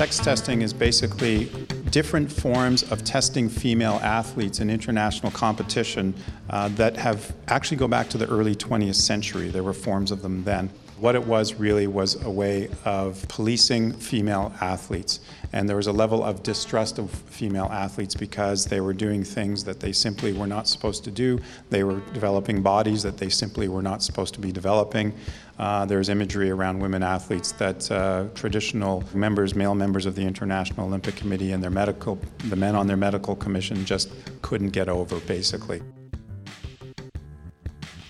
[0.00, 1.44] Sex testing is basically
[1.90, 6.14] different forms of testing female athletes in international competition
[6.48, 9.50] uh, that have actually go back to the early 20th century.
[9.50, 10.70] There were forms of them then.
[11.00, 15.20] What it was really was a way of policing female athletes.
[15.54, 19.64] And there was a level of distrust of female athletes because they were doing things
[19.64, 21.40] that they simply were not supposed to do.
[21.70, 25.14] They were developing bodies that they simply were not supposed to be developing.
[25.58, 30.86] Uh, there's imagery around women athletes that uh, traditional members, male members of the International
[30.86, 32.18] Olympic Committee and their medical,
[32.50, 34.10] the men on their medical commission just
[34.42, 35.80] couldn't get over, basically.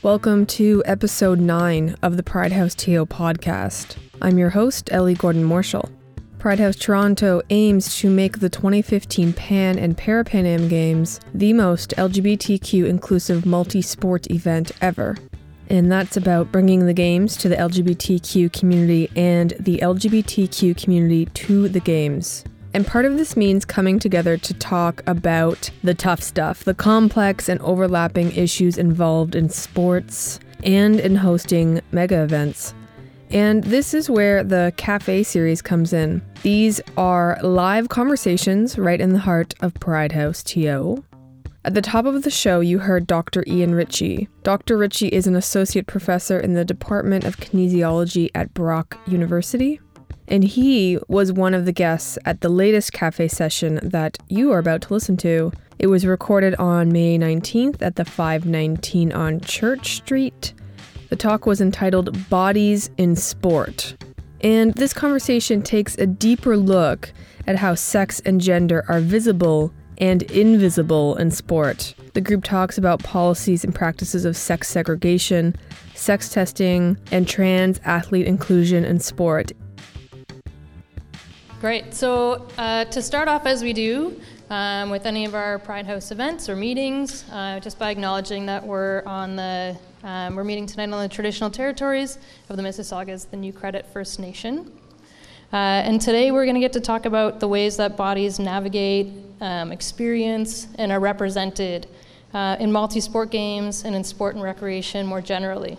[0.03, 3.99] Welcome to episode 9 of the Pride House TO podcast.
[4.23, 5.91] I'm your host, Ellie Gordon Marshall.
[6.39, 11.91] Pride House Toronto aims to make the 2015 Pan and Parapan Am Games the most
[11.99, 15.19] LGBTQ inclusive multi sport event ever.
[15.69, 21.69] And that's about bringing the games to the LGBTQ community and the LGBTQ community to
[21.69, 22.47] the games.
[22.73, 27.49] And part of this means coming together to talk about the tough stuff, the complex
[27.49, 32.75] and overlapping issues involved in sports and in hosting mega events.
[33.31, 36.23] And this is where the Cafe series comes in.
[36.43, 41.05] These are live conversations right in the heart of Pride House TO.
[41.65, 43.45] At the top of the show, you heard Dr.
[43.47, 44.29] Ian Ritchie.
[44.43, 44.79] Dr.
[44.79, 49.81] Ritchie is an associate professor in the Department of Kinesiology at Brock University
[50.31, 54.59] and he was one of the guests at the latest cafe session that you are
[54.59, 55.53] about to listen to.
[55.79, 60.55] It was recorded on May 19th at the 519 on Church Street.
[61.09, 63.97] The talk was entitled Bodies in Sport.
[64.43, 67.13] And this conversation takes a deeper look
[67.47, 71.95] at how sex and gender are visible and invisible in sport.
[72.15, 75.55] The group talks about policies and practices of sex segregation,
[75.95, 79.53] sex testing, and trans athlete inclusion in sport.
[81.61, 81.93] Great.
[81.93, 86.11] So uh, to start off as we do um, with any of our Pride House
[86.11, 90.91] events or meetings, uh, just by acknowledging that we're on the um, we're meeting tonight
[90.91, 92.17] on the traditional territories
[92.49, 94.73] of the Mississaugas, the New Credit First Nation.
[95.53, 99.13] Uh, and today we're going to get to talk about the ways that bodies navigate,
[99.43, 101.87] um, experience, and are represented
[102.33, 105.77] uh, in multi sport games and in sport and recreation more generally.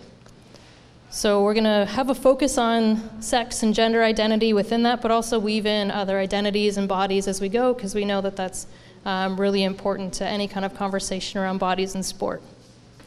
[1.14, 5.10] So we're going to have a focus on sex and gender identity within that, but
[5.10, 8.66] also weave in other identities and bodies as we go, because we know that that's
[9.04, 12.40] um, really important to any kind of conversation around bodies in sport.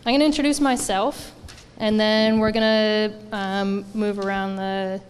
[0.05, 1.33] I'm going to introduce myself,
[1.79, 5.01] and then we're going to um, move around the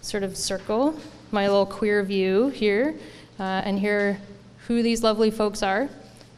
[0.00, 0.96] sort of circle,
[1.32, 2.94] my little queer view here,
[3.40, 4.20] uh, and hear
[4.68, 5.88] who these lovely folks are,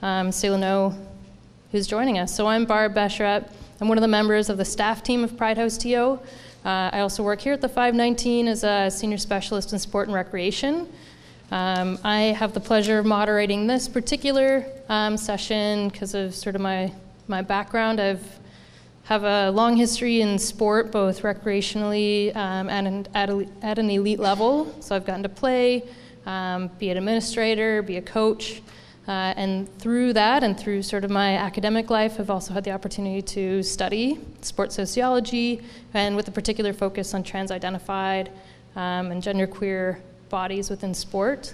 [0.00, 0.96] um, so you'll know
[1.72, 2.34] who's joining us.
[2.34, 3.50] So I'm Barb Besharat.
[3.80, 5.96] I'm one of the members of the staff team of Pride House TO.
[5.96, 6.18] Uh,
[6.64, 10.88] I also work here at the 519 as a senior specialist in sport and recreation.
[11.50, 16.62] Um, I have the pleasure of moderating this particular um, session because of sort of
[16.62, 16.92] my,
[17.26, 18.00] my background.
[18.00, 18.24] I've
[19.04, 24.18] have a long history in sport, both recreationally um, and at, a, at, an elite
[24.18, 24.74] level.
[24.80, 25.82] So I've gotten to play,
[26.24, 28.62] um, be an administrator, be a coach.
[29.06, 32.70] Uh, and through that and through sort of my academic life, I've also had the
[32.70, 35.60] opportunity to study sports sociology
[35.92, 38.30] and with a particular focus on trans identified
[38.76, 40.00] um, and genderqueer
[40.30, 41.52] bodies within sport.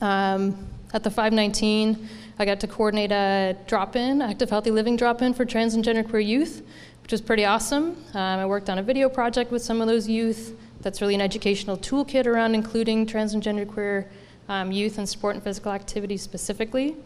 [0.00, 2.08] Um, at the 519,
[2.38, 5.84] I got to coordinate a drop in, active healthy living drop in for trans and
[5.84, 6.62] genderqueer youth,
[7.02, 7.96] which was pretty awesome.
[8.14, 11.20] Um, I worked on a video project with some of those youth that's really an
[11.20, 14.06] educational toolkit around including trans and genderqueer
[14.48, 16.96] um, youth and sport and physical activity specifically.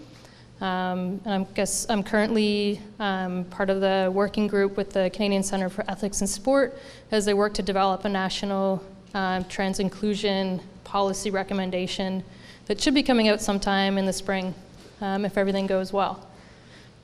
[0.61, 5.43] Um, and I guess I'm currently um, part of the working group with the Canadian
[5.43, 6.79] Centre for Ethics in Sport
[7.11, 8.83] as they work to develop a national
[9.15, 12.25] uh, trans inclusion policy recommendation
[12.67, 14.55] that should be coming out sometime in the spring
[15.03, 16.27] um, if everything goes well.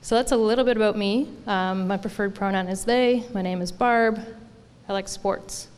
[0.01, 1.29] So that's a little bit about me.
[1.47, 3.23] Um, my preferred pronoun is they.
[3.33, 4.19] My name is Barb.
[4.89, 5.69] I like sports.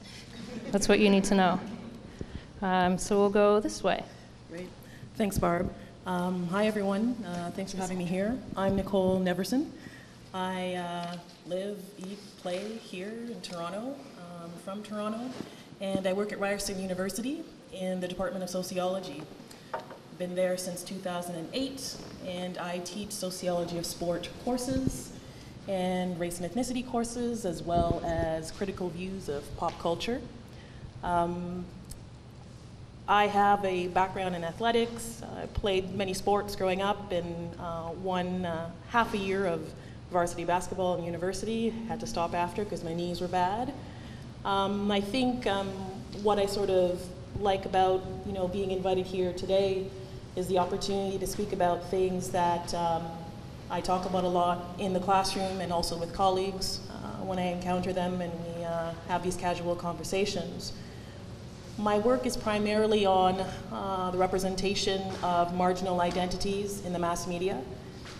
[0.71, 1.59] That's what you need to know.
[2.61, 4.03] Um, so we'll go this way.
[5.17, 5.73] Thanks, Barb.
[6.05, 7.15] Um, hi, everyone.
[7.25, 8.37] Uh, thanks for having me here.
[8.57, 9.69] I'm Nicole Neverson.
[10.33, 11.15] I uh,
[11.47, 15.31] live, eat, play here in Toronto, um, from Toronto,
[15.79, 19.23] and I work at Ryerson University in the Department of Sociology.
[20.19, 21.95] Been there since 2008,
[22.27, 25.13] and I teach sociology of sport courses
[25.69, 30.19] and race and ethnicity courses, as well as critical views of pop culture.
[31.03, 31.63] Um,
[33.07, 35.21] I have a background in athletics.
[35.37, 39.71] I played many sports growing up and uh, won uh, half a year of
[40.09, 41.69] varsity basketball in university.
[41.87, 43.73] Had to stop after because my knees were bad.
[44.43, 45.67] Um, I think um,
[46.23, 46.99] what I sort of
[47.39, 49.85] like about you know being invited here today
[50.35, 53.05] is the opportunity to speak about things that um,
[53.69, 57.51] I talk about a lot in the classroom and also with colleagues uh, when I
[57.51, 60.73] encounter them and we uh, have these casual conversations.
[61.77, 67.61] My work is primarily on uh, the representation of marginal identities in the mass media.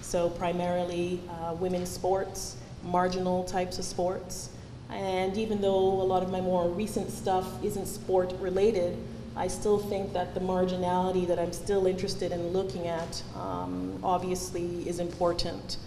[0.02, 4.50] So, primarily uh, women's sports, marginal types of sports.
[4.90, 8.98] And even though a lot of my more recent stuff isn't sport related,
[9.38, 14.88] I still think that the marginality that I'm still interested in looking at um, obviously
[14.88, 15.78] is important.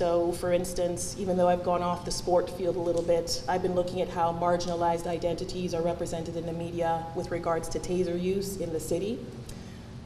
[0.00, 3.60] So, for instance, even though I've gone off the sport field a little bit, I've
[3.60, 8.18] been looking at how marginalized identities are represented in the media with regards to taser
[8.18, 9.18] use in the city.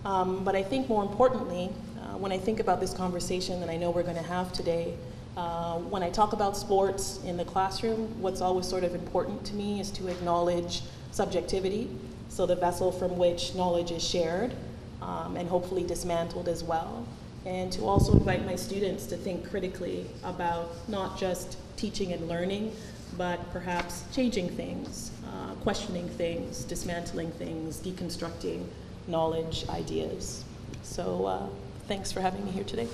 [0.04, 1.70] Um, but I think more importantly,
[2.00, 4.94] uh, when I think about this conversation that I know we're going to have today,
[5.36, 9.54] uh, when I talk about sports in the classroom, what's always sort of important to
[9.54, 10.82] me is to acknowledge
[11.12, 11.88] subjectivity,
[12.28, 14.56] so the vessel from which knowledge is shared
[15.00, 17.06] um, and hopefully dismantled as well
[17.46, 22.74] and to also invite my students to think critically about not just teaching and learning,
[23.18, 28.64] but perhaps changing things, uh, questioning things, dismantling things, deconstructing
[29.06, 30.44] knowledge, ideas.
[30.82, 31.46] So uh,
[31.86, 32.88] thanks for having me here today.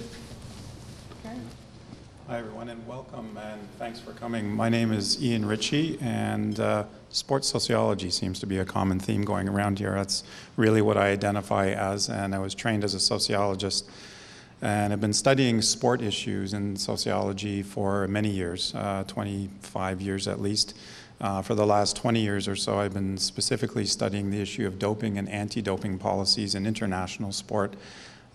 [1.25, 1.37] Okay.
[2.27, 4.51] Hi, everyone, and welcome, and thanks for coming.
[4.51, 9.25] My name is Ian Ritchie, and uh, sports sociology seems to be a common theme
[9.25, 9.93] going around here.
[9.95, 10.23] That's
[10.57, 13.91] really what I identify as, and I was trained as a sociologist
[14.63, 20.41] and I've been studying sport issues in sociology for many years, uh, 25 years at
[20.41, 20.77] least.
[21.21, 24.79] Uh, for the last 20 years or so, I've been specifically studying the issue of
[24.79, 27.75] doping and anti doping policies in international sport.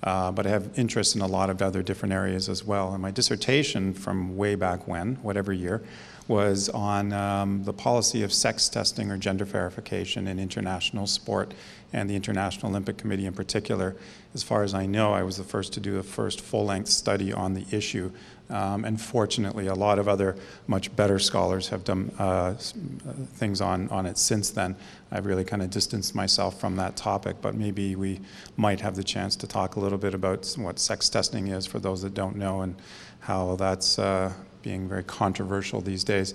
[0.03, 2.93] Uh, but I have interest in a lot of other different areas as well.
[2.93, 5.81] And my dissertation from way back when, whatever year,
[6.27, 11.53] was on um, the policy of sex testing or gender verification in international sport
[11.93, 13.95] and the International Olympic Committee in particular.
[14.33, 16.89] As far as I know, I was the first to do the first full length
[16.89, 18.11] study on the issue.
[18.49, 20.35] Um, and fortunately, a lot of other
[20.67, 24.75] much better scholars have done uh, things on, on it since then.
[25.11, 28.19] I've really kind of distanced myself from that topic, but maybe we
[28.57, 31.79] might have the chance to talk a little bit about what sex testing is for
[31.79, 32.75] those that don't know and
[33.21, 34.31] how that's uh,
[34.65, 36.33] being very controversial these days.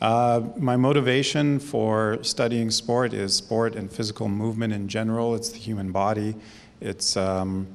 [0.00, 5.34] Uh, my motivation for studying sport is sport and physical movement in general.
[5.34, 6.36] It's the human body.
[6.80, 7.66] It's, um,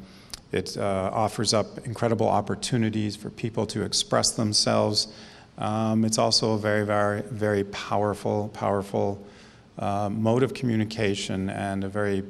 [0.54, 5.10] it uh, offers up incredible opportunities for people to express themselves.
[5.58, 9.22] Um, it's also a very, very, very powerful, powerful
[9.78, 12.24] uh, mode of communication and a very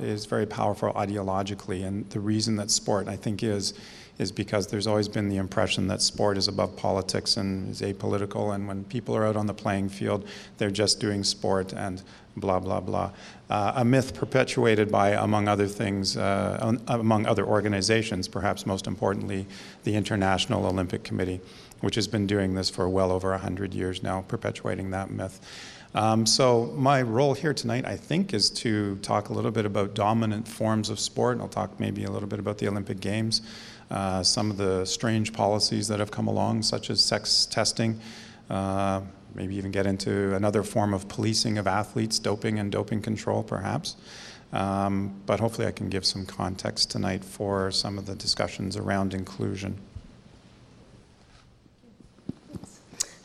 [0.00, 1.86] is very powerful ideologically.
[1.86, 3.72] And the reason that sport, I think, is
[4.18, 8.54] is because there's always been the impression that sport is above politics and is apolitical,
[8.54, 10.26] and when people are out on the playing field,
[10.58, 12.02] they're just doing sport and
[12.36, 13.10] blah, blah, blah.
[13.50, 19.46] Uh, a myth perpetuated by, among other things, uh, among other organizations, perhaps most importantly,
[19.84, 21.40] the International Olympic Committee,
[21.80, 25.40] which has been doing this for well over 100 years now, perpetuating that myth.
[25.94, 29.94] Um, so, my role here tonight, I think, is to talk a little bit about
[29.94, 31.34] dominant forms of sport.
[31.34, 33.42] And I'll talk maybe a little bit about the Olympic Games.
[33.90, 38.00] Uh, some of the strange policies that have come along, such as sex testing,
[38.50, 39.00] uh,
[39.34, 43.96] maybe even get into another form of policing of athletes, doping and doping control, perhaps.
[44.52, 49.12] Um, but hopefully, I can give some context tonight for some of the discussions around
[49.12, 49.78] inclusion.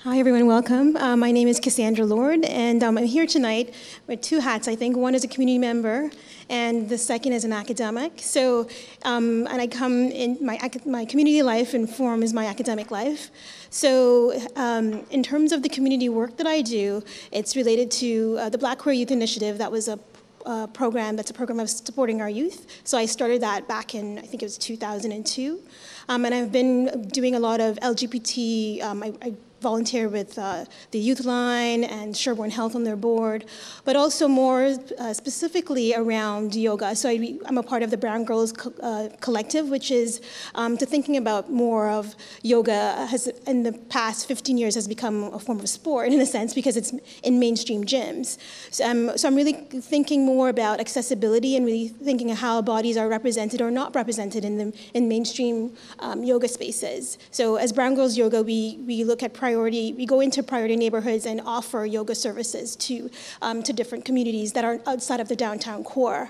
[0.03, 0.47] Hi, everyone.
[0.47, 0.95] Welcome.
[0.95, 3.75] Uh, my name is Cassandra Lord, and um, I'm here tonight
[4.07, 4.67] with two hats.
[4.67, 6.09] I think one is a community member,
[6.49, 8.13] and the second is an academic.
[8.17, 8.67] So,
[9.03, 13.29] um, and I come in my my community life informs my academic life.
[13.69, 18.49] So, um, in terms of the community work that I do, it's related to uh,
[18.49, 19.57] the Black Queer Youth Initiative.
[19.57, 19.99] That was a
[20.45, 22.65] uh, program that's a program of supporting our youth.
[22.83, 25.59] So I started that back in, I think it was 2002.
[26.07, 30.65] Um, and I've been doing a lot of LGBT, um, I, I volunteer with uh,
[30.91, 33.45] the Youth Line and Sherbourne Health on their board,
[33.85, 36.95] but also more uh, specifically around yoga.
[36.95, 40.21] So I, am a part of the Brown Girls Co- uh, Collective, which is
[40.55, 45.23] um, to thinking about more of yoga has in the past 15 years has become
[45.33, 48.37] a form of sport in a sense because it's in mainstream gyms.
[48.71, 53.07] So I'm, so I'm really thinking more about accessibility and really thinking how bodies are
[53.07, 57.17] represented or not represented in the in mainstream um, yoga spaces.
[57.31, 61.25] So as Brown Girls Yoga, we we look at priority, we go into priority neighborhoods
[61.25, 63.09] and offer yoga services to,
[63.41, 66.29] um, to different communities that are outside of the downtown core.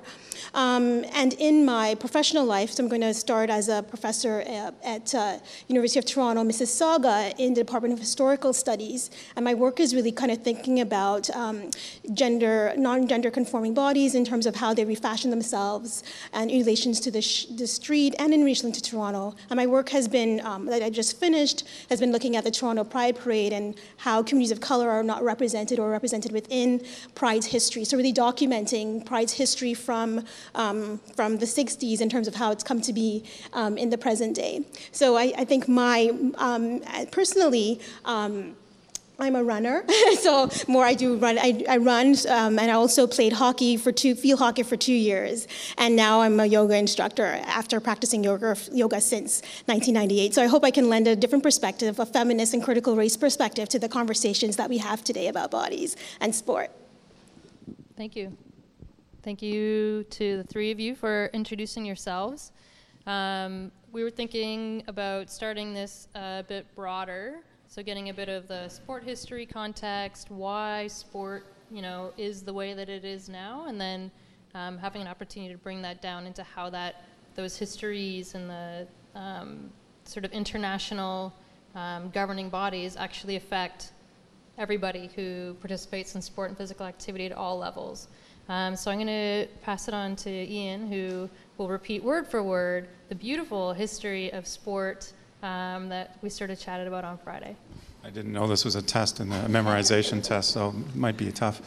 [0.53, 4.71] Um, and in my professional life, so I'm going to start as a professor uh,
[4.95, 9.11] at uh, University of Toronto, Mississauga, in the Department of Historical Studies.
[9.35, 11.71] And my work is really kind of thinking about um,
[12.13, 17.11] gender, non-gender conforming bodies in terms of how they refashion themselves and in relations to
[17.11, 17.23] the,
[17.61, 19.35] the street and in relation to Toronto.
[19.49, 22.51] And my work has been, um, that I just finished, has been looking at the
[22.51, 26.83] Toronto Pride Parade and how communities of color are not represented or represented within
[27.15, 27.83] Pride's history.
[27.83, 30.25] So really documenting Pride's history from
[30.55, 33.23] um, from the 60s in terms of how it's come to be
[33.53, 34.65] um, in the present day.
[34.91, 38.55] So I, I think my, um, personally, um,
[39.19, 39.83] I'm a runner,
[40.19, 41.37] so more I do run.
[41.37, 44.93] I, I run, um, and I also played hockey for two, field hockey for two
[44.93, 45.47] years,
[45.77, 50.33] and now I'm a yoga instructor after practicing yoga, yoga since 1998.
[50.35, 53.67] So I hope I can lend a different perspective, a feminist and critical race perspective,
[53.69, 56.71] to the conversations that we have today about bodies and sport.
[57.97, 58.35] Thank you.
[59.21, 62.53] Thank you to the three of you for introducing yourselves.
[63.05, 68.47] Um, we were thinking about starting this a bit broader, so getting a bit of
[68.47, 73.67] the sport history context, why sport, you know, is the way that it is now,
[73.67, 74.09] and then
[74.55, 77.03] um, having an opportunity to bring that down into how that
[77.35, 79.69] those histories and the um,
[80.03, 81.31] sort of international
[81.75, 83.91] um, governing bodies actually affect
[84.57, 88.07] everybody who participates in sport and physical activity at all levels.
[88.49, 92.41] Um, so I'm going to pass it on to Ian, who will repeat word for
[92.41, 97.55] word the beautiful history of sport um, that we sort of chatted about on Friday.
[98.03, 101.31] I didn't know this was a test and a memorization test, so it might be
[101.31, 101.61] tough.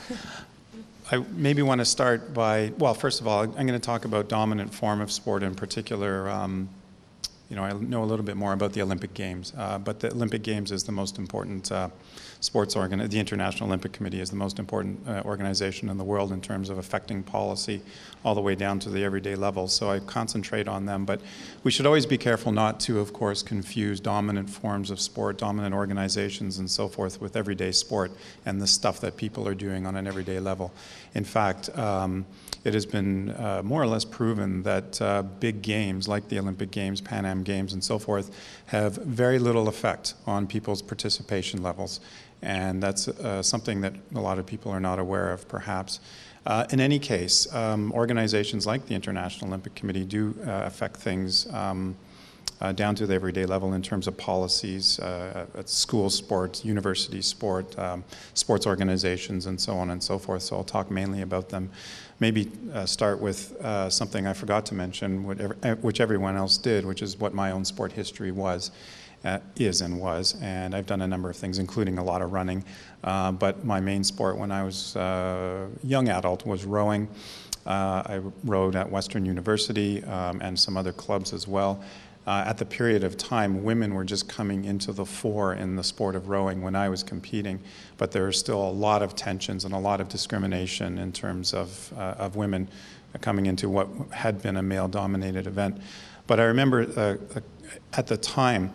[1.10, 4.28] I maybe want to start by, well, first of all, I'm going to talk about
[4.28, 6.30] dominant form of sport in particular.
[6.30, 6.68] Um,
[7.50, 10.10] you know, I know a little bit more about the Olympic Games, uh, but the
[10.10, 11.90] Olympic Games is the most important uh,
[12.42, 13.08] sports organ.
[13.08, 16.70] The International Olympic Committee is the most important uh, organization in the world in terms
[16.70, 17.80] of affecting policy
[18.24, 19.68] all the way down to the everyday level.
[19.68, 21.04] So I concentrate on them.
[21.04, 21.20] But
[21.62, 25.72] we should always be careful not to, of course, confuse dominant forms of sport, dominant
[25.72, 28.10] organizations, and so forth with everyday sport
[28.44, 30.72] and the stuff that people are doing on an everyday level.
[31.14, 32.26] In fact, um,
[32.64, 36.70] it has been uh, more or less proven that uh, big games like the Olympic
[36.70, 38.30] Games, Pan Am Games, and so forth
[38.66, 42.00] have very little effect on people's participation levels.
[42.42, 46.00] And that's uh, something that a lot of people are not aware of, perhaps.
[46.44, 51.52] Uh, in any case, um, organizations like the International Olympic Committee do uh, affect things.
[51.52, 51.96] Um,
[52.60, 57.20] uh, down to the everyday level in terms of policies uh, at school sports, university
[57.20, 60.42] sport, um, sports organizations, and so on and so forth.
[60.42, 61.70] So I'll talk mainly about them.
[62.20, 63.56] Maybe uh, start with
[63.88, 67.64] something I forgot to mention, uh, which everyone else did, which is what my own
[67.64, 68.70] sport history was.
[69.24, 72.32] Uh, is and was, and I've done a number of things, including a lot of
[72.32, 72.64] running.
[73.02, 77.08] but my main sport when I was a young adult was rowing.
[77.64, 81.84] I rowed at Western University um, and some other clubs as well
[82.26, 85.82] uh, at the period of time, women were just coming into the fore in the
[85.82, 87.58] sport of rowing when I was competing,
[87.96, 91.52] but there were still a lot of tensions and a lot of discrimination in terms
[91.52, 92.68] of, uh, of women
[93.20, 95.80] coming into what had been a male dominated event.
[96.28, 97.40] But I remember uh, uh
[97.94, 98.70] at the time,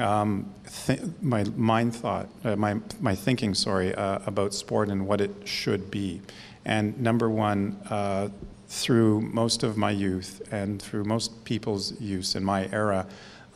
[0.00, 0.52] um,
[0.86, 5.30] th- my mind thought, uh, my, my thinking, sorry, uh, about sport and what it
[5.44, 6.20] should be.
[6.64, 7.76] And number one,
[8.68, 13.06] through most of my youth and through most people's use in my era,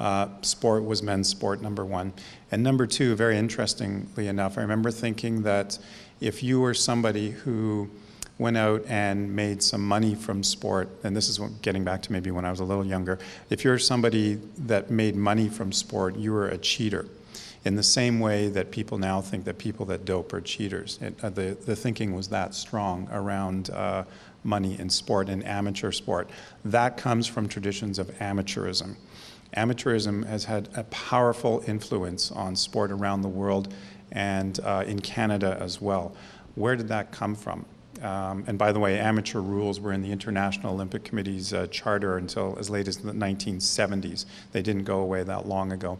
[0.00, 2.12] uh, sport was men's sport, number one.
[2.50, 5.78] And number two, very interestingly enough, I remember thinking that
[6.20, 7.90] if you were somebody who
[8.42, 12.30] went out and made some money from sport, and this is getting back to maybe
[12.30, 13.18] when I was a little younger,
[13.48, 17.06] if you're somebody that made money from sport, you were a cheater.
[17.64, 20.98] In the same way that people now think that people that dope are cheaters.
[21.00, 24.04] It, uh, the, the thinking was that strong around uh,
[24.42, 26.28] money in sport and amateur sport.
[26.64, 28.96] That comes from traditions of amateurism.
[29.56, 33.72] Amateurism has had a powerful influence on sport around the world
[34.10, 36.16] and uh, in Canada as well.
[36.56, 37.64] Where did that come from?
[38.02, 42.16] Um, and by the way, amateur rules were in the International Olympic Committee's uh, charter
[42.16, 44.26] until as late as the 1970s.
[44.50, 45.98] They didn't go away that long ago.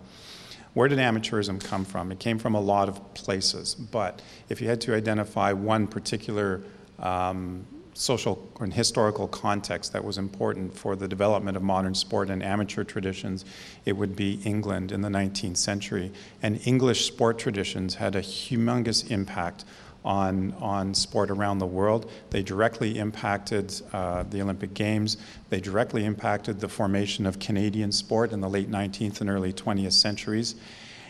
[0.75, 2.11] Where did amateurism come from?
[2.11, 6.63] It came from a lot of places, but if you had to identify one particular
[6.99, 12.43] um, social and historical context that was important for the development of modern sport and
[12.43, 13.45] amateur traditions,
[13.85, 16.11] it would be England in the 19th century.
[16.43, 19.65] And English sport traditions had a humongous impact
[20.05, 22.11] on, on sport around the world.
[22.31, 25.17] They directly impacted uh, the Olympic Games.
[25.51, 29.93] They directly impacted the formation of Canadian sport in the late 19th and early 20th
[29.93, 30.55] centuries.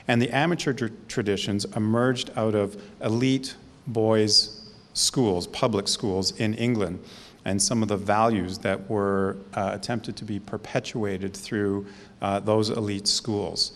[0.08, 3.54] And the amateur tr- traditions emerged out of elite
[3.86, 7.02] boys' schools, public schools in England,
[7.44, 11.86] and some of the values that were uh, attempted to be perpetuated through
[12.20, 13.72] uh, those elite schools.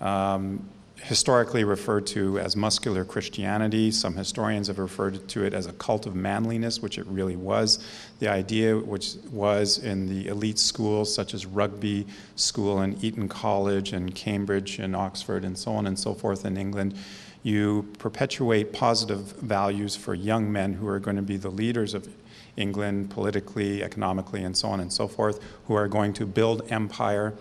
[0.00, 0.66] Um,
[1.02, 3.90] historically referred to as muscular Christianity.
[3.90, 7.84] Some historians have referred to it as a cult of manliness, which it really was.
[8.18, 13.92] The idea, which was in the elite schools such as Rugby School and Eton College
[13.92, 16.94] and Cambridge and Oxford and so on and so forth in England,
[17.42, 22.08] you perpetuate positive values for young men who are going to be the leaders of
[22.56, 27.32] England politically, economically, and so on and so forth, who are going to build empire.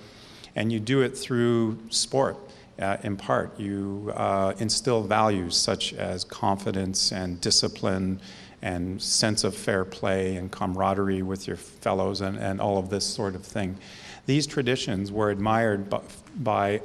[0.56, 2.38] And you do it through sport
[2.80, 3.60] uh, in part.
[3.60, 8.20] You uh, instill values such as confidence and discipline
[8.62, 13.06] and sense of fair play and camaraderie with your fellows and, and all of this
[13.06, 13.78] sort of thing.
[14.26, 16.02] These traditions were admired by,
[16.36, 16.82] by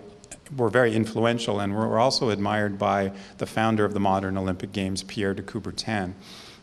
[0.56, 5.02] were very influential and were also admired by the founder of the modern Olympic Games,
[5.02, 6.14] Pierre de Coubertin.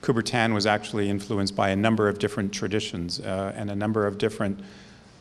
[0.01, 4.17] Coubertin was actually influenced by a number of different traditions uh, and a number of
[4.17, 4.59] different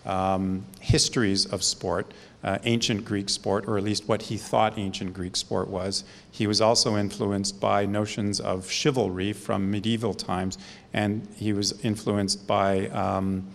[0.04, 5.12] um, histories of sport, uh, ancient Greek sport, or at least what he thought ancient
[5.12, 6.04] Greek sport was.
[6.30, 10.59] He was also influenced by notions of chivalry from medieval times,
[10.92, 12.88] and he was influenced by.
[12.88, 13.47] Um,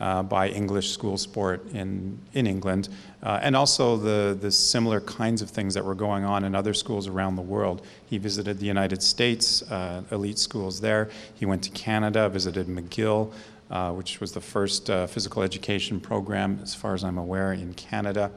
[0.00, 2.88] uh, by English school sport in, in England,
[3.22, 6.72] uh, and also the, the similar kinds of things that were going on in other
[6.72, 7.84] schools around the world.
[8.06, 11.10] He visited the United States, uh, elite schools there.
[11.34, 13.32] He went to Canada, visited McGill,
[13.70, 17.74] uh, which was the first uh, physical education program, as far as I'm aware, in
[17.74, 18.30] Canada.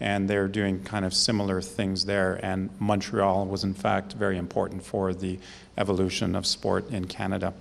[0.00, 2.40] And they're doing kind of similar things there.
[2.42, 5.38] And Montreal was, in fact, very important for the
[5.78, 7.54] evolution of sport in Canada.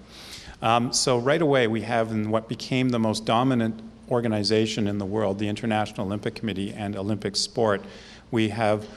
[0.61, 3.79] Um, so, right away, we have in what became the most dominant
[4.09, 7.83] organization in the world, the International Olympic Committee and Olympic sport,
[8.31, 8.87] we have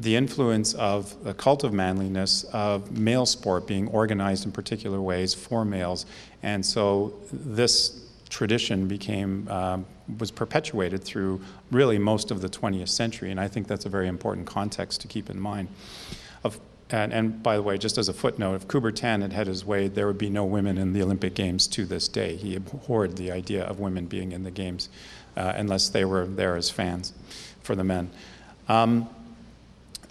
[0.00, 5.34] the influence of the cult of manliness of male sport being organized in particular ways
[5.34, 6.06] for males.
[6.42, 9.86] And so this tradition became um,
[10.18, 14.08] was perpetuated through really most of the 20th century, and I think that's a very
[14.08, 15.68] important context to keep in mind.
[16.44, 16.58] Of,
[16.90, 19.88] and, and, by the way, just as a footnote, if Coubertin had had his way,
[19.88, 22.36] there would be no women in the Olympic Games to this day.
[22.36, 24.88] He abhorred the idea of women being in the Games
[25.36, 27.12] uh, unless they were there as fans
[27.62, 28.10] for the men.
[28.68, 29.08] Um,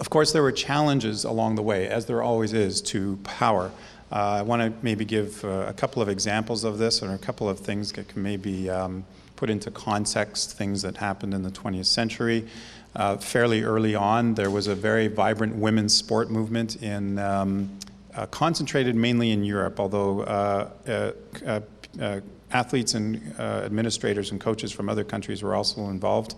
[0.02, 3.72] of course, there were challenges along the way, as there always is, to power.
[4.12, 7.20] Uh, I want to maybe give uh, a couple of examples of this and a
[7.20, 11.52] couple of things that can maybe um, put into context things that happened in the
[11.52, 12.48] 20th century.
[12.96, 17.20] Uh, fairly early on, there was a very vibrant women's sport movement in.
[17.20, 17.70] Um,
[18.14, 21.14] uh, concentrated mainly in Europe, although uh,
[21.46, 22.20] uh,
[22.52, 26.36] athletes and administrators and coaches from other countries were also involved.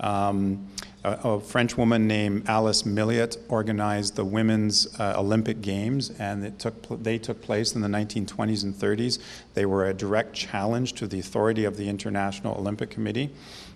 [0.00, 0.66] Um,
[1.04, 6.58] a, a, French woman named Alice Milliat organized the Women's uh, Olympic Games, and it
[6.58, 9.18] took they took place in the 1920s and 30s.
[9.54, 13.30] They were a direct challenge to the authority of the International Olympic Committee.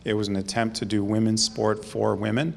[0.04, 2.54] It was an attempt to do women's sport for women.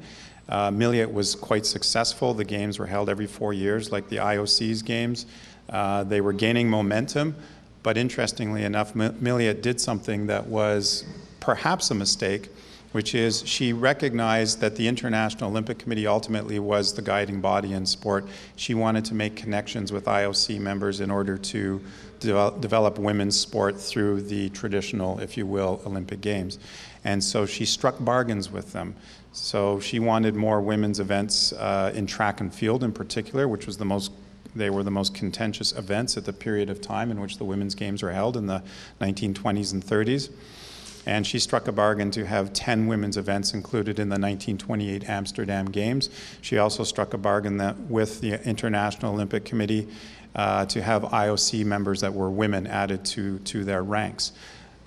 [0.48, 2.34] Uh, Milliat was quite successful.
[2.34, 5.26] The games were held every four years, like the IOC's games.
[5.68, 7.36] Uh, they were gaining momentum,
[7.82, 11.04] but interestingly enough, Milliat did something that was
[11.38, 12.50] perhaps a mistake
[12.92, 17.86] which is she recognized that the International Olympic Committee ultimately was the guiding body in
[17.86, 18.26] sport.
[18.56, 21.80] She wanted to make connections with IOC members in order to
[22.18, 26.58] de- develop women's sport through the traditional, if you will, Olympic Games.
[27.04, 28.96] And so she struck bargains with them.
[29.32, 33.76] So she wanted more women's events uh, in track and field in particular, which was
[33.76, 34.12] the most
[34.56, 37.76] they were the most contentious events at the period of time in which the women's
[37.76, 38.60] games were held in the
[39.00, 40.30] 1920s and 30s
[41.06, 45.66] and she struck a bargain to have 10 women's events included in the 1928 Amsterdam
[45.66, 46.10] Games.
[46.40, 49.88] She also struck a bargain that with the International Olympic Committee
[50.34, 54.32] uh, to have IOC members that were women added to, to their ranks.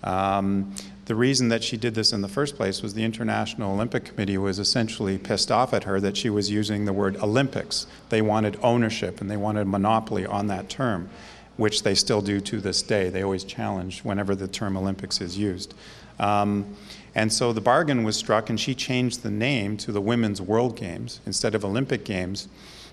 [0.03, 4.05] Um, the reason that she did this in the first place was the International Olympic
[4.05, 7.87] Committee was essentially pissed off at her that she was using the word Olympics.
[8.09, 11.09] They wanted ownership and they wanted monopoly on that term,
[11.57, 13.09] which they still do to this day.
[13.09, 15.73] They always challenge whenever the term Olympics is used.
[16.23, 16.75] Um,
[17.15, 20.75] and so the bargain was struck, and she changed the name to the Women's World
[20.75, 22.47] Games instead of Olympic Games.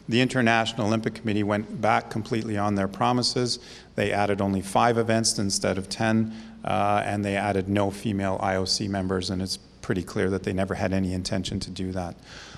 [0.08, 3.60] The International Olympic Committee went back completely on their promises.
[3.94, 8.88] They added only five events instead of 10, uh, and they added no female IOC
[8.88, 12.16] members, and it's pretty clear that they never had any intention to do that.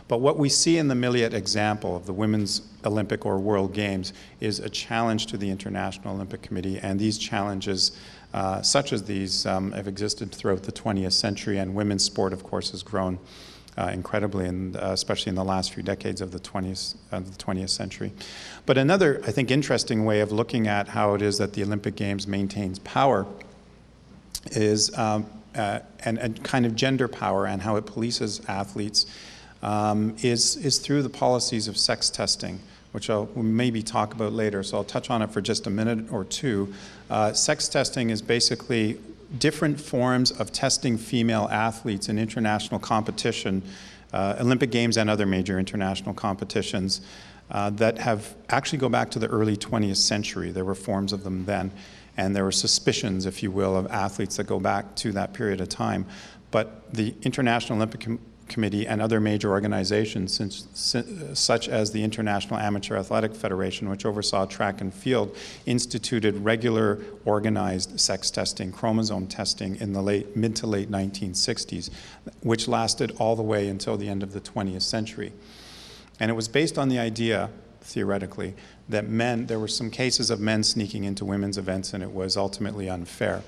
[0.09, 4.13] But what we see in the Milliat example of the Women's Olympic or World Games
[4.41, 7.93] is a challenge to the International Olympic Committee, and these challenges
[8.35, 12.43] uh, such as these um, have existed throughout the 20th century, and women's sport, of
[12.45, 13.19] course, has grown
[13.79, 17.43] uh, incredibly, and uh, especially in the last few decades of the 20th, of the
[17.43, 18.13] 20th century.
[18.67, 21.97] But another, I think, interesting way of looking at how it is that the Olympic
[21.97, 23.27] Games maintains power
[24.51, 29.07] is um, uh, and, and, kind of gender power and how it polices athletes
[29.63, 32.59] um, is, is through the policies of sex testing,
[32.93, 34.63] which I'll maybe talk about later.
[34.63, 36.75] So I'll touch on it for just a minute or two.
[37.13, 38.99] Uh, sex testing is basically
[39.39, 43.63] different forms of testing female athletes in international competition,
[44.15, 47.03] uh, Olympic Games and other major international competitions.
[47.51, 50.51] Uh, that have actually go back to the early 20th century.
[50.53, 51.71] There were forms of them then,
[52.17, 55.61] and there were suspicions, if you will, of athletes that go back to that period
[55.61, 56.07] of time.
[56.51, 60.67] But the International Olympic Com- Committee and other major organizations, since,
[61.35, 67.99] such as the International Amateur Athletic Federation, which oversaw track and field, instituted regular organized
[67.99, 71.91] sex testing, chromosome testing in the late, mid to late 1960s,
[72.41, 75.33] which lasted all the way until the end of the 20th century.
[76.21, 77.51] And it was based on the idea,
[77.81, 78.55] theoretically,
[78.89, 82.37] that men, there were some cases of men sneaking into women's events and it was
[82.37, 83.43] ultimately unfair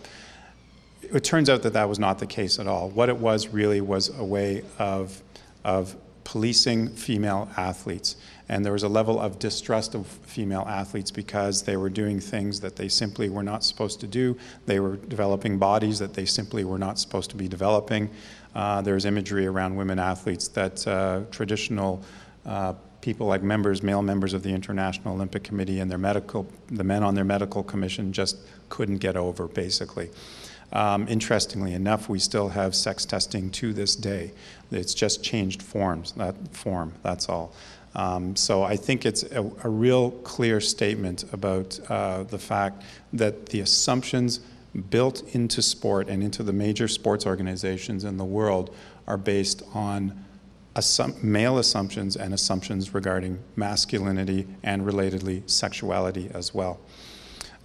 [1.14, 2.90] it turns out that that was not the case at all.
[2.90, 5.22] What it was really was a way of,
[5.64, 8.16] of policing female athletes.
[8.48, 12.60] And there was a level of distrust of female athletes because they were doing things
[12.60, 14.36] that they simply were not supposed to do.
[14.66, 18.10] They were developing bodies that they simply were not supposed to be developing.
[18.54, 22.02] Uh, there's imagery around women athletes that uh, traditional
[22.44, 26.84] uh, people like members, male members of the International Olympic Committee and their medical, the
[26.84, 30.10] men on their medical commission just couldn't get over, basically.
[30.74, 34.32] Um, interestingly enough, we still have sex testing to this day.
[34.72, 37.54] It's just changed forms, that form, that's all.
[37.94, 42.82] Um, so I think it's a, a real clear statement about uh, the fact
[43.12, 44.40] that the assumptions
[44.90, 48.74] built into sport and into the major sports organizations in the world
[49.06, 50.24] are based on
[50.74, 56.80] assum- male assumptions and assumptions regarding masculinity and relatedly sexuality as well.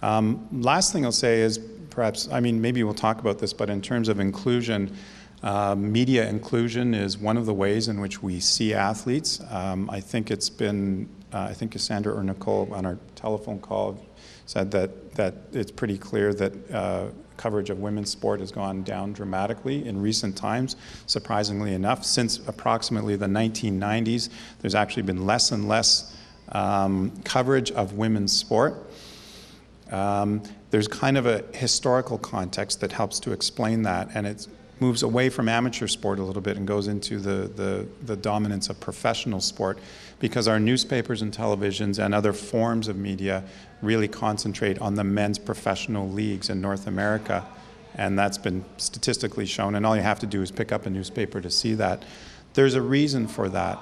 [0.00, 1.58] Um, last thing I'll say is
[1.90, 4.96] perhaps, I mean, maybe we'll talk about this, but in terms of inclusion,
[5.42, 9.40] uh, media inclusion is one of the ways in which we see athletes.
[9.50, 13.98] Um, I think it's been, uh, I think Cassandra or Nicole on our telephone call
[14.46, 19.14] said that, that it's pretty clear that uh, coverage of women's sport has gone down
[19.14, 20.76] dramatically in recent times,
[21.06, 22.04] surprisingly enough.
[22.04, 24.28] Since approximately the 1990s,
[24.60, 26.14] there's actually been less and less
[26.52, 28.90] um, coverage of women's sport.
[29.90, 34.46] Um, there's kind of a historical context that helps to explain that, and it
[34.80, 38.70] moves away from amateur sport a little bit and goes into the, the, the dominance
[38.70, 39.78] of professional sport
[40.20, 43.44] because our newspapers and televisions and other forms of media
[43.82, 47.46] really concentrate on the men's professional leagues in North America.
[47.94, 50.90] And that's been statistically shown, and all you have to do is pick up a
[50.90, 52.02] newspaper to see that.
[52.54, 53.78] There's a reason for that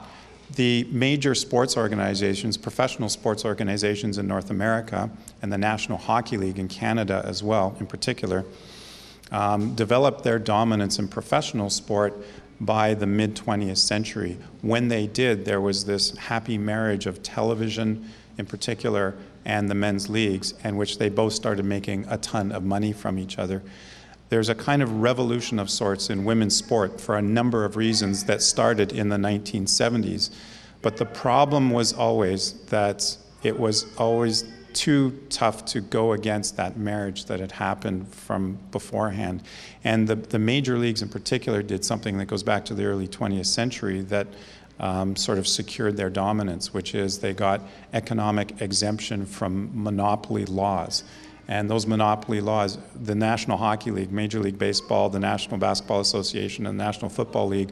[0.55, 5.11] the major sports organizations, professional sports organizations in North America,
[5.43, 8.45] and the National Hockey League in Canada as well, in particular,
[9.31, 12.15] um, developed their dominance in professional sport
[12.61, 14.39] by the mid 20th century.
[14.63, 18.09] When they did, there was this happy marriage of television
[18.39, 22.65] in particular and the men's leagues, in which they both started making a ton of
[22.65, 23.63] money from each other
[24.29, 28.25] there's a kind of revolution of sorts in women's sport for a number of reasons
[28.25, 30.31] that started in the 1970s.
[30.83, 36.77] But the problem was always that it was always too tough to go against that
[36.77, 39.43] marriage that had happened from beforehand.
[39.83, 43.09] And the, the major leagues in particular did something that goes back to the early
[43.09, 44.27] 20th century that
[44.79, 47.63] um, sort of secured their dominance, which is they got
[47.93, 51.03] economic exemption from monopoly laws.
[51.49, 56.67] And those monopoly laws, the National Hockey League, Major League Baseball, the National Basketball Association,
[56.67, 57.71] and the National Football League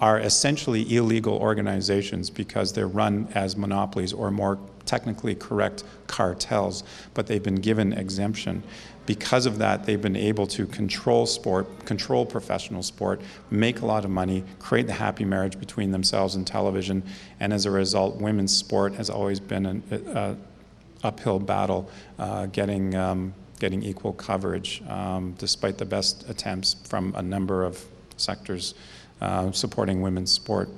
[0.00, 7.26] are essentially illegal organizations because they're run as monopolies or more technically correct cartels, but
[7.26, 8.62] they've been given exemption.
[9.06, 14.04] Because of that, they've been able to control sport, control professional sport, make a lot
[14.04, 17.02] of money, create the happy marriage between themselves and television,
[17.38, 20.36] and as a result, women's sport has always been an, a,
[21.04, 21.88] uphill battle
[22.18, 27.84] uh, getting, um, getting equal coverage, um, despite the best attempts from a number of
[28.16, 28.74] sectors
[29.20, 30.68] uh, supporting women's sport.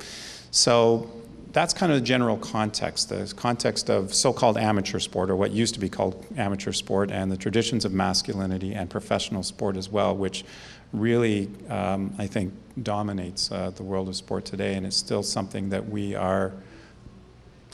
[0.51, 1.11] So
[1.53, 5.53] that's kind of the general context, the context of so called amateur sport, or what
[5.53, 9.89] used to be called amateur sport, and the traditions of masculinity and professional sport as
[9.89, 10.45] well, which
[10.93, 15.71] really, um, I think, dominates uh, the world of sport today, and it's still something
[15.71, 16.53] that we are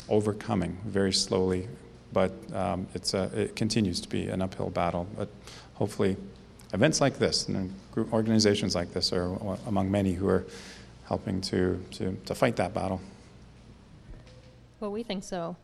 [0.08, 1.68] overcoming very slowly
[2.12, 5.06] but um, it's a, it continues to be an uphill battle.
[5.16, 5.28] But
[5.74, 6.16] hopefully,
[6.72, 10.44] events like this and group organizations like this are among many who are
[11.06, 13.00] helping to, to, to fight that battle.
[14.80, 15.56] Well, we think so.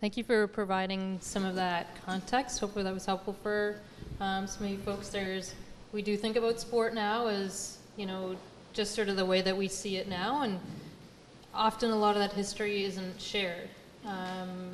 [0.00, 2.60] Thank you for providing some of that context.
[2.60, 3.80] Hopefully that was helpful for
[4.20, 5.08] um, some of you folks.
[5.08, 5.54] There's,
[5.92, 8.36] we do think about sport now as, you know,
[8.74, 10.60] just sort of the way that we see it now, and
[11.54, 13.70] often a lot of that history isn't shared.
[14.04, 14.72] Um,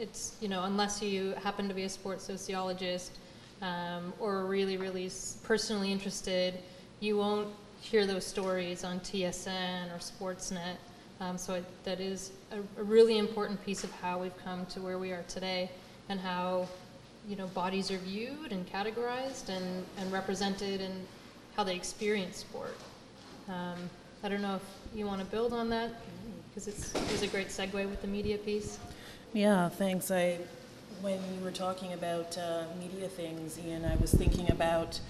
[0.00, 3.18] it's, you know, unless you happen to be a sports sociologist
[3.60, 5.10] um, or really, really
[5.44, 6.54] personally interested,
[7.00, 7.48] you won't
[7.82, 10.76] hear those stories on TSN or Sportsnet.
[11.20, 14.80] Um, so it, that is a, a, really important piece of how we've come to
[14.80, 15.70] where we are today
[16.08, 16.66] and how
[17.28, 21.06] you know bodies are viewed and categorized and, and represented and
[21.56, 22.74] how they experience sport.
[23.50, 23.90] Um,
[24.24, 25.90] I don't know if you want to build on that
[26.48, 28.78] because it's, it's a great segue with the media piece.
[29.32, 30.10] Yeah, thanks.
[30.10, 30.38] I
[31.02, 35.00] when you were talking about uh, media things, Ian, I was thinking about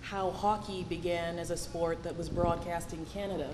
[0.00, 3.50] how hockey began as a sport that was broadcast in Canada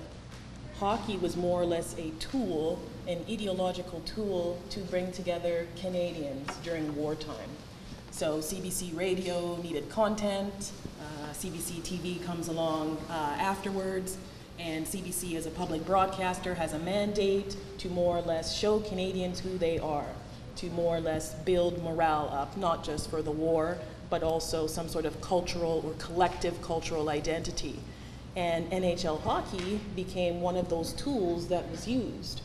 [0.78, 6.94] hockey was more or less a tool, an ideological tool to bring together Canadians during
[6.96, 7.50] wartime.
[8.10, 14.18] So CBC radio needed content, uh, CBC TV comes along uh, afterwards,
[14.58, 19.40] and CBC as a public broadcaster has a mandate to more or less show Canadians
[19.40, 20.06] who they are,
[20.56, 23.78] to more or less build morale up, not just for the war,
[24.10, 27.78] but also some sort of cultural or collective cultural identity.
[28.36, 32.40] And NHL hockey became one of those tools that was used.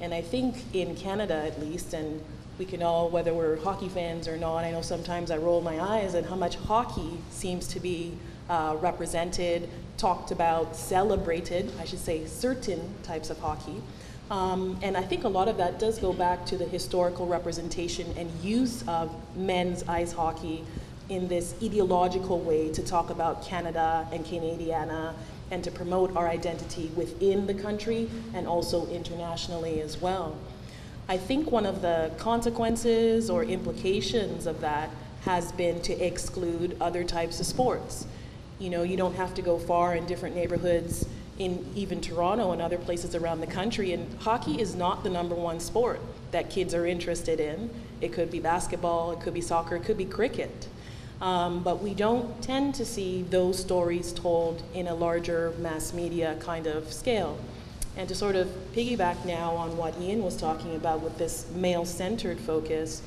[0.00, 2.22] And I think in Canada at least, and
[2.58, 5.80] we can all, whether we're hockey fans or not, I know sometimes I roll my
[5.80, 8.16] eyes at how much hockey seems to be
[8.48, 13.82] uh, represented, talked about, celebrated, I should say, certain types of hockey.
[14.30, 18.06] Um, and I think a lot of that does go back to the historical representation
[18.16, 20.64] and use of men's ice hockey
[21.08, 25.14] in this ideological way to talk about Canada and Canadiana
[25.50, 30.38] and to promote our identity within the country and also internationally as well.
[31.08, 34.88] I think one of the consequences or implications of that
[35.24, 38.06] has been to exclude other types of sports.
[38.62, 41.04] You know, you don't have to go far in different neighborhoods
[41.36, 43.92] in even Toronto and other places around the country.
[43.92, 47.70] And hockey is not the number one sport that kids are interested in.
[48.00, 50.68] It could be basketball, it could be soccer, it could be cricket.
[51.20, 56.36] Um, but we don't tend to see those stories told in a larger mass media
[56.38, 57.40] kind of scale.
[57.96, 58.46] And to sort of
[58.76, 63.02] piggyback now on what Ian was talking about with this male centered focus,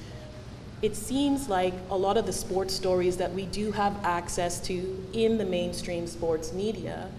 [0.86, 5.04] it seems like a lot of the sports stories that we do have access to
[5.14, 7.10] in the mainstream sports media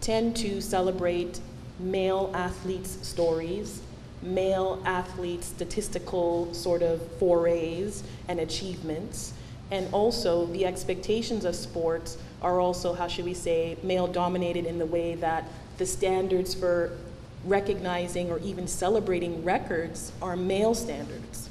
[0.00, 1.38] tend to celebrate
[1.78, 3.82] male athletes' stories,
[4.22, 9.34] male athletes' statistical sort of forays and achievements
[9.70, 14.78] and also the expectations of sports are also, how should we say, male dominated in
[14.78, 15.44] the way that
[15.76, 16.96] the standards for
[17.44, 21.50] recognizing or even celebrating records are male standards.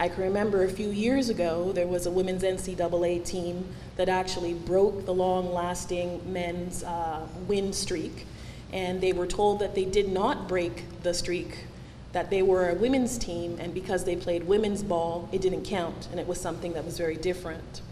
[0.00, 4.54] I can remember a few years ago, there was a women's NCAA team that actually
[4.54, 8.24] broke the long lasting men's uh, win streak.
[8.72, 11.64] And they were told that they did not break the streak
[12.12, 16.08] that they were a women's team, and because they played women's ball, it didn't count,
[16.10, 17.82] and it was something that was very different.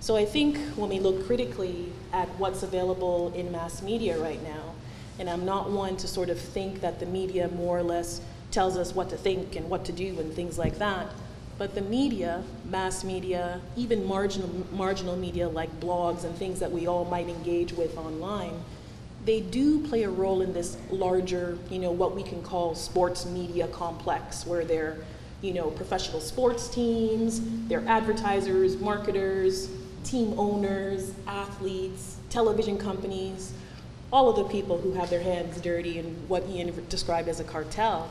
[0.00, 4.74] So I think when we look critically at what's available in mass media right now,
[5.18, 8.76] and I'm not one to sort of think that the media more or less tells
[8.76, 11.08] us what to think and what to do and things like that,
[11.56, 16.86] but the media, mass media, even marginal, marginal media like blogs and things that we
[16.86, 18.60] all might engage with online,
[19.24, 23.24] they do play a role in this larger, you know, what we can call sports
[23.24, 24.98] media complex, where they're,
[25.40, 29.70] you know, professional sports teams, they're advertisers, marketers,
[30.02, 33.54] team owners, athletes, television companies,
[34.12, 37.44] all of the people who have their hands dirty in what Ian described as a
[37.44, 38.08] cartel.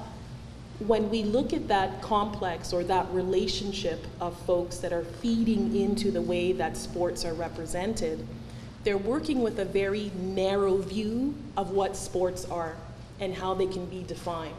[0.80, 6.12] When we look at that complex or that relationship of folks that are feeding into
[6.12, 8.28] the way that sports are represented,
[8.84, 12.76] they're working with a very narrow view of what sports are
[13.20, 14.54] and how they can be defined.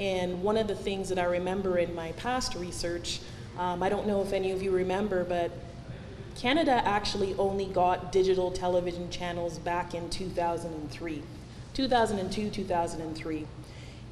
[0.00, 3.20] And one of the things that I remember in my past research,
[3.58, 5.52] um, I don't know if any of you remember, but
[6.36, 11.22] Canada actually only got digital television channels back in 2003,
[11.72, 13.46] 2002, 2003.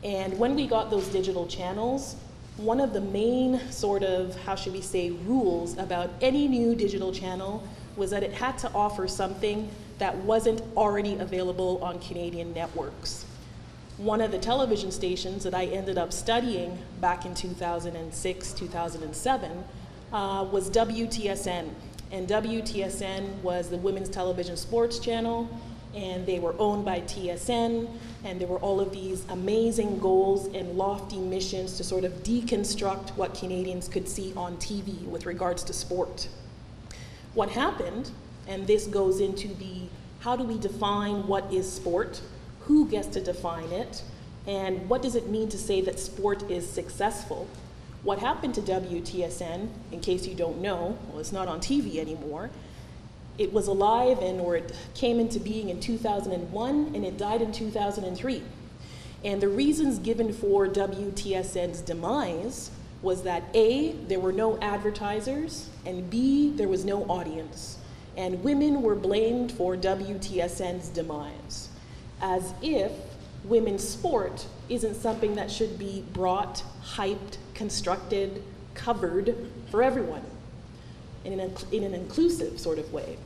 [0.04, 2.16] And when we got those digital channels,
[2.58, 7.10] one of the main sort of, how should we say, rules about any new digital
[7.10, 13.24] channel was that it had to offer something that wasn't already available on Canadian networks.
[13.96, 19.64] One of the television stations that I ended up studying back in 2006, 2007
[20.12, 21.70] uh, was WTSN.
[22.10, 25.48] And WTSN was the Women's Television Sports Channel.
[25.94, 27.88] And they were owned by TSN,
[28.24, 33.10] and there were all of these amazing goals and lofty missions to sort of deconstruct
[33.10, 36.28] what Canadians could see on TV with regards to sport.
[37.34, 38.10] What happened,
[38.46, 39.82] and this goes into the
[40.20, 42.22] how do we define what is sport,
[42.60, 44.02] who gets to define it,
[44.46, 47.46] and what does it mean to say that sport is successful?
[48.02, 52.50] What happened to WTSN, in case you don't know, well, it's not on TV anymore,
[53.38, 57.52] it was alive and or it came into being in 2001 and it died in
[57.52, 58.42] 2003.
[59.24, 62.70] And the reasons given for WTSN's demise
[63.02, 67.78] was that A, there were no advertisers, and B, there was no audience.
[68.16, 71.68] And women were blamed for WTSN's demise,
[72.20, 72.92] as if
[73.44, 78.42] women's sport isn't something that should be brought, hyped, constructed,
[78.74, 79.36] covered
[79.70, 80.24] for everyone
[81.24, 83.16] in an, in an inclusive sort of way.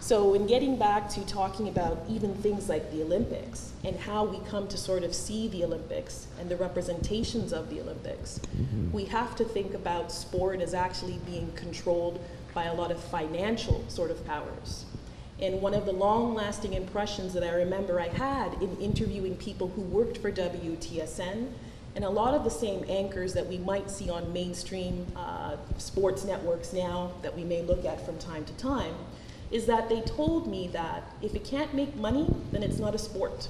[0.00, 4.40] So, in getting back to talking about even things like the Olympics and how we
[4.48, 8.90] come to sort of see the Olympics and the representations of the Olympics, mm-hmm.
[8.90, 12.18] we have to think about sport as actually being controlled
[12.52, 14.86] by a lot of financial sort of powers.
[15.40, 19.68] And one of the long lasting impressions that I remember I had in interviewing people
[19.68, 21.46] who worked for WTSN
[21.94, 26.24] and a lot of the same anchors that we might see on mainstream uh, sports
[26.24, 28.94] networks now that we may look at from time to time
[29.50, 32.98] is that they told me that if it can't make money, then it's not a
[32.98, 33.48] sport.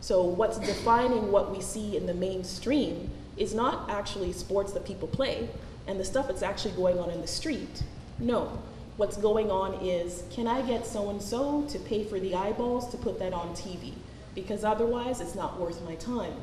[0.00, 5.08] So, what's defining what we see in the mainstream is not actually sports that people
[5.08, 5.48] play
[5.86, 7.82] and the stuff that's actually going on in the street.
[8.18, 8.62] No.
[8.96, 12.90] What's going on is can I get so and so to pay for the eyeballs
[12.90, 13.94] to put that on TV?
[14.34, 16.34] Because otherwise, it's not worth my time.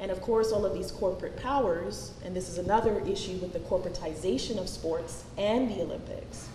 [0.00, 3.58] And of course, all of these corporate powers, and this is another issue with the
[3.60, 6.48] corporatization of sports and the Olympics,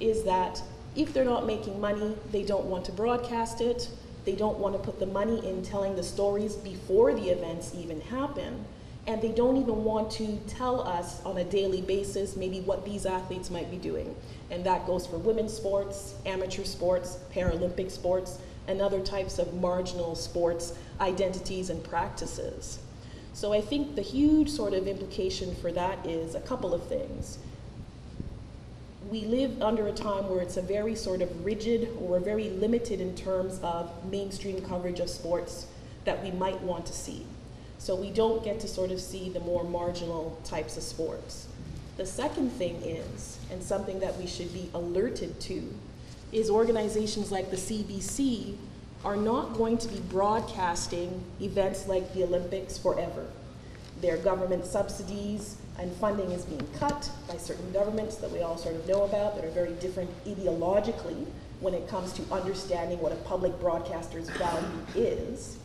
[0.00, 0.62] is that
[0.94, 3.88] if they're not making money, they don't want to broadcast it,
[4.26, 8.02] they don't want to put the money in telling the stories before the events even
[8.02, 8.66] happen,
[9.06, 13.06] and they don't even want to tell us on a daily basis maybe what these
[13.06, 14.14] athletes might be doing.
[14.50, 20.14] And that goes for women's sports, amateur sports, Paralympic sports, and other types of marginal
[20.14, 22.78] sports identities and practices.
[23.32, 27.38] So I think the huge sort of implication for that is a couple of things.
[29.10, 33.00] We live under a time where it's a very sort of rigid or very limited
[33.00, 35.66] in terms of mainstream coverage of sports
[36.04, 37.24] that we might want to see.
[37.78, 41.46] So we don't get to sort of see the more marginal types of sports.
[41.96, 45.74] The second thing is, and something that we should be alerted to,
[46.32, 48.56] is organizations like the CBC
[49.04, 53.26] are not going to be broadcasting events like the Olympics forever.
[54.00, 58.74] Their government subsidies and funding is being cut by certain governments that we all sort
[58.74, 61.26] of know about that are very different ideologically
[61.60, 65.58] when it comes to understanding what a public broadcaster's value is.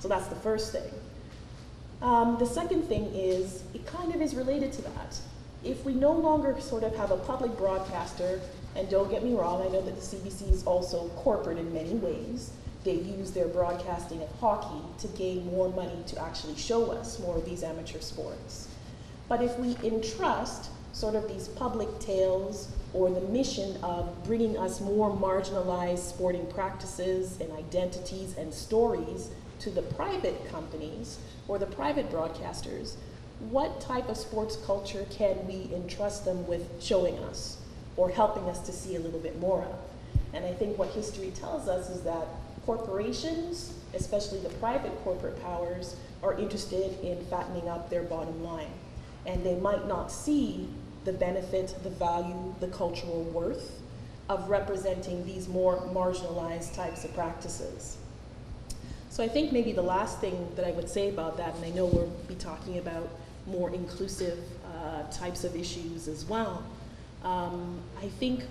[0.00, 0.90] So that's the first thing.
[2.02, 5.20] Um, the second thing is, it kind of is related to that.
[5.62, 8.40] If we no longer sort of have a public broadcaster,
[8.74, 11.94] and don't get me wrong, I know that the CBC is also corporate in many
[11.94, 12.52] ways,
[12.84, 17.36] they use their broadcasting of hockey to gain more money to actually show us more
[17.36, 18.68] of these amateur sports.
[19.28, 24.80] But if we entrust sort of these public tales or the mission of bringing us
[24.80, 32.10] more marginalized sporting practices and identities and stories to the private companies or the private
[32.10, 32.94] broadcasters,
[33.50, 37.58] what type of sports culture can we entrust them with showing us
[37.96, 39.78] or helping us to see a little bit more of?
[40.32, 42.26] And I think what history tells us is that
[42.70, 48.70] corporations, especially the private corporate powers, are interested in fattening up their bottom line.
[49.26, 50.68] And they might not see
[51.04, 53.80] the benefit, the value, the cultural worth
[54.28, 57.96] of representing these more marginalized types of practices.
[59.08, 61.70] So I think maybe the last thing that I would say about that, and I
[61.70, 63.08] know we'll be talking about
[63.48, 66.62] more inclusive uh, types of issues as well,
[67.24, 68.44] um, I think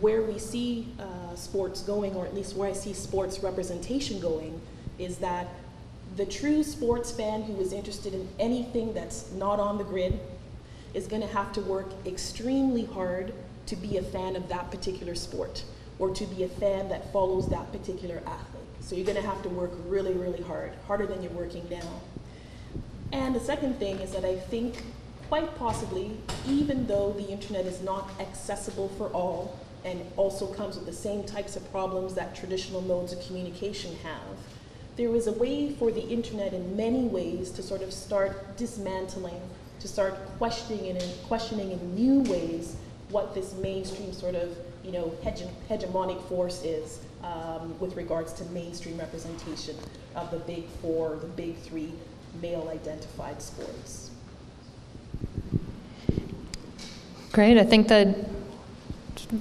[0.00, 4.60] where we see uh, sports going, or at least where I see sports representation going,
[4.98, 5.48] is that
[6.16, 10.18] the true sports fan who is interested in anything that's not on the grid
[10.94, 13.32] is going to have to work extremely hard
[13.66, 15.62] to be a fan of that particular sport
[15.98, 18.64] or to be a fan that follows that particular athlete.
[18.80, 22.00] So you're going to have to work really, really hard, harder than you're working now.
[23.12, 24.82] And the second thing is that I think
[25.28, 26.16] quite possibly,
[26.46, 31.24] even though the internet is not accessible for all and also comes with the same
[31.24, 34.36] types of problems that traditional modes of communication have,
[34.96, 39.40] there is a way for the internet in many ways to sort of start dismantling,
[39.80, 42.76] to start questioning and questioning in new ways
[43.10, 48.44] what this mainstream sort of you know, hege- hegemonic force is um, with regards to
[48.46, 49.76] mainstream representation
[50.16, 51.92] of the big four, the big three
[52.40, 54.10] male identified sports.
[57.32, 57.58] Great.
[57.58, 58.16] I think that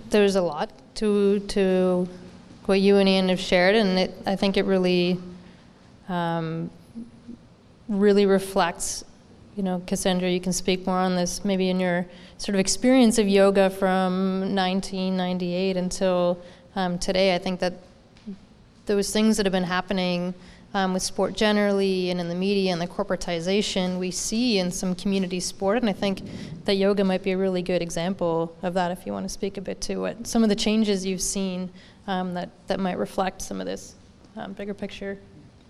[0.10, 2.08] there's a lot to to
[2.66, 5.20] what you and Ian have shared, and it, I think it really
[6.10, 6.70] um,
[7.88, 9.04] really reflects.
[9.56, 12.06] You know, Cassandra, you can speak more on this maybe in your
[12.38, 16.40] sort of experience of yoga from 1998 until
[16.76, 17.34] um, today.
[17.34, 17.74] I think that
[18.86, 20.34] those things that have been happening
[20.74, 24.96] um, with sport generally and in the media and the corporatization we see in some
[24.96, 25.78] community sport.
[25.78, 26.22] And I think
[26.66, 29.58] that yoga might be a really good example of that if you want to speak
[29.58, 31.70] a bit to what Some of the changes you've seen
[32.08, 33.96] um, that, that might reflect some of this
[34.36, 35.18] um, bigger picture.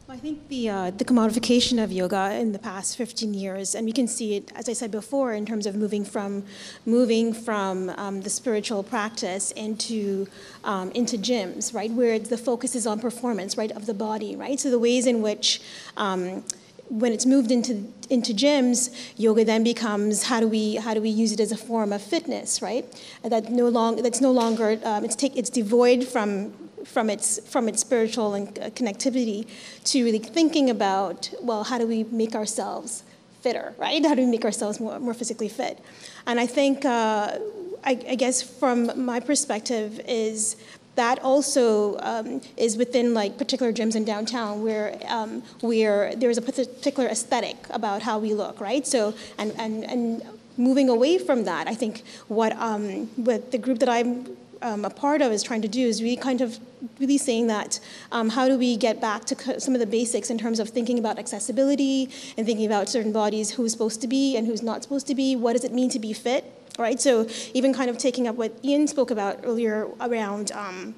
[0.09, 3.91] I think the, uh, the commodification of yoga in the past 15 years, and we
[3.91, 6.45] can see it, as I said before, in terms of moving from
[6.85, 10.25] moving from um, the spiritual practice into
[10.63, 14.57] um, into gyms, right, where the focus is on performance, right, of the body, right.
[14.57, 15.59] So the ways in which
[15.97, 16.45] um,
[16.87, 21.09] when it's moved into into gyms, yoga then becomes how do we how do we
[21.09, 22.85] use it as a form of fitness, right?
[23.23, 27.67] That no long that's no longer um, it's take it's devoid from from its from
[27.69, 29.47] its spiritual and connectivity
[29.83, 33.03] to really thinking about well how do we make ourselves
[33.41, 34.03] fitter right?
[34.09, 35.79] How do we make ourselves more, more physically fit?
[36.25, 37.39] And i think uh,
[37.83, 40.57] I, I, guess from my perspective is
[40.95, 46.41] that also um, is within like particular gyms in downtown where um, where there's a
[46.41, 48.85] particular aesthetic about how we look right?
[48.85, 50.23] So and and and
[50.57, 54.25] moving away from that i think what um, with the group that i'm
[54.61, 56.59] um, a part of is trying to do is really kind of
[56.99, 57.79] really saying that
[58.11, 60.99] um, how do we get back to some of the basics in terms of thinking
[60.99, 65.07] about accessibility and thinking about certain bodies who's supposed to be and who's not supposed
[65.07, 66.45] to be what does it mean to be fit
[66.77, 70.93] right so even kind of taking up what ian spoke about earlier around um,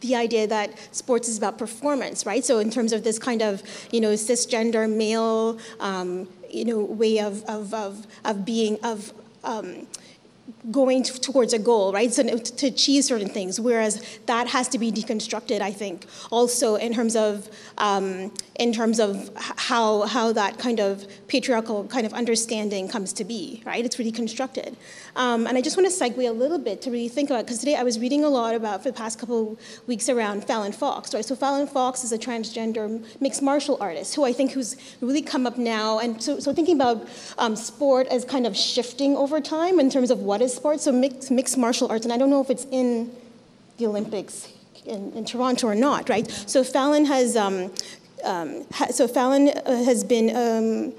[0.00, 2.44] the idea that sports is about performance, right?
[2.44, 7.18] So in terms of this kind of, you know, cisgender male, um, you know, way
[7.18, 9.86] of, of, of, of being, of um,
[10.70, 12.12] going towards a goal, right?
[12.12, 16.92] So to achieve certain things, whereas that has to be deconstructed, I think, also in
[16.92, 17.48] terms of
[17.78, 23.24] um, in terms of how how that kind of patriarchal kind of understanding comes to
[23.24, 23.84] be, right?
[23.84, 24.76] It's really constructed,
[25.14, 27.58] um, and I just want to segue a little bit to really think about because
[27.58, 31.14] today I was reading a lot about for the past couple weeks around Fallon Fox,
[31.14, 31.24] right?
[31.24, 35.46] So Fallon Fox is a transgender mixed martial artist who I think who's really come
[35.46, 37.06] up now, and so so thinking about
[37.38, 40.92] um, sport as kind of shifting over time in terms of what is sport, so
[40.92, 43.10] mixed, mixed martial arts, and I don't know if it's in
[43.78, 44.48] the Olympics
[44.84, 46.28] in, in Toronto or not, right?
[46.46, 47.72] So Fallon has, um,
[48.24, 50.92] um, ha, so Fallon uh, has been, um,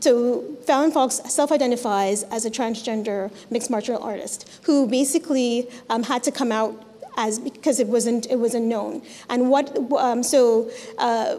[0.00, 6.32] so Fallon Fox self-identifies as a transgender mixed martial artist who basically um, had to
[6.32, 6.82] come out
[7.16, 9.00] as because it wasn't it wasn't known.
[9.30, 11.36] And what um, so uh,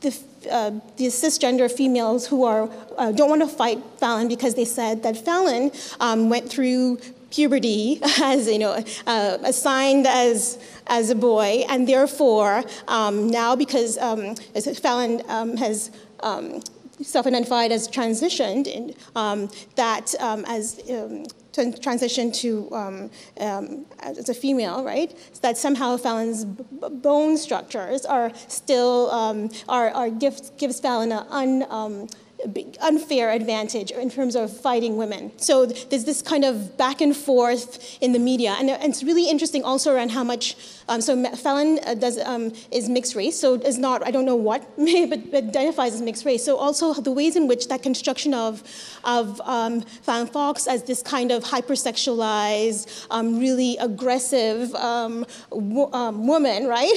[0.00, 0.10] the
[0.50, 5.02] uh, the cisgender females who are uh, don't want to fight Fallon because they said
[5.02, 5.70] that Fallon
[6.00, 6.98] um, went through
[7.30, 13.98] puberty as you know uh, assigned as as a boy and therefore um, now because
[13.98, 14.34] um,
[14.82, 15.90] Fallon um, has
[16.20, 16.62] um,
[17.02, 20.14] self-identified as transitioned in, um, that
[20.48, 20.80] as
[21.80, 25.10] transition to um, um, as a female, right?
[25.32, 31.26] So that somehow Fallon's bone structures are still um, are, are gives gives Fallon an
[31.30, 32.08] un, um,
[32.80, 35.32] unfair advantage in terms of fighting women.
[35.38, 39.28] So there's this kind of back and forth in the media, and, and it's really
[39.28, 40.56] interesting also around how much.
[40.88, 44.36] Um, so Fallon uh, does um, is mixed race, so is not I don't know
[44.36, 46.44] what, but, identifies as mixed race.
[46.44, 48.62] So also the ways in which that construction of
[49.04, 56.66] of um, Fallon Fox as this kind of hypersexualized, um, really aggressive um, um, woman,
[56.66, 56.92] right?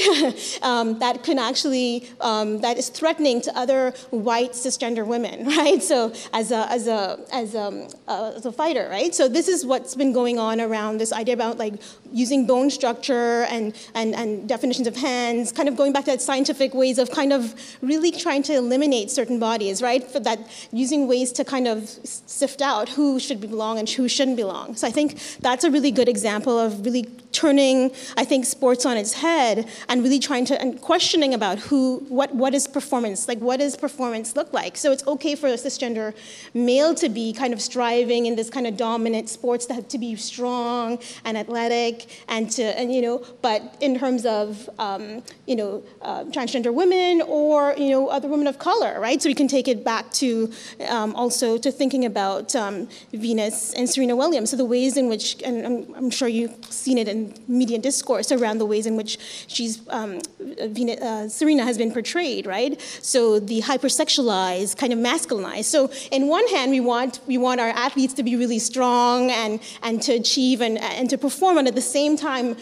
[1.00, 5.82] that can actually that is threatening to other white cisgender women right?
[5.82, 9.14] So as a as a as a, uh, as a fighter, right?
[9.14, 11.76] So this is what's been going on around this idea about like
[12.12, 16.22] using bone structure and and and definitions of hands, kind of going back to that
[16.22, 20.04] scientific ways of kind of really trying to eliminate certain bodies, right?
[20.04, 20.40] For that
[20.72, 24.76] using ways to kind of sift out who should belong and who shouldn't belong.
[24.76, 28.98] So I think that's a really good example of really turning, I think, sports on
[28.98, 33.40] its head and really trying to and questioning about who, what, what is performance, like
[33.40, 34.78] what does performance look like?
[34.78, 36.14] So it's okay for a cisgender
[36.54, 40.16] male to be kind of striving in this kind of dominant sports to, to be
[40.16, 45.84] strong and athletic and to, and you know, but in terms of, um, you know,
[46.02, 49.22] uh, transgender women or, you know, other women of color, right?
[49.22, 50.52] So we can take it back to
[50.88, 54.50] um, also to thinking about um, Venus and Serena Williams.
[54.50, 57.78] So the ways in which, and I'm, I'm sure you've seen it in in media
[57.78, 59.18] discourse around the ways in which
[59.48, 62.80] she's um, uh, Serena has been portrayed, right?
[63.02, 65.66] So the hypersexualized, kind of masculinized.
[65.66, 69.60] So in one hand, we want we want our athletes to be really strong and
[69.84, 72.56] and to achieve and and to perform, and at the same time,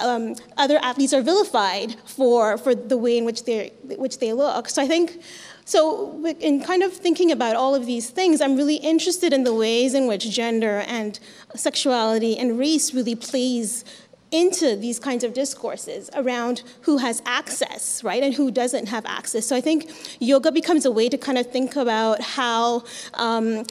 [0.00, 3.72] um, other athletes are vilified for for the way in which they
[4.04, 4.68] which they look.
[4.68, 5.22] So I think.
[5.68, 9.52] So, in kind of thinking about all of these things, I'm really interested in the
[9.52, 11.20] ways in which gender and
[11.54, 13.84] sexuality and race really plays
[14.30, 19.46] into these kinds of discourses around who has access, right, and who doesn't have access.
[19.46, 19.90] So I think
[20.20, 23.64] yoga becomes a way to kind of think about how um,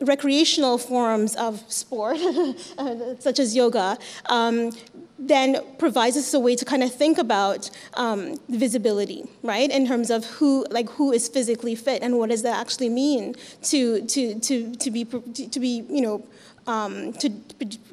[0.00, 2.18] recreational forms of sport,
[3.18, 4.72] such as yoga, um,
[5.28, 9.70] then provides us a way to kind of think about um, visibility, right?
[9.70, 13.34] In terms of who, like, who is physically fit and what does that actually mean
[13.62, 16.26] to to to to be to be you know
[16.66, 17.28] um, to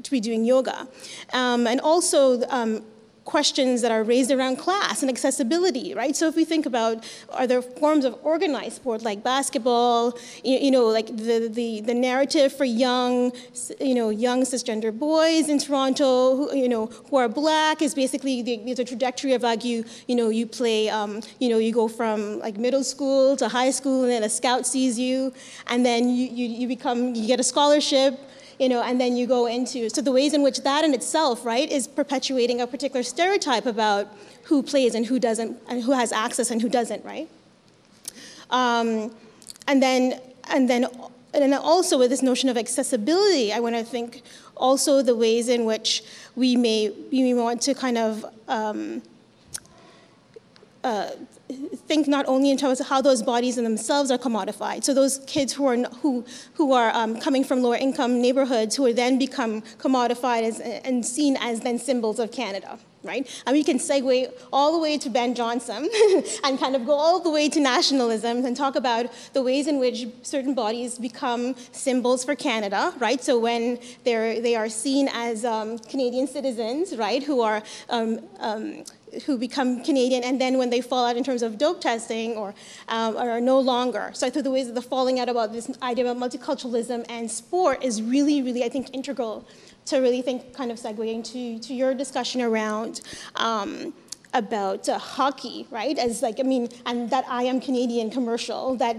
[0.04, 0.88] to be doing yoga,
[1.34, 2.82] um, and also um,
[3.30, 6.16] questions that are raised around class and accessibility, right?
[6.16, 6.96] So if we think about
[7.30, 11.94] are there forms of organized sport like basketball, you, you know, like the, the, the
[11.94, 13.32] narrative for young,
[13.80, 18.42] you know, young cisgender boys in Toronto, who, you know, who are black is basically
[18.42, 21.88] the, the trajectory of like you, you know, you play, um, you know, you go
[21.88, 25.32] from like middle school to high school and then a scout sees you
[25.68, 28.20] and then you, you, you become, you get a scholarship
[28.60, 31.46] you know, and then you go into, so the ways in which that in itself,
[31.46, 34.08] right, is perpetuating a particular stereotype about
[34.44, 37.30] who plays and who doesn't, and who has access and who doesn't, right?
[38.50, 39.16] Um,
[39.68, 40.88] and then, and then,
[41.34, 44.24] and then also with this notion of accessibility, I want to think
[44.58, 46.04] also the ways in which
[46.36, 49.02] we may, we may want to kind of um,
[50.84, 51.12] uh,
[51.50, 54.84] think not only in terms of how those bodies in themselves are commodified.
[54.84, 56.24] So those kids who are who
[56.54, 61.06] who are um, coming from lower income neighborhoods who are then become commodified as, and
[61.06, 62.78] seen as then symbols of Canada.
[63.02, 63.26] Right?
[63.48, 65.90] And we can segue all the way to Ben Johnson
[66.44, 69.80] and kind of go all the way to nationalism and talk about the ways in
[69.80, 73.24] which certain bodies become symbols for Canada, right?
[73.24, 78.84] So when they're, they are seen as um, Canadian citizens, right, who are um, um
[79.26, 82.54] who become Canadian, and then when they fall out in terms of dope testing or
[82.88, 84.12] um, are no longer.
[84.14, 87.30] So I think the ways that the falling out about this idea about multiculturalism and
[87.30, 89.48] sport is really, really, I think, integral
[89.86, 93.02] to really think, kind of segueing to, to your discussion around.
[93.36, 93.94] Um,
[94.34, 95.98] about uh, hockey, right?
[95.98, 98.96] As like, I mean, and that I am Canadian commercial that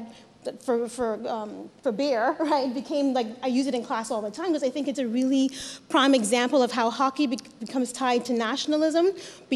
[0.62, 4.30] for, for, um, for beer, right, became like, I use it in class all the
[4.30, 5.50] time because I think it's a really
[5.88, 9.10] prime example of how hockey be- becomes tied to nationalism,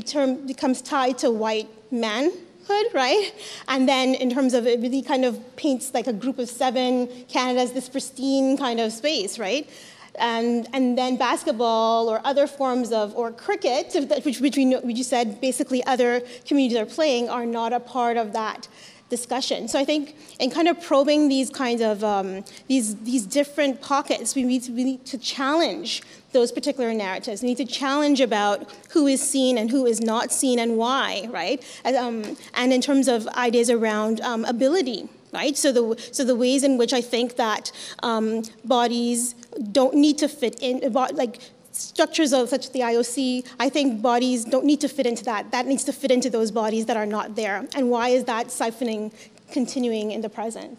[0.04, 3.32] term, becomes tied to white manhood, right?
[3.68, 7.06] And then in terms of it really kind of paints like a group of seven,
[7.28, 9.68] Canada Canada's this pristine kind of space, right?
[10.16, 14.94] And, and then basketball or other forms of, or cricket, which, which we, know, we
[14.94, 18.68] just said basically other communities are playing, are not a part of that
[19.08, 19.68] discussion.
[19.68, 24.34] So I think in kind of probing these kinds of um, these these different pockets,
[24.34, 26.02] we need to we need to challenge
[26.32, 27.42] those particular narratives.
[27.42, 31.28] We need to challenge about who is seen and who is not seen and why,
[31.30, 31.62] right?
[31.84, 35.56] And, um, and in terms of ideas around um, ability, right?
[35.56, 37.70] So the so the ways in which I think that
[38.02, 39.34] um, bodies
[39.70, 41.40] don't need to fit in, like
[41.74, 45.50] structures of such as the IOC, I think bodies don't need to fit into that.
[45.50, 47.66] That needs to fit into those bodies that are not there.
[47.74, 49.12] And why is that siphoning
[49.50, 50.78] continuing in the present?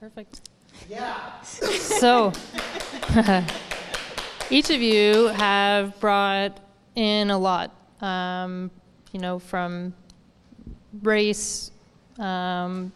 [0.00, 0.40] Perfect.
[0.88, 1.40] Yeah.
[1.42, 2.32] so,
[4.50, 6.58] each of you have brought
[6.94, 7.70] in a lot,
[8.00, 8.70] um,
[9.12, 9.94] you know, from
[11.02, 11.70] race,
[12.18, 12.92] um,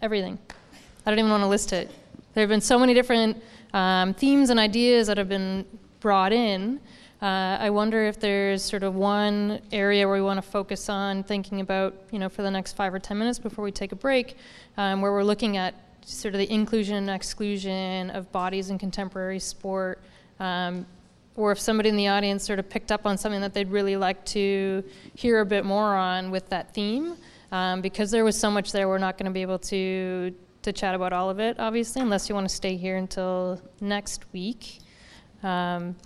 [0.00, 0.38] everything.
[1.04, 1.90] I don't even want to list it.
[2.34, 3.42] There have been so many different
[3.74, 5.66] um, themes and ideas that have been
[6.00, 6.80] brought in.
[7.20, 11.22] Uh, I wonder if there's sort of one area where we want to focus on
[11.22, 13.96] thinking about, you know, for the next five or ten minutes before we take a
[13.96, 14.36] break,
[14.76, 19.38] um, where we're looking at sort of the inclusion and exclusion of bodies in contemporary
[19.38, 20.00] sport,
[20.38, 20.84] um,
[21.36, 23.96] or if somebody in the audience sort of picked up on something that they'd really
[23.96, 27.16] like to hear a bit more on with that theme.
[27.52, 30.34] Um, because there was so much there, we're not going to be able to
[30.64, 34.24] to chat about all of it, obviously, unless you want to stay here until next
[34.32, 34.80] week.
[35.42, 35.96] Um,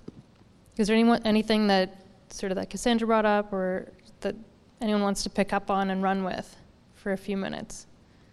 [0.76, 3.90] is there anyone, anything that sort of that Cassandra brought up or
[4.20, 4.34] that
[4.80, 6.56] anyone wants to pick up on and run with
[6.94, 7.86] for a few minutes?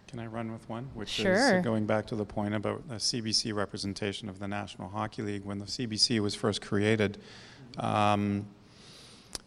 [0.08, 0.88] Can I run with one?
[0.94, 1.58] Which sure.
[1.58, 5.44] is going back to the point about the CBC representation of the National Hockey League.
[5.44, 7.18] When the CBC was first created,
[7.78, 8.46] um,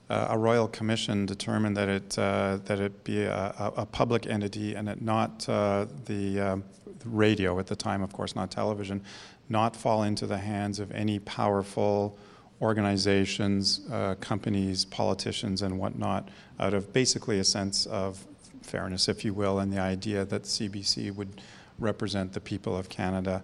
[0.09, 4.89] a royal commission determined that it uh, that it be a, a, public entity and
[4.89, 6.63] it not uh, the um,
[7.05, 9.03] radio at the time, of course, not television,
[9.49, 12.17] not fall into the hands of any powerful
[12.61, 16.29] organizations, uh, companies, politicians, and whatnot,
[16.59, 18.25] out of basically a sense of
[18.61, 21.41] fairness, if you will, and the idea that CBC would
[21.77, 23.43] represent the people of Canada.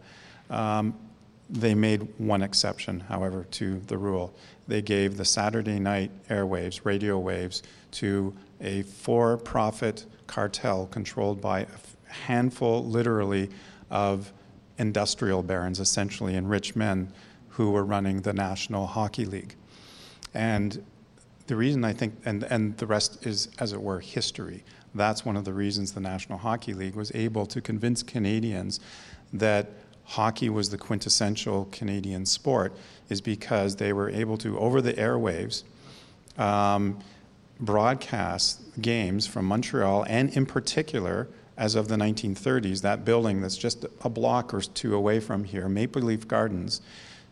[0.50, 0.98] Um,
[1.50, 4.36] they made one exception, however, to the rule.
[4.68, 7.62] They gave the Saturday night airwaves, radio waves,
[7.92, 11.68] to a for profit cartel controlled by a
[12.12, 13.50] handful, literally,
[13.90, 14.32] of
[14.78, 17.12] industrial barons, essentially, and rich men
[17.50, 19.56] who were running the National Hockey League.
[20.34, 20.84] And
[21.48, 24.64] the reason I think, and, and the rest is, as it were, history.
[24.94, 28.80] That's one of the reasons the National Hockey League was able to convince Canadians
[29.34, 29.70] that
[30.06, 32.76] hockey was the quintessential Canadian sport,
[33.10, 35.64] is because they were able to, over the airwaves,
[36.38, 37.00] um,
[37.60, 41.28] broadcast games from Montreal, and in particular,
[41.58, 45.70] as of the 1930s, that building that's just a block or two away from here,
[45.70, 46.82] Maple Leaf Gardens,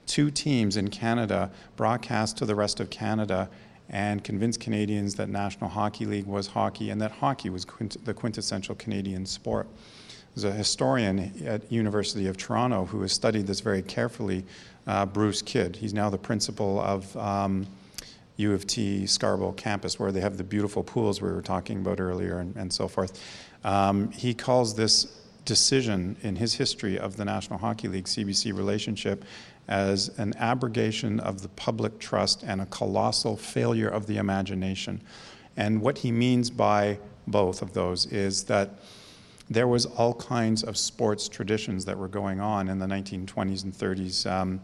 [0.05, 3.49] two teams in Canada broadcast to the rest of Canada
[3.89, 8.13] and convinced Canadians that National Hockey League was hockey and that hockey was quint- the
[8.13, 9.67] quintessential Canadian sport.
[10.33, 14.45] There's a historian at University of Toronto who has studied this very carefully,
[14.87, 15.75] uh, Bruce Kidd.
[15.75, 17.67] He's now the principal of um,
[18.37, 21.99] U of T Scarborough campus, where they have the beautiful pools we were talking about
[21.99, 23.21] earlier and, and so forth.
[23.63, 29.25] Um, he calls this decision in his history of the National Hockey League CBC relationship
[29.67, 35.01] as an abrogation of the public trust and a colossal failure of the imagination.
[35.55, 38.71] And what he means by both of those is that
[39.49, 43.73] there was all kinds of sports traditions that were going on in the 1920s and
[43.73, 44.29] 30s.
[44.29, 44.61] Um,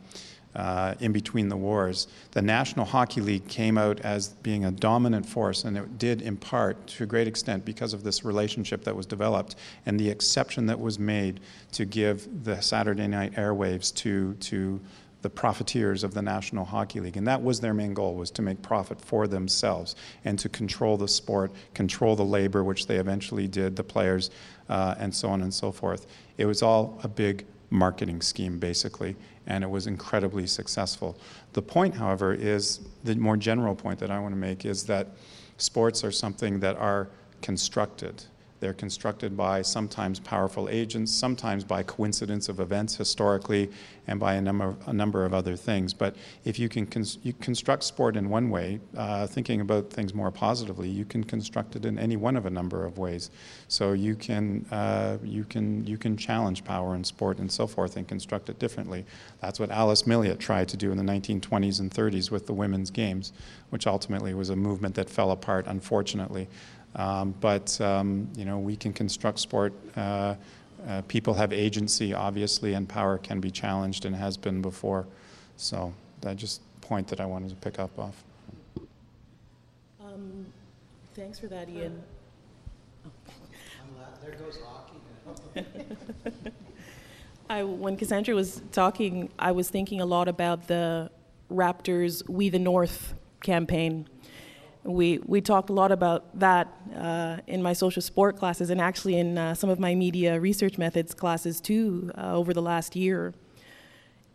[0.55, 2.07] uh, in between the wars.
[2.31, 6.37] The National Hockey League came out as being a dominant force, and it did in
[6.37, 9.55] part, to a great extent, because of this relationship that was developed
[9.85, 11.39] and the exception that was made
[11.73, 14.79] to give the Saturday night airwaves to, to
[15.21, 17.17] the profiteers of the National Hockey League.
[17.17, 20.97] And that was their main goal, was to make profit for themselves and to control
[20.97, 24.31] the sport, control the labor, which they eventually did, the players,
[24.69, 26.07] uh, and so on and so forth.
[26.37, 29.15] It was all a big marketing scheme, basically
[29.49, 31.17] and it was incredibly successful.
[31.53, 35.07] The point, however, is the more general point that I want to make is that
[35.57, 37.09] sports are something that are
[37.41, 38.23] constructed.
[38.59, 43.69] They're constructed by sometimes powerful agents, sometimes by coincidence of events historically,
[44.07, 45.93] and by a number, a number of other things.
[45.93, 46.87] But if you can
[47.23, 51.75] you construct sport in one way, uh, thinking about things more positively, you can construct
[51.75, 53.29] it in any one of a number of ways.
[53.67, 57.95] So you can, uh, you can, you can challenge power in sport and so forth
[57.97, 59.05] and construct it differently.
[59.41, 62.91] That's what Alice Milliat tried to do in the 1920s and 30s with the women's
[62.91, 63.31] games,
[63.69, 66.47] which ultimately was a movement that fell apart, unfortunately.
[66.95, 69.73] Um, but um, you know, we can construct sport.
[69.95, 70.35] Uh,
[70.87, 75.05] uh, people have agency, obviously, and power can be challenged and has been before.
[75.57, 78.23] So that just point that I wanted to pick up off.
[80.01, 80.45] Um,
[81.13, 82.01] thanks for that, Ian.
[84.23, 85.65] There goes hockey.
[87.49, 91.09] I, when Cassandra was talking, I was thinking a lot about the
[91.51, 94.07] Raptors We the North campaign
[94.83, 99.17] we, we talked a lot about that uh, in my social sport classes and actually
[99.17, 103.33] in uh, some of my media research methods classes too uh, over the last year.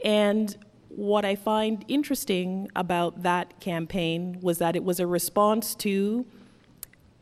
[0.05, 0.55] And
[0.89, 6.27] what I find interesting about that campaign was that it was a response to,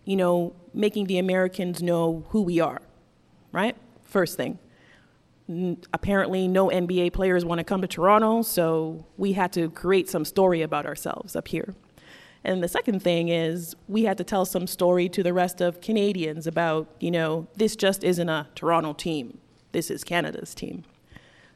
[0.04, 2.82] you know, making the Americans know who we are,
[3.52, 3.76] right?
[4.02, 4.58] First thing.
[5.48, 10.08] N- apparently, no NBA players want to come to Toronto, so we had to create
[10.08, 11.74] some story about ourselves up here.
[12.44, 15.80] And the second thing is we had to tell some story to the rest of
[15.80, 19.38] Canadians about, you know, this just isn't a Toronto team.
[19.72, 20.84] This is Canada's team.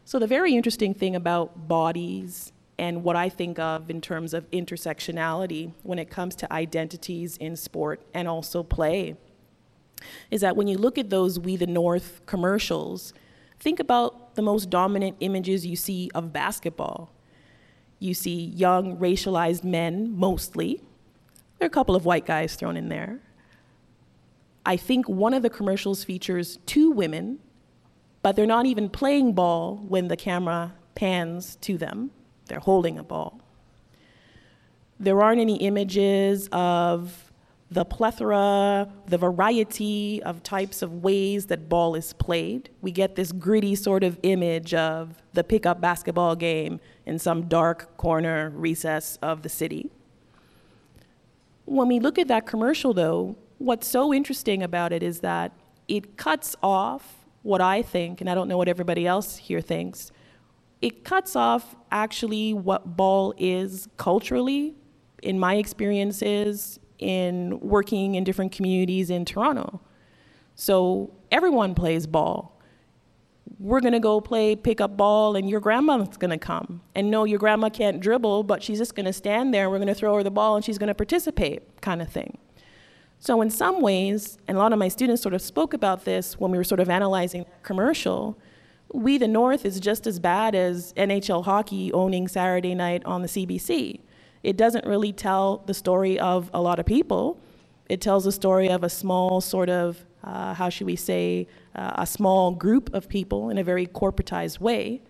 [0.04, 4.48] So the very interesting thing about bodies and what I think of in terms of
[4.50, 9.16] intersectionality when it comes to identities in sport and also play
[10.30, 13.12] is that when you look at those We the North commercials,
[13.58, 17.10] think about the most dominant images you see of basketball
[17.98, 20.82] you see young, racialized men mostly.
[21.58, 23.20] There are a couple of white guys thrown in there.
[24.64, 27.38] I think one of the commercials features two women,
[28.22, 32.10] but they're not even playing ball when the camera pans to them.
[32.46, 33.40] They're holding a ball.
[34.98, 37.32] There aren't any images of
[37.70, 42.70] the plethora, the variety of types of ways that ball is played.
[42.80, 47.96] We get this gritty sort of image of the pickup basketball game in some dark
[47.96, 49.90] corner recess of the city.
[51.64, 55.52] When we look at that commercial, though, what's so interesting about it is that
[55.88, 60.10] it cuts off what I think, and I don't know what everybody else here thinks,
[60.82, 64.74] it cuts off actually what ball is culturally,
[65.22, 69.80] in my experiences, in working in different communities in Toronto.
[70.54, 72.55] So everyone plays ball.
[73.58, 76.82] We're gonna go play pick up ball, and your grandma's gonna come.
[76.94, 79.64] And no, your grandma can't dribble, but she's just gonna stand there.
[79.64, 82.38] and We're gonna throw her the ball, and she's gonna participate, kind of thing.
[83.18, 86.38] So in some ways, and a lot of my students sort of spoke about this
[86.38, 88.38] when we were sort of analyzing commercial,
[88.92, 93.28] we the North is just as bad as NHL hockey owning Saturday night on the
[93.28, 94.00] CBC.
[94.42, 97.40] It doesn't really tell the story of a lot of people.
[97.88, 101.92] It tells the story of a small sort of, uh, how should we say, uh,
[101.94, 105.02] a small group of people in a very corporatized way.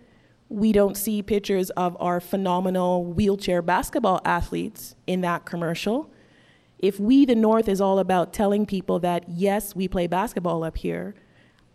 [0.49, 6.09] We don't see pictures of our phenomenal wheelchair basketball athletes in that commercial.
[6.79, 10.77] If we, the North, is all about telling people that, yes, we play basketball up
[10.77, 11.15] here,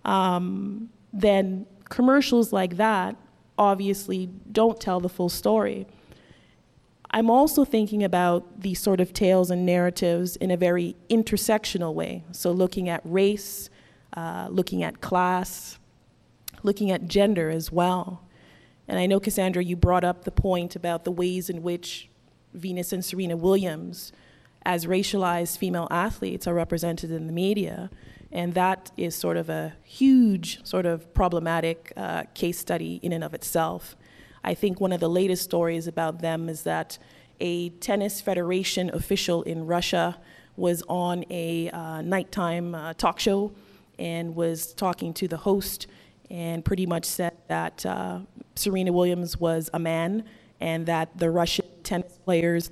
[0.05, 3.17] um, then commercials like that
[3.59, 5.87] obviously don't tell the full story.
[7.15, 12.25] I'm also thinking about these sort of tales and narratives in a very intersectional way.
[12.33, 13.69] So, looking at race,
[14.17, 15.79] uh, looking at class,
[16.63, 18.23] looking at gender as well.
[18.89, 22.09] And I know, Cassandra, you brought up the point about the ways in which
[22.55, 24.13] Venus and Serena Williams,
[24.65, 27.91] as racialized female athletes, are represented in the media.
[28.31, 33.23] And that is sort of a huge, sort of problematic uh, case study in and
[33.23, 33.97] of itself.
[34.45, 36.99] I think one of the latest stories about them is that
[37.41, 40.19] a tennis federation official in Russia
[40.57, 43.53] was on a uh, nighttime uh, talk show
[43.99, 45.87] and was talking to the host
[46.31, 48.21] and pretty much said that uh,
[48.55, 50.25] Serena Williams was a man
[50.61, 52.71] and that the Russian tennis players,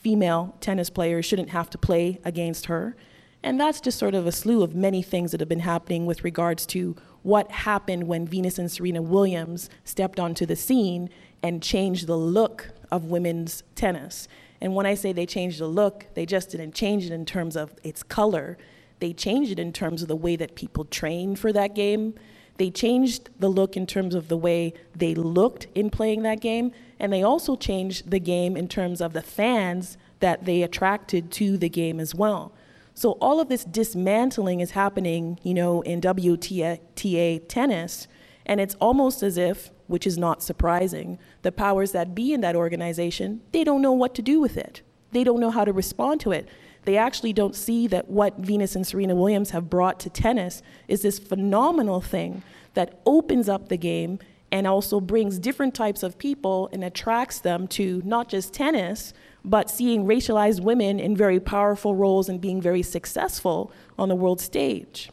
[0.00, 2.96] female tennis players, shouldn't have to play against her.
[3.42, 6.22] And that's just sort of a slew of many things that have been happening with
[6.22, 11.08] regards to what happened when Venus and Serena Williams stepped onto the scene
[11.42, 14.28] and changed the look of women's tennis.
[14.60, 17.56] And when I say they changed the look, they just didn't change it in terms
[17.56, 18.58] of its color.
[19.00, 22.14] They changed it in terms of the way that people trained for that game.
[22.58, 26.70] They changed the look in terms of the way they looked in playing that game.
[27.00, 31.56] And they also changed the game in terms of the fans that they attracted to
[31.56, 32.52] the game as well.
[32.94, 38.08] So all of this dismantling is happening, you know, in WTA tennis,
[38.44, 42.56] and it's almost as if, which is not surprising, the powers that be in that
[42.56, 44.82] organization, they don't know what to do with it.
[45.12, 46.48] They don't know how to respond to it.
[46.84, 51.02] They actually don't see that what Venus and Serena Williams have brought to tennis is
[51.02, 52.42] this phenomenal thing
[52.74, 54.18] that opens up the game
[54.50, 59.14] and also brings different types of people and attracts them to not just tennis,
[59.44, 64.40] but seeing racialized women in very powerful roles and being very successful on the world
[64.40, 65.10] stage.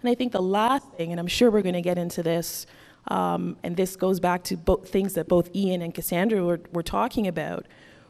[0.00, 2.66] And I think the last thing, and I'm sure we're going to get into this,
[3.08, 6.82] um, and this goes back to both things that both Ian and Cassandra were, were
[6.82, 7.66] talking about.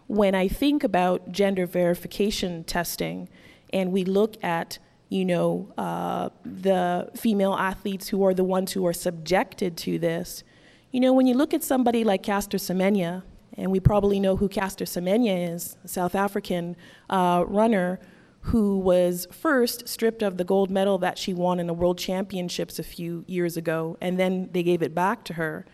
[0.07, 3.29] When I think about gender verification testing,
[3.73, 4.79] and we look at
[5.11, 10.45] you know, uh, the female athletes who are the ones who are subjected to this.
[10.93, 13.25] You know, when you look at somebody like Caster Semenya,
[13.57, 16.77] and we probably know who Caster Semenya is, a South African
[17.09, 18.01] uh, runner
[18.43, 22.79] who was first stripped of the gold medal that she won in the World Championships
[22.79, 25.67] a few years ago, and then they gave it back to her.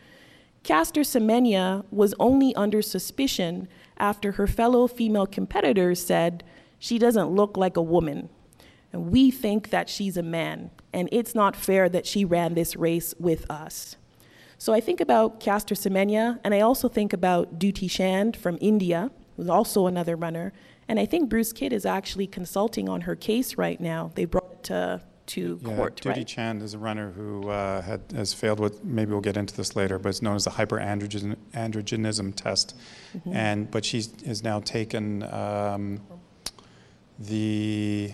[0.65, 3.69] Caster Semenya was only under suspicion
[3.99, 6.43] after her fellow female competitors said,
[6.79, 8.29] she doesn't look like a woman.
[8.93, 12.75] And we think that she's a man, and it's not fair that she ran this
[12.75, 13.97] race with us.
[14.59, 19.11] So I think about Caster Semenya, and I also think about Dutee Chand from India,
[19.37, 20.53] who's also another runner.
[20.89, 24.13] And I think Bruce Kidd is actually consulting on her case right now.
[24.15, 26.27] They brought it to, to yeah, court, Dutee right?
[26.27, 29.77] Chand is a runner who uh, had, has failed with, maybe we'll get into this
[29.77, 32.77] later, but it's known as the hyperandrogenism test.
[33.17, 33.33] Mm-hmm.
[33.35, 36.01] And, but she has now taken um,
[37.19, 38.13] the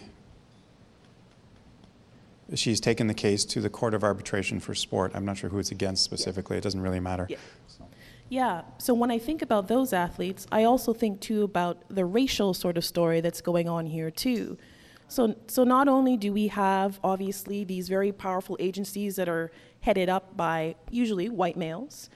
[2.55, 5.13] she's taken the case to the Court of Arbitration for Sport.
[5.15, 6.57] I'm not sure who it's against specifically.
[6.57, 7.27] It doesn't really matter.
[7.29, 7.39] Yeah.
[8.33, 12.55] Yeah, so when I think about those athletes, I also think too about the racial
[12.55, 14.57] sort of story that's going on here too.
[15.07, 19.51] So, so not only do we have obviously these very powerful agencies that are
[19.83, 22.09] headed up by usually white males,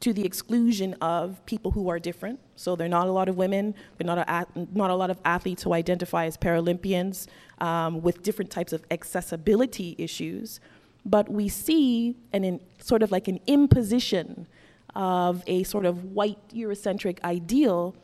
[0.00, 2.38] to the exclusion of people who are different.
[2.56, 5.18] So there are not a lot of women, are not a, not a lot of
[5.24, 7.26] athletes who identify as Paralympians
[7.58, 10.60] um, with different types of accessibility issues.
[11.06, 14.46] But we see an in, sort of like an imposition
[14.94, 17.96] of a sort of white Eurocentric ideal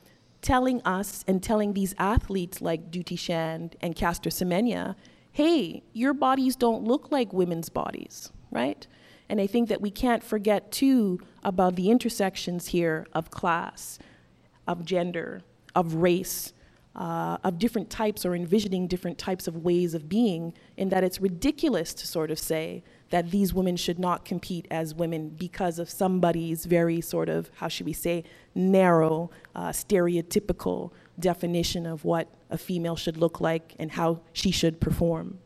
[0.43, 4.97] telling us and telling these athletes like Dutee Chand and Caster Semenya,
[5.32, 8.86] hey, your bodies don't look like women's bodies, right?
[9.31, 14.01] And I think that we can't forget too about the intersections here of class,
[14.66, 16.53] of gender, of race,
[16.97, 21.20] uh, of different types or envisioning different types of ways of being, in that it's
[21.20, 25.89] ridiculous to sort of say that these women should not compete as women because of
[25.89, 28.24] somebody's very sort of, how should we say,
[28.57, 34.81] narrow, uh, stereotypical definition of what a female should look like and how she should
[34.81, 35.39] perform.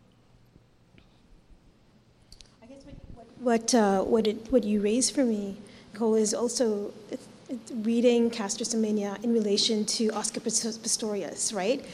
[2.63, 2.83] I guess
[3.45, 5.57] what, what, uh, what, it, what you raised for me,
[5.93, 6.93] Nicole, is also
[7.73, 11.85] reading Caster Semenya in relation to Oscar Pistorius, right?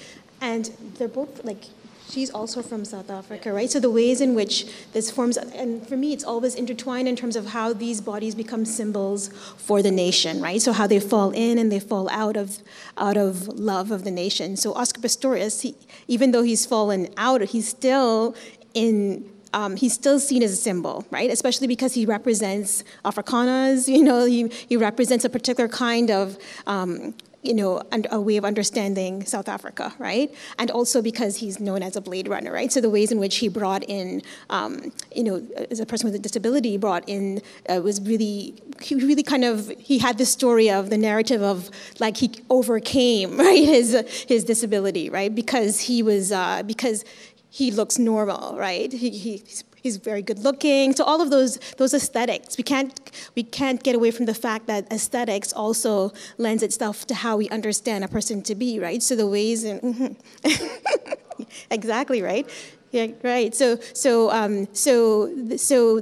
[0.40, 1.64] And they're both like
[2.08, 3.70] she's also from South Africa, right?
[3.70, 7.36] So the ways in which this forms, and for me, it's always intertwined in terms
[7.36, 10.60] of how these bodies become symbols for the nation, right?
[10.60, 12.60] So how they fall in and they fall out of
[12.96, 14.56] out of love of the nation.
[14.56, 15.74] So Oscar Pistorius, he,
[16.08, 18.34] even though he's fallen out, he's still
[18.72, 21.30] in um, he's still seen as a symbol, right?
[21.30, 27.14] Especially because he represents Afrikaners, you know, he, he represents a particular kind of um,
[27.42, 27.80] you know,
[28.10, 30.34] a way of understanding South Africa, right?
[30.58, 32.70] And also because he's known as a Blade Runner, right?
[32.70, 36.14] So the ways in which he brought in, um, you know, as a person with
[36.14, 40.68] a disability, brought in uh, was really, he really kind of, he had this story
[40.68, 43.92] of the narrative of like he overcame, right, his
[44.28, 45.34] his disability, right?
[45.34, 47.06] Because he was, uh, because
[47.50, 48.92] he looks normal, right?
[48.92, 50.94] He, he's he's very good looking.
[50.94, 52.92] So all of those those aesthetics, we can't
[53.34, 57.48] we can't get away from the fact that aesthetics also lends itself to how we
[57.48, 59.02] understand a person to be, right?
[59.02, 61.42] So the ways in mm-hmm.
[61.70, 62.48] exactly right.
[62.92, 63.54] Yeah, right.
[63.54, 65.98] So, so, um, so, so,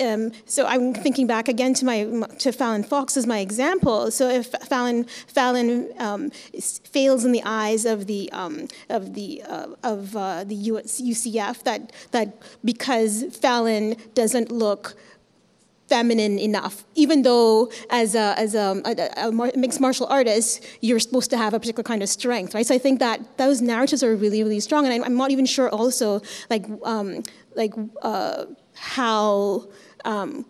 [0.00, 2.04] um, so I'm thinking back again to my
[2.38, 4.10] to Fallon Fox as my example.
[4.10, 6.30] So, if Fallon Fallon um,
[6.84, 11.64] fails in the eyes of the um, of the uh, of uh, the US, UCF,
[11.64, 14.96] that that because Fallon doesn't look
[15.88, 21.30] feminine enough, even though as a, as a, a, a, mixed martial artist, you're supposed
[21.30, 22.66] to have a particular kind of strength, right?
[22.66, 24.86] So I think that those narratives are really, really strong.
[24.86, 27.22] And I'm not even sure also, like, um,
[27.56, 29.68] like uh, how,
[30.04, 30.44] um,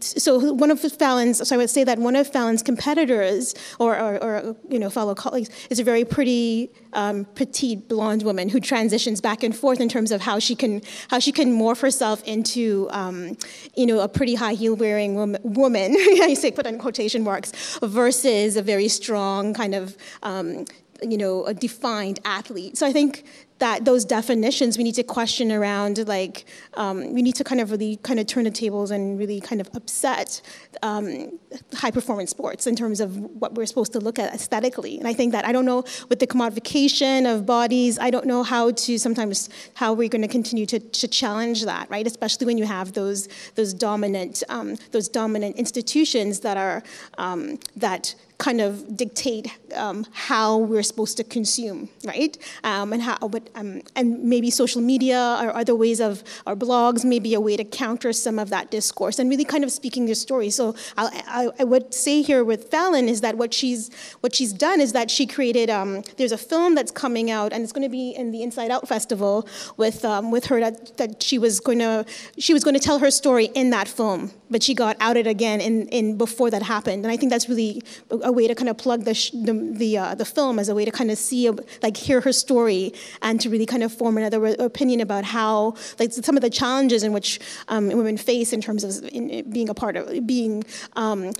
[0.00, 4.22] so one of Fallon's, so I would say that one of Fallon's competitors or, or,
[4.22, 9.20] or you know, fellow colleagues is a very pretty, um, petite blonde woman who transitions
[9.20, 12.88] back and forth in terms of how she can, how she can morph herself into,
[12.90, 13.36] um,
[13.76, 17.78] you know, a pretty high heel wearing woman, woman I say put in quotation marks,
[17.82, 20.64] versus a very strong kind of, um,
[21.02, 22.78] you know, a defined athlete.
[22.78, 23.24] So I think
[23.58, 26.44] that those definitions we need to question around like
[26.74, 29.60] um, we need to kind of really kind of turn the tables and really kind
[29.60, 30.42] of upset
[30.82, 31.38] um,
[31.74, 34.98] high performance sports in terms of what we're supposed to look at aesthetically.
[34.98, 38.42] And i think that i don't know with the commodification of bodies i don't know
[38.42, 42.06] how to sometimes how we're going to continue to, to challenge that right?
[42.06, 46.82] Especially when you have those those dominant um, those dominant institutions that are
[47.18, 52.36] um, that kind of dictate um, how we're supposed to consume, right?
[52.64, 57.04] Um, and how, but, um, and maybe social media or other ways of, our blogs
[57.04, 60.06] may be a way to counter some of that discourse and really kind of speaking
[60.06, 60.50] your story.
[60.50, 64.80] So I, I, would say here with Fallon is that what she's what she's done
[64.80, 65.70] is that she created.
[65.70, 68.70] Um, there's a film that's coming out and it's going to be in the Inside
[68.70, 72.04] Out Festival with um, with her that, that she was going to
[72.38, 75.60] she was going to tell her story in that film, but she got outed again
[75.60, 77.04] in, in before that happened.
[77.04, 77.82] And I think that's really
[78.24, 80.84] a way to kind of plug the, the, the, uh, the, film as a way
[80.84, 81.48] to kind of see,
[81.82, 86.12] like, hear her story and to really kind of form another opinion about how, like,
[86.12, 89.74] some of the challenges in which um, women face in terms of in, being a
[89.74, 90.64] part of, being,
[90.96, 91.32] um,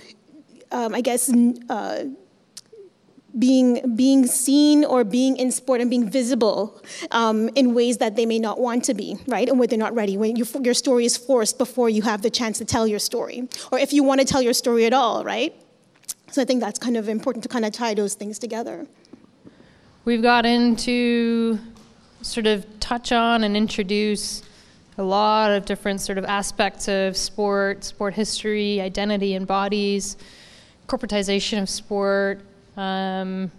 [0.71, 1.31] um, I guess,
[1.69, 2.05] uh,
[3.37, 6.81] being being seen or being in sport and being visible
[7.11, 9.49] um, in ways that they may not want to be, right?
[9.49, 12.29] And when they're not ready, when you, your story is forced before you have the
[12.29, 15.25] chance to tell your story, or if you want to tell your story at all,
[15.25, 15.53] right?
[16.35, 18.87] So I think that's kind of important to kind of tie those things together.
[20.03, 21.57] We've got into
[22.21, 24.43] sort of touch on and introduce
[24.97, 30.17] a lot of different sort of aspects of sport, sport history, identity and bodies,
[30.89, 32.41] corporatization of sport.
[32.75, 33.49] Um,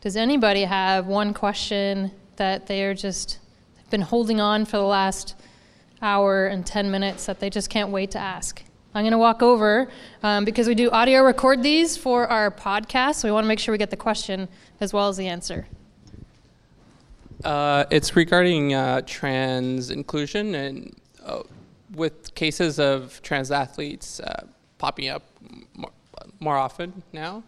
[0.00, 3.40] does anybody have one question that they are just
[3.90, 5.34] been holding on for the last
[6.00, 8.62] hour and 10 minutes that they just can't wait to ask?
[8.96, 9.88] I'm going to walk over
[10.22, 13.16] um, because we do audio record these for our podcast.
[13.16, 14.48] So we want to make sure we get the question
[14.80, 15.66] as well as the answer.
[17.44, 21.42] Uh, it's regarding uh, trans inclusion and uh,
[21.94, 24.46] with cases of trans athletes uh,
[24.78, 25.24] popping up
[25.74, 25.92] more,
[26.40, 27.42] more often now.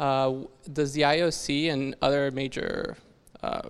[0.00, 0.34] Uh,
[0.72, 2.96] does the IOC and other major
[3.44, 3.68] uh,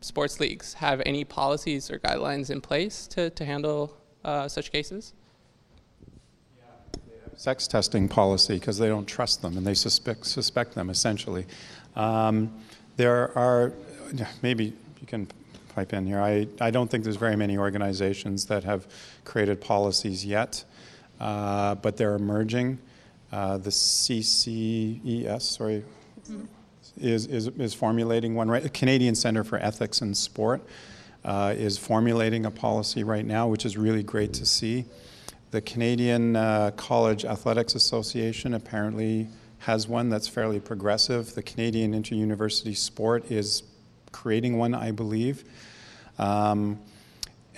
[0.00, 3.96] sports leagues have any policies or guidelines in place to, to handle
[4.48, 5.14] such cases?
[7.38, 11.46] Sex testing policy because they don't trust them and they suspect, suspect them essentially.
[11.94, 12.52] Um,
[12.96, 13.72] there are,
[14.42, 14.64] maybe
[15.00, 15.28] you can
[15.72, 18.88] pipe in here, I, I don't think there's very many organizations that have
[19.24, 20.64] created policies yet,
[21.20, 22.80] uh, but they're emerging.
[23.30, 25.84] Uh, the CCES, sorry,
[26.28, 26.44] mm-hmm.
[27.00, 28.74] is, is, is formulating one right.
[28.74, 30.60] Canadian Center for Ethics in Sport
[31.24, 34.86] uh, is formulating a policy right now, which is really great to see.
[35.50, 39.28] The Canadian uh, College Athletics Association apparently
[39.60, 41.34] has one that's fairly progressive.
[41.34, 43.62] The Canadian Interuniversity Sport is
[44.12, 45.44] creating one, I believe.
[46.18, 46.78] Um,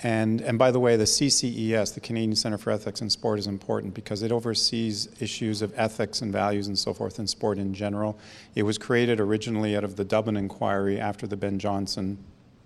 [0.03, 3.47] and, and by the way, the CCES, the Canadian Centre for Ethics in Sport, is
[3.47, 7.73] important because it oversees issues of ethics and values and so forth in sport in
[7.73, 8.17] general.
[8.55, 12.17] It was created originally out of the Dubin inquiry after the Ben Johnson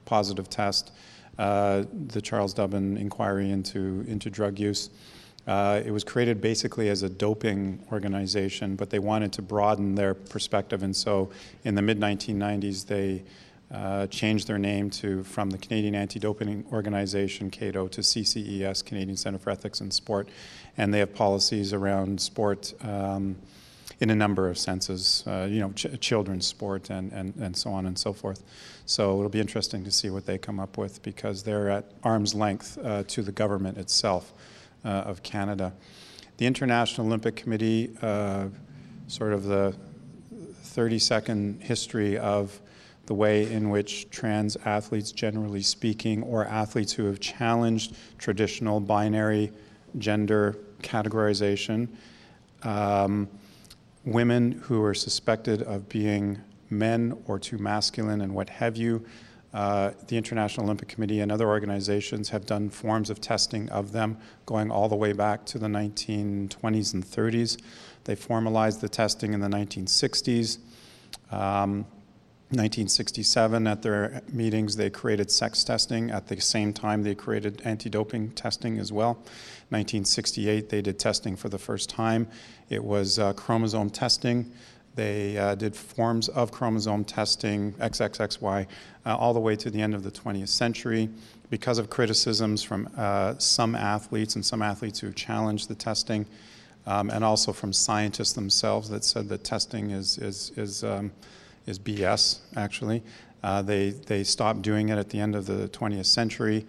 [0.06, 0.92] positive test,
[1.40, 4.92] uh, the Charles Dubin inquiry into, into drug use.
[5.48, 10.14] Uh, it was created basically as a doping organization, but they wanted to broaden their
[10.14, 11.30] perspective, and so
[11.64, 13.24] in the mid 1990s they
[13.72, 19.38] uh, changed their name to from the Canadian Anti-Doping Organization (CADO) to CCES, Canadian Center
[19.38, 20.30] for Ethics in Sport,
[20.78, 22.74] and they have policies around sport.
[22.82, 23.36] Um,
[24.02, 27.72] in a number of senses, uh, you know, ch- children's sport and, and, and so
[27.72, 28.44] on and so forth.
[28.86, 32.36] So it'll be interesting to see what they come up with because they're at arm's
[32.36, 34.34] length uh, to the government itself
[34.90, 35.74] of Canada.
[36.38, 38.48] The International Olympic Committee, uh,
[39.08, 39.76] sort of the
[40.64, 42.60] 30 second history of
[43.06, 49.52] the way in which trans athletes, generally speaking, or athletes who have challenged traditional binary
[49.98, 51.88] gender categorization,
[52.64, 53.28] um,
[54.04, 59.06] women who are suspected of being men or too masculine and what have you,
[59.56, 64.18] uh, the International Olympic Committee and other organizations have done forms of testing of them
[64.46, 67.58] going all the way back to the 1920s and 30s.
[68.04, 70.58] They formalized the testing in the 1960s.
[71.32, 71.86] Um,
[72.50, 76.12] 1967, at their meetings, they created sex testing.
[76.12, 79.14] At the same time, they created anti doping testing as well.
[79.70, 82.28] 1968, they did testing for the first time.
[82.70, 84.52] It was uh, chromosome testing.
[84.96, 88.66] They uh, did forms of chromosome testing, XXXY,
[89.06, 91.10] uh, all the way to the end of the 20th century
[91.50, 96.26] because of criticisms from uh, some athletes and some athletes who challenged the testing,
[96.88, 101.12] um, and also from scientists themselves that said that testing is, is, is, um,
[101.66, 103.04] is BS, actually.
[103.44, 106.66] Uh, they, they stopped doing it at the end of the 20th century.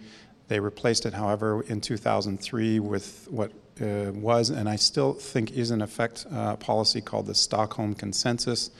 [0.47, 3.51] They replaced it, however, in 2003 with what
[3.81, 8.71] uh, was, and I still think is in effect, uh, policy called the Stockholm Consensus,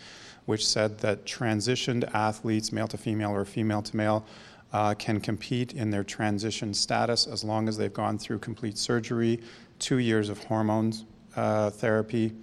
[0.46, 4.26] which said that transitioned athletes, male to female or female to male,
[4.74, 9.40] uh, can compete in their transition status as long as they've gone through complete surgery,
[9.80, 12.34] two years of hormones uh, therapy.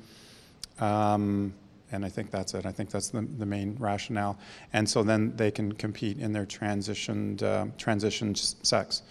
[0.80, 1.54] Um,
[1.92, 2.66] and I think that's it.
[2.66, 4.38] I think that's the, the main rationale.
[4.72, 9.02] And so then they can compete in their transitioned, uh, transitioned sex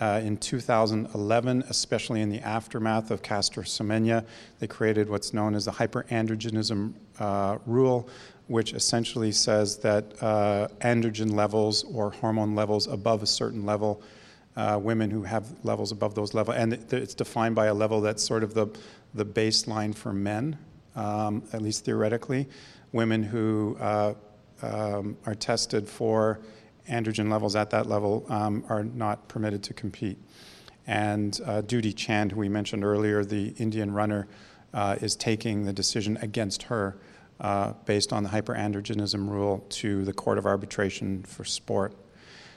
[0.00, 4.24] uh, in 2011, especially in the aftermath of Caster Semenya.
[4.58, 8.08] They created what's known as the hyperandrogenism uh, rule,
[8.46, 14.02] which essentially says that uh, androgen levels or hormone levels above a certain level,
[14.56, 18.22] uh, women who have levels above those levels, and it's defined by a level that's
[18.22, 18.66] sort of the,
[19.14, 20.58] the baseline for men,
[20.96, 22.48] um, at least theoretically.
[22.92, 24.14] Women who uh,
[24.62, 26.40] um, are tested for
[26.90, 30.18] androgen levels at that level um, are not permitted to compete.
[30.86, 34.26] And uh, Dutee Chand, who we mentioned earlier, the Indian runner,
[34.74, 36.96] uh, is taking the decision against her
[37.40, 41.94] uh, based on the hyperandrogenism rule to the Court of Arbitration for Sport.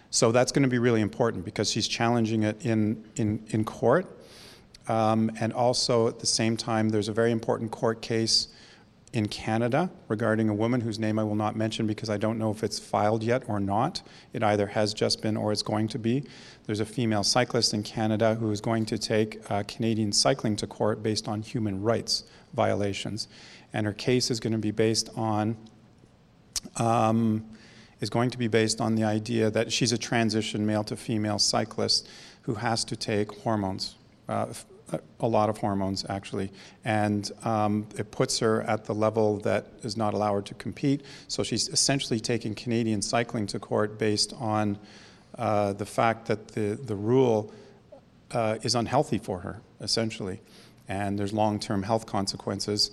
[0.09, 4.05] So that's going to be really important because she's challenging it in, in, in court.
[4.87, 8.49] Um, and also at the same time, there's a very important court case
[9.13, 12.49] in Canada regarding a woman whose name I will not mention because I don't know
[12.49, 14.01] if it's filed yet or not.
[14.33, 16.23] It either has just been or it's going to be.
[16.65, 20.67] There's a female cyclist in Canada who is going to take uh, Canadian cycling to
[20.67, 23.27] court based on human rights violations.
[23.71, 25.57] And her case is going to be based on.
[26.77, 27.45] Um,
[27.99, 31.39] is going to be based on the idea that she's a transition male to female
[31.39, 32.09] cyclist
[32.41, 33.95] who has to take hormones,
[34.27, 34.47] uh,
[35.19, 36.51] a lot of hormones actually,
[36.85, 41.01] and um, it puts her at the level that does not allow her to compete.
[41.27, 44.77] So she's essentially taking Canadian cycling to court based on
[45.37, 47.51] uh, the fact that the the rule
[48.31, 50.39] uh, is unhealthy for her essentially,
[50.87, 52.91] and there's long-term health consequences.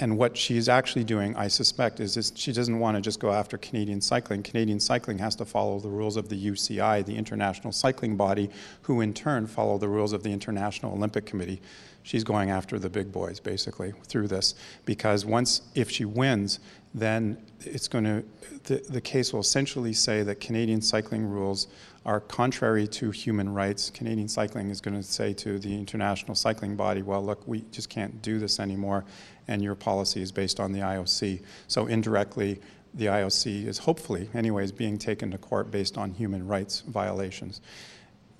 [0.00, 3.58] And what she's actually doing, I suspect, is she doesn't want to just go after
[3.58, 4.44] Canadian cycling.
[4.44, 8.48] Canadian cycling has to follow the rules of the UCI, the international cycling body,
[8.82, 11.60] who in turn follow the rules of the International Olympic Committee.
[12.04, 14.54] She's going after the big boys, basically, through this.
[14.84, 16.60] Because once, if she wins,
[16.94, 18.24] then it's going to,
[18.64, 21.68] the, the case will essentially say that Canadian cycling rules
[22.06, 23.90] are contrary to human rights.
[23.90, 27.90] Canadian cycling is going to say to the international cycling body, well, look, we just
[27.90, 29.04] can't do this anymore,
[29.46, 31.42] and your policy is based on the IOC.
[31.66, 32.60] So indirectly,
[32.94, 37.60] the IOC is hopefully, anyways, being taken to court based on human rights violations.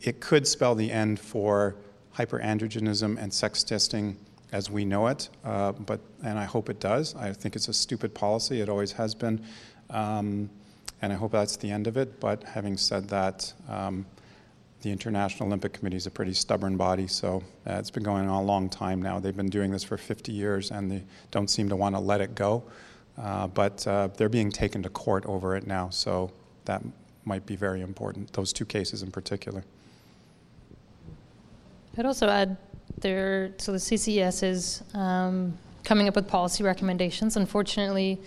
[0.00, 1.76] It could spell the end for
[2.16, 4.16] hyperandrogenism and sex testing
[4.52, 7.14] as we know it, uh, but and I hope it does.
[7.14, 8.60] I think it's a stupid policy.
[8.60, 9.44] It always has been.
[9.90, 10.50] Um,
[11.00, 12.18] and I hope that's the end of it.
[12.20, 14.04] But having said that, um,
[14.82, 18.42] the International Olympic Committee is a pretty stubborn body, so uh, it's been going on
[18.42, 19.18] a long time now.
[19.18, 22.20] They've been doing this for 50 years, and they don't seem to want to let
[22.20, 22.62] it go.
[23.16, 26.30] Uh, but uh, they're being taken to court over it now, so
[26.64, 26.82] that
[27.24, 28.32] might be very important.
[28.32, 29.64] Those two cases in particular.
[31.96, 32.56] I'd also add
[32.96, 37.36] So the CCES is um, coming up with policy recommendations.
[37.36, 38.18] Unfortunately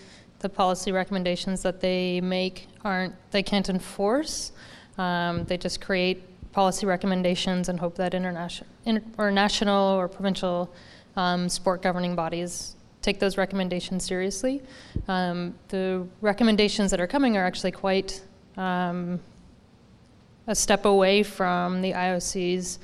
[0.41, 4.51] the policy recommendations that they make aren't they can't enforce.
[4.97, 10.73] Um, they just create policy recommendations and hope that international inter, or national or provincial
[11.15, 14.61] um, sport governing bodies take those recommendations seriously.
[15.07, 18.21] Um, the recommendations that are coming are actually quite
[18.57, 19.19] um,
[20.47, 22.79] a step away from the IOC's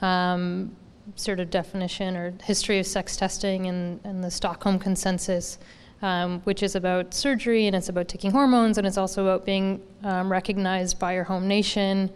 [0.00, 0.74] um,
[1.16, 5.58] sort of definition or history of sex testing and, and the Stockholm Consensus
[6.02, 9.80] um, which is about surgery and it's about taking hormones and it's also about being
[10.02, 12.10] um, recognized by your home nation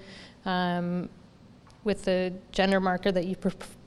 [0.44, 1.08] um,
[1.84, 3.36] with the gender marker that you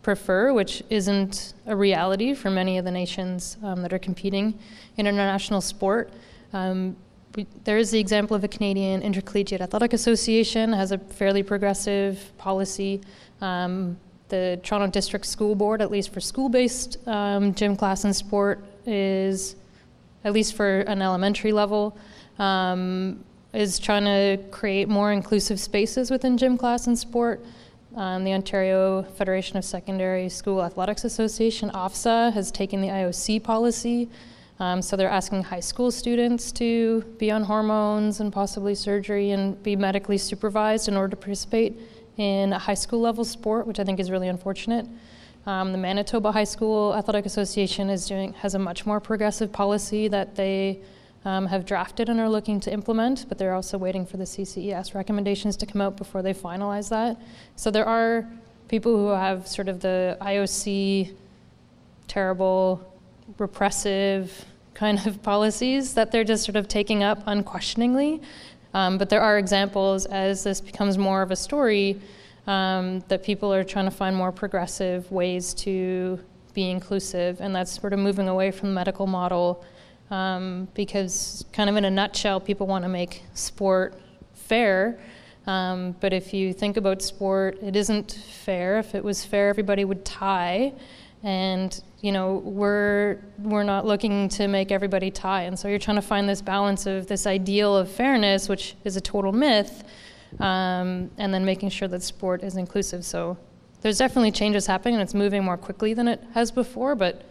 [0.01, 4.57] prefer, which isn't a reality for many of the nations um, that are competing
[4.95, 6.09] in international sport.
[6.53, 6.95] Um,
[7.35, 12.31] we, there is the example of the Canadian Intercollegiate Athletic Association has a fairly progressive
[12.37, 13.01] policy.
[13.41, 13.97] Um,
[14.29, 19.55] the Toronto District School Board, at least for school-based gym class and sport, is
[20.23, 21.97] at least for an elementary level,
[22.37, 23.23] um,
[23.53, 27.43] is trying to create more inclusive spaces within gym class and sport.
[27.95, 34.09] Um, the Ontario Federation of Secondary School Athletics Association, OFSA, has taken the IOC policy.
[34.59, 39.61] Um, so they're asking high school students to be on hormones and possibly surgery and
[39.63, 41.79] be medically supervised in order to participate
[42.19, 44.85] in a high school level sport, which I think is really unfortunate.
[45.45, 50.09] Um, the Manitoba High School Athletic Association is doing has a much more progressive policy
[50.09, 50.79] that they
[51.23, 54.93] um, have drafted and are looking to implement, but they're also waiting for the CCES
[54.93, 57.17] recommendations to come out before they finalize that.
[57.55, 58.29] So there are
[58.67, 61.13] people who have sort of the IOC
[62.07, 62.81] terrible,
[63.37, 68.21] repressive kind of policies that they're just sort of taking up unquestioningly.
[68.73, 71.99] Um, but there are examples as this becomes more of a story
[72.47, 76.19] um, that people are trying to find more progressive ways to
[76.53, 79.63] be inclusive, and that's sort of moving away from the medical model
[80.11, 83.93] um, because, kind of in a nutshell, people want to make sport
[84.33, 84.99] fair.
[85.47, 88.11] Um, but if you think about sport, it isn't
[88.43, 88.79] fair.
[88.79, 90.73] If it was fair, everybody would tie.
[91.23, 95.43] And you know, we're we're not looking to make everybody tie.
[95.43, 98.95] And so you're trying to find this balance of this ideal of fairness, which is
[98.95, 99.83] a total myth,
[100.39, 103.03] um, and then making sure that sport is inclusive.
[103.05, 103.37] So
[103.81, 107.25] there's definitely changes happening, and it's moving more quickly than it has before, but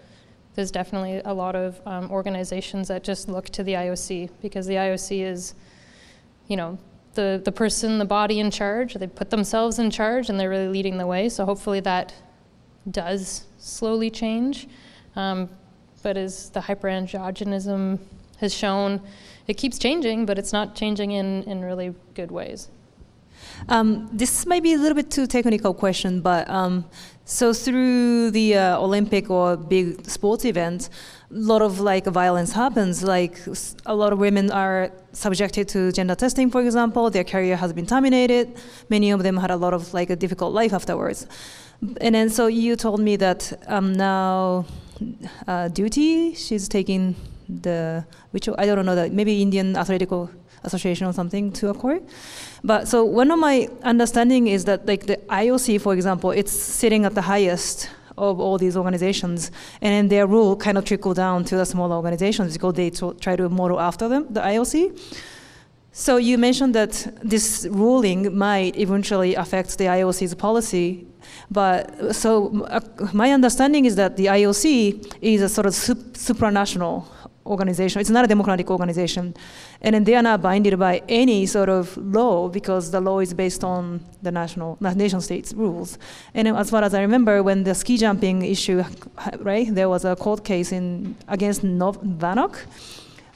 [0.55, 4.75] there's definitely a lot of um, organizations that just look to the IOC because the
[4.75, 5.55] IOC is,
[6.49, 6.79] you know,
[7.14, 8.95] the, the person, the body in charge.
[8.95, 11.29] They put themselves in charge and they're really leading the way.
[11.29, 12.12] So hopefully that
[12.91, 14.69] does slowly change.
[15.16, 15.49] Um,
[16.03, 17.99] but as the hyperandrogenism
[18.39, 19.01] has shown,
[19.47, 22.69] it keeps changing, but it's not changing in, in really good ways.
[23.69, 26.85] Um, this might be a little bit too technical question, but um,
[27.24, 30.91] so through the uh, Olympic or big sports events,
[31.31, 33.03] a lot of like violence happens.
[33.03, 33.39] Like
[33.85, 37.11] a lot of women are subjected to gender testing, for example.
[37.11, 38.57] Their career has been terminated.
[38.89, 41.27] Many of them had a lot of like a difficult life afterwards.
[42.01, 44.65] And then so you told me that um, now
[45.47, 47.15] uh, Dutee she's taking
[47.49, 50.11] the which I don't know that maybe Indian Athletic
[50.65, 52.03] Association or something to a court.
[52.65, 57.05] But so one of my understanding is that like the IOC, for example, it's sitting
[57.05, 59.51] at the highest of all these organizations,
[59.81, 63.37] and then their rule kind of trickle down to the smaller organizations because they try
[63.37, 64.99] to model after them, the IOC.
[65.93, 71.07] So you mentioned that this ruling might eventually affect the IOC's policy.
[71.51, 72.81] But so uh,
[73.12, 77.05] my understanding is that the IOC is a sort of sup- supranational
[77.47, 78.01] organization.
[78.01, 79.35] It's not a democratic organization,
[79.81, 83.33] and then they are not binded by any sort of law because the law is
[83.33, 85.99] based on the national nation states rules.
[86.35, 88.85] And as far as I remember, when the ski jumping issue,
[89.41, 91.99] right, there was a court case in against Nov-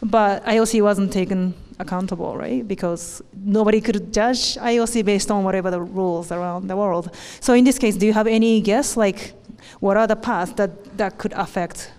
[0.04, 2.66] but IOC wasn't taken accountable, right?
[2.66, 7.14] Because nobody could judge IOC based on whatever the rules around the world.
[7.40, 9.34] So in this case, do you have any guess, like,
[9.80, 11.92] what are the paths that, that could affect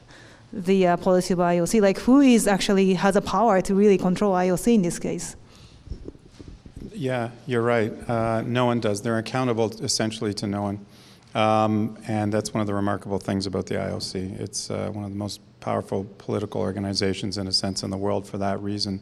[0.52, 1.82] the uh, policy of IOC?
[1.82, 5.36] Like, who is actually has the power to really control IOC in this case?
[6.94, 7.92] Yeah, you're right.
[8.08, 9.02] Uh, no one does.
[9.02, 10.86] They're accountable essentially to no one.
[11.34, 14.40] Um, and that's one of the remarkable things about the IOC.
[14.40, 18.28] It's uh, one of the most powerful political organizations, in a sense, in the world
[18.28, 19.00] for that reason.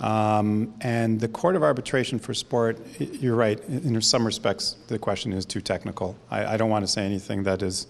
[0.00, 3.60] Um, and the Court of Arbitration for Sport, you're right.
[3.68, 6.16] In some respects, the question is too technical.
[6.30, 7.88] I, I don't want to say anything that is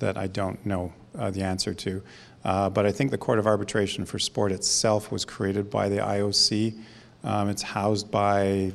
[0.00, 2.02] that I don't know uh, the answer to.
[2.44, 5.98] Uh, but I think the Court of Arbitration for Sport itself was created by the
[5.98, 6.78] IOC.
[7.22, 8.72] Um, it's housed by,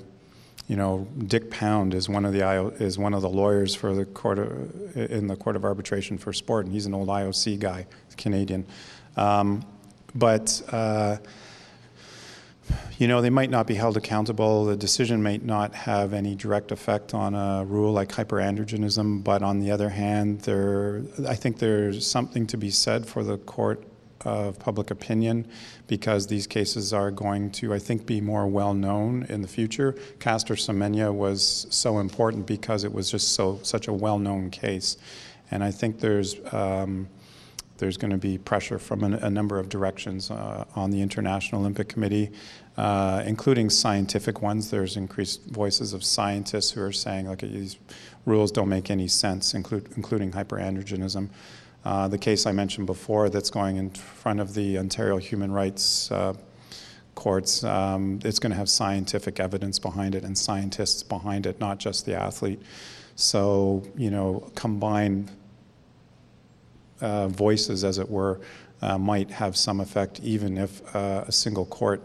[0.68, 4.06] you know, Dick Pound is one of the is one of the lawyers for the
[4.06, 7.86] court of, in the Court of Arbitration for Sport, and he's an old IOC guy,
[8.18, 8.66] Canadian.
[9.18, 9.64] Um,
[10.16, 11.18] but uh,
[12.98, 14.66] you know, they might not be held accountable.
[14.66, 19.60] The decision might not have any direct effect on a rule like hyperandrogenism, but on
[19.60, 23.86] the other hand, there, I think there's something to be said for the court
[24.26, 25.48] of public opinion
[25.88, 29.96] because these cases are going to, I think, be more well known in the future.
[30.20, 34.98] Caster Semenya was so important because it was just so such a well known case,
[35.52, 36.36] and I think there's.
[36.54, 37.08] Um,
[37.80, 41.90] there's going to be pressure from a, number of directions uh, on the International Olympic
[41.90, 42.32] Committee,
[42.78, 44.70] uh, including scientific ones.
[44.70, 47.78] There's increased voices of scientists who are saying, like, these
[48.26, 51.30] rules don't make any sense, include, including hyperandrogenism.
[51.86, 56.12] Uh, the case I mentioned before that's going in front of the Ontario Human Rights
[56.12, 56.34] uh,
[57.16, 61.78] courts, um, it's going to have scientific evidence behind it and scientists behind it, not
[61.78, 62.62] just the athlete.
[63.16, 65.30] So, you know, combine
[67.02, 68.40] uh, voices, as it were,
[68.82, 72.02] uh, might have some effect, even if uh, a single court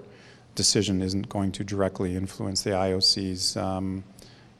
[0.55, 4.05] decision isn't going to directly influence the IOC's um,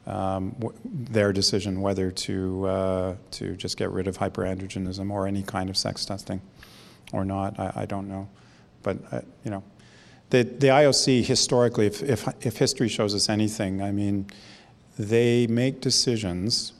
[0.07, 5.69] um, their decision whether to uh, to just get rid of hyperandrogenism or any kind
[5.69, 6.41] of sex testing
[7.11, 7.59] or not.
[7.59, 8.29] I, I don't know,
[8.83, 9.63] but uh, you know,
[10.29, 14.27] the the IOC historically, if, if if history shows us anything, I mean,
[14.97, 16.73] they make decisions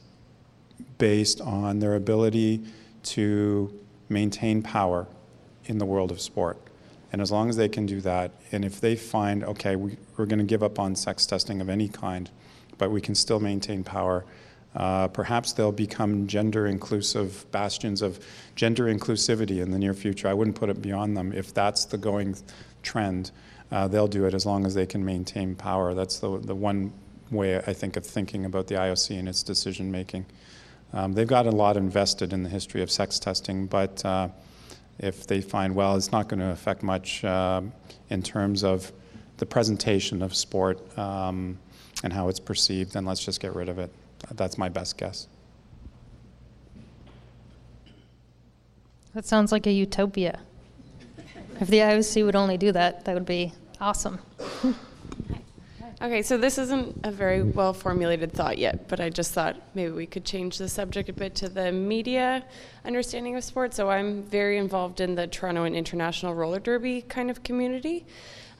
[0.98, 2.61] based on their ability
[3.06, 3.73] to
[4.10, 5.07] maintain power
[5.65, 6.57] in the world of sport.
[7.11, 10.26] And as long as they can do that, and if they find, okay, we, are
[10.26, 12.30] going to give up on sex testing of any kind,
[12.77, 14.26] but we can still maintain power,
[14.76, 18.19] uh, perhaps they'll become gender inclusive bastions of
[18.56, 20.27] gender inclusivity in the near future.
[20.27, 21.32] I wouldn't put it beyond them.
[21.32, 22.36] If that's the going
[22.84, 23.32] trend,
[23.72, 25.94] uh, they'll do it as long as they can maintain power.
[25.94, 26.91] That's the, the one
[27.32, 30.26] way I think of thinking about the IOC and its decision making.
[30.93, 34.29] Um, they've got a lot invested in the history of sex testing, but uh,
[34.99, 37.61] if they find, well, it's not going to affect much uh,
[38.09, 38.91] in terms of
[39.37, 41.57] the presentation of sport um,
[42.03, 43.91] and how it's perceived, then let's just get rid of it.
[44.31, 45.27] That's my best guess.
[49.13, 50.39] That sounds like a utopia.
[51.59, 54.19] If the IOC would only do that, that would be awesome.
[56.06, 59.91] Okay, so this isn't a very well formulated thought yet, but I just thought maybe
[59.91, 62.45] we could change the subject a bit to the media
[62.86, 63.76] understanding of sports.
[63.76, 68.06] So I'm very involved in the Toronto and International Roller Derby kind of community.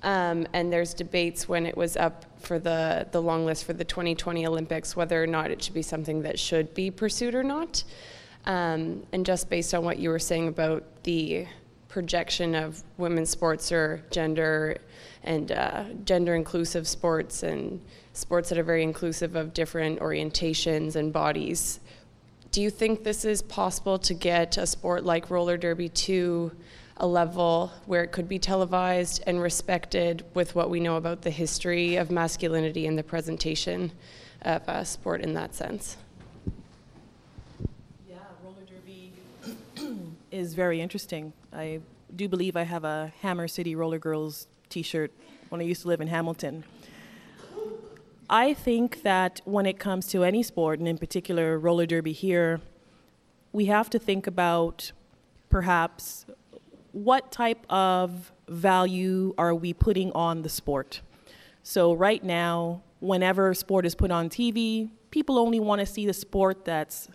[0.02, 3.86] Um, and there's debates when it was up for the, the long list for the
[3.86, 7.84] 2020 Olympics whether or not it should be something that should be pursued or not.
[8.48, 11.46] Um, and just based on what you were saying about the
[11.96, 14.76] projection of women's sports or gender
[15.24, 17.80] and uh, gender inclusive sports and
[18.12, 21.80] sports that are very inclusive of different orientations and bodies.
[22.52, 26.52] Do you think this is possible to get a sport like roller derby to
[26.98, 31.30] a level where it could be televised and respected with what we know about the
[31.30, 33.90] history of masculinity and the presentation
[34.42, 35.96] of a sport in that sense?
[38.10, 39.14] Yeah, roller derby
[40.32, 41.32] is very interesting.
[41.56, 41.80] I
[42.14, 45.14] do believe I have a Hammer City Roller Girls t-shirt
[45.48, 46.66] when I used to live in Hamilton.
[48.30, 52.60] I think that when it comes to any sport, and in particular roller derby here,
[53.54, 54.92] we have to think about
[55.50, 56.26] perhaps
[56.92, 61.00] what type of value are we putting on the sport.
[61.64, 66.14] So right now, whenever sport is put on TV, people only want to see the
[66.14, 67.08] sport that's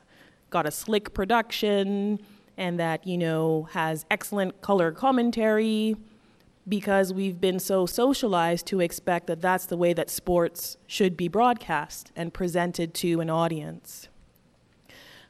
[0.49, 2.21] got a slick production
[2.61, 5.97] and that, you know, has excellent color commentary
[6.69, 11.27] because we've been so socialized to expect that that's the way that sports should be
[11.27, 14.09] broadcast and presented to an audience.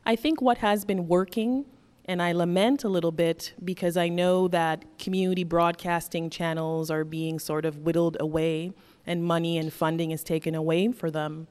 [0.05, 1.66] I think what has been working,
[2.05, 7.39] and I lament a little bit because I know that community broadcasting channels are being
[7.39, 8.73] sort of whittled away
[9.07, 11.47] and money and funding is taken away for them.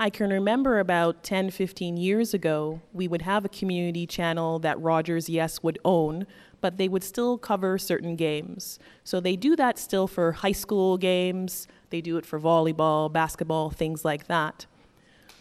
[0.00, 4.80] I can remember about 10, 15 years ago, we would have a community channel that
[4.80, 6.24] Rogers Yes would own,
[6.60, 8.78] but they would still cover certain games.
[9.02, 13.70] So they do that still for high school games, they do it for volleyball, basketball,
[13.70, 14.66] things like that.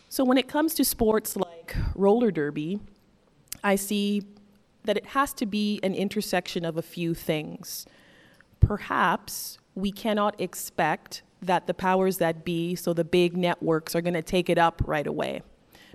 [0.10, 2.80] So when it comes to sports like roller derby,
[3.64, 4.24] I see
[4.86, 7.86] that it has to be an intersection of a few things.
[8.60, 14.14] Perhaps we cannot expect that the powers that be, so the big networks, are going
[14.14, 15.42] to take it up right away.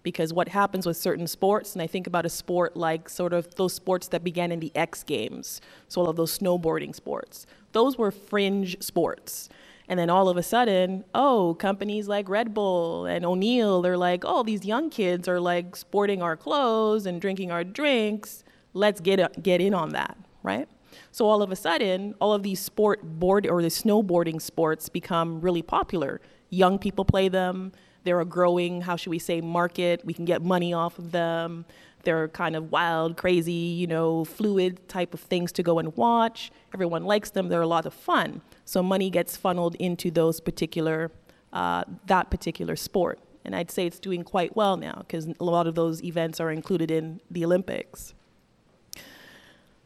[0.02, 3.54] Because what happens with certain sports, and I think about a sport like sort of
[3.54, 7.96] those sports that began in the X Games, so all of those snowboarding sports, those
[7.96, 9.48] were fringe sports.
[9.88, 14.24] And then all of a sudden, oh, companies like Red Bull and O'Neill, they're like,
[14.24, 18.42] oh, these young kids are like sporting our clothes and drinking our drinks.
[18.74, 20.68] Let's get, get in on that, right?
[21.12, 25.42] So all of a sudden, all of these sport board or the snowboarding sports become
[25.42, 26.22] really popular.
[26.48, 27.72] Young people play them.
[28.04, 30.04] They're a growing, how should we say, market.
[30.04, 31.66] We can get money off of them.
[32.04, 36.50] They're kind of wild, crazy, you know, fluid type of things to go and watch.
[36.72, 37.48] Everyone likes them.
[37.48, 38.40] They're a lot of fun.
[38.64, 41.12] So money gets funneled into those particular,
[41.52, 43.20] uh, that particular sport.
[43.44, 46.50] And I'd say it's doing quite well now because a lot of those events are
[46.50, 48.14] included in the Olympics.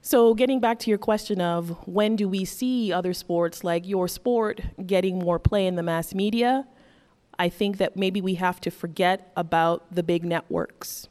[0.06, 4.06] So, getting back to your question of when do we see other sports like your
[4.06, 6.64] sport getting more play in the mass media,
[7.40, 11.08] I think that maybe we have to forget about the big networks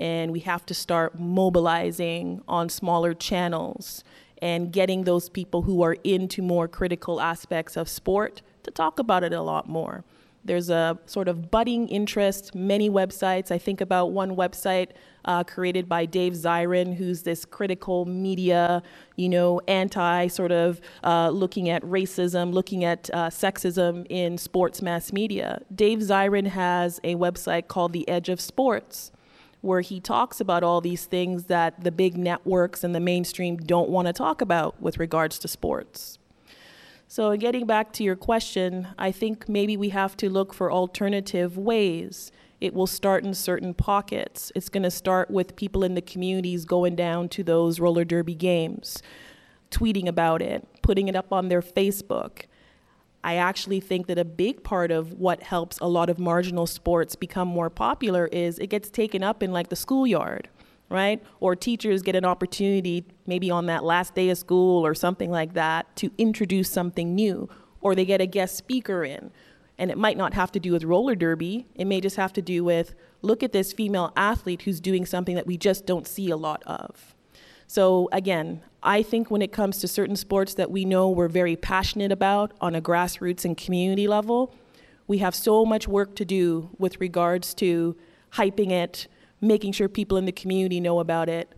[0.00, 4.02] and we have to start mobilizing on smaller channels
[4.40, 9.22] and getting those people who are into more critical aspects of sport to talk about
[9.24, 10.04] it a lot more.
[10.42, 13.50] There's a sort of budding interest, many websites.
[13.50, 14.92] I think about one website
[15.28, 18.82] uh, created by Dave Zirin, who's this critical media,
[19.16, 24.80] you know, anti sort of uh, looking at racism, looking at uh, sexism in sports
[24.80, 25.60] mass media.
[25.72, 29.12] Dave Zirin has a website called The Edge of Sports
[29.60, 33.90] where he talks about all these things that the big networks and the mainstream don't
[33.90, 36.18] want to talk about with regards to sports.
[37.08, 41.58] So, getting back to your question, I think maybe we have to look for alternative
[41.58, 42.30] ways.
[42.60, 44.50] It will start in certain pockets.
[44.54, 48.34] It's going to start with people in the communities going down to those roller derby
[48.34, 49.02] games,
[49.70, 52.44] tweeting about it, putting it up on their Facebook.
[53.22, 57.16] I actually think that a big part of what helps a lot of marginal sports
[57.16, 60.48] become more popular is it gets taken up in like the schoolyard
[60.88, 61.22] right?
[61.40, 65.54] Or teachers get an opportunity, maybe on that last day of school or something like
[65.54, 67.48] that, to introduce something new.
[67.80, 69.30] Or they get a guest speaker in.
[69.78, 72.42] And it might not have to do with roller derby, it may just have to
[72.42, 76.30] do with look at this female athlete who's doing something that we just don't see
[76.30, 77.14] a lot of.
[77.66, 81.54] So, again, I think when it comes to certain sports that we know we're very
[81.54, 84.54] passionate about on a grassroots and community level,
[85.06, 87.96] we have so much work to do with regards to
[88.34, 89.06] hyping it,
[89.40, 91.54] making sure people in the community know about it.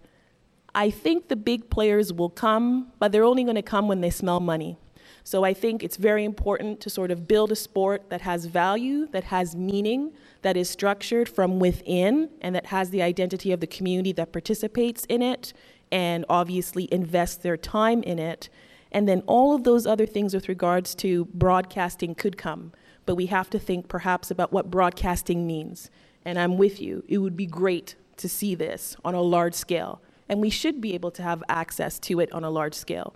[0.74, 4.10] I think the big players will come, but they're only going to come when they
[4.10, 4.78] smell money.
[5.24, 9.06] So I think it's very important to sort of build a sport that has value,
[9.08, 13.66] that has meaning, that is structured from within, and that has the identity of the
[13.66, 15.52] community that participates in it,
[15.92, 18.48] and obviously invests their time in it.
[18.92, 22.72] And then all of those other things with regards to broadcasting could come.
[23.06, 25.90] But we have to think perhaps about what broadcasting means
[26.24, 27.04] and I'm with you.
[27.08, 30.94] It would be great to see this on a large scale, and we should be
[30.94, 33.14] able to have access to it on a large scale.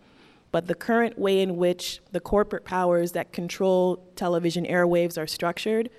[0.54, 5.90] But the current way in which the corporate powers that control television airwaves are structured,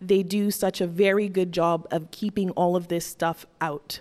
[0.00, 4.00] they do such a very good job of keeping all of this stuff out.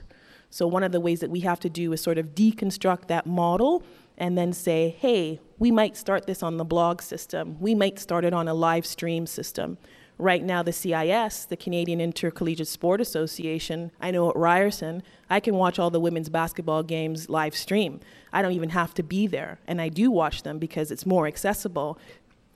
[0.50, 3.26] So, one of the ways that we have to do is sort of deconstruct that
[3.26, 3.84] model
[4.18, 8.24] and then say, hey, we might start this on the blog system, we might start
[8.24, 9.78] it on a live stream system.
[10.20, 15.56] Right now, the CIS, the Canadian Intercollegiate Sport Association, I know at Ryerson, I can
[15.56, 18.02] watch all the women's basketball games live stream.
[18.34, 21.26] I don't even have to be there, and I do watch them because it's more
[21.26, 21.98] accessible.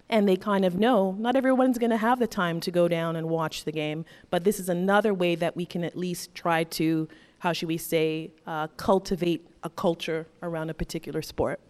[0.10, 3.16] And they kind of know not everyone's going to have the time to go down
[3.16, 6.66] and watch the game, but this is another way that we can at least try
[6.66, 7.08] to,
[7.40, 11.62] how should we say, uh, cultivate a culture around a particular sport.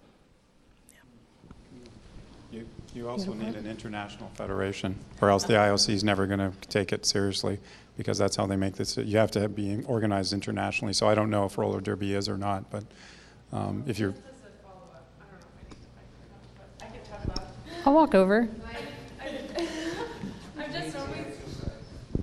[2.94, 3.04] You.
[3.04, 6.94] You also need an international federation, or else the IOC is never going to take
[6.94, 7.60] it seriously,
[7.98, 8.98] because that's how they make this.
[8.98, 10.94] You have to be organized internationally.
[10.94, 12.84] So I don't know if roller derby is or not, but
[13.52, 14.14] um, if you're
[17.86, 18.48] I'll walk over.
[20.58, 21.26] I've just always,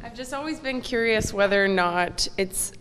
[0.03, 2.73] I've just always been curious whether or not it's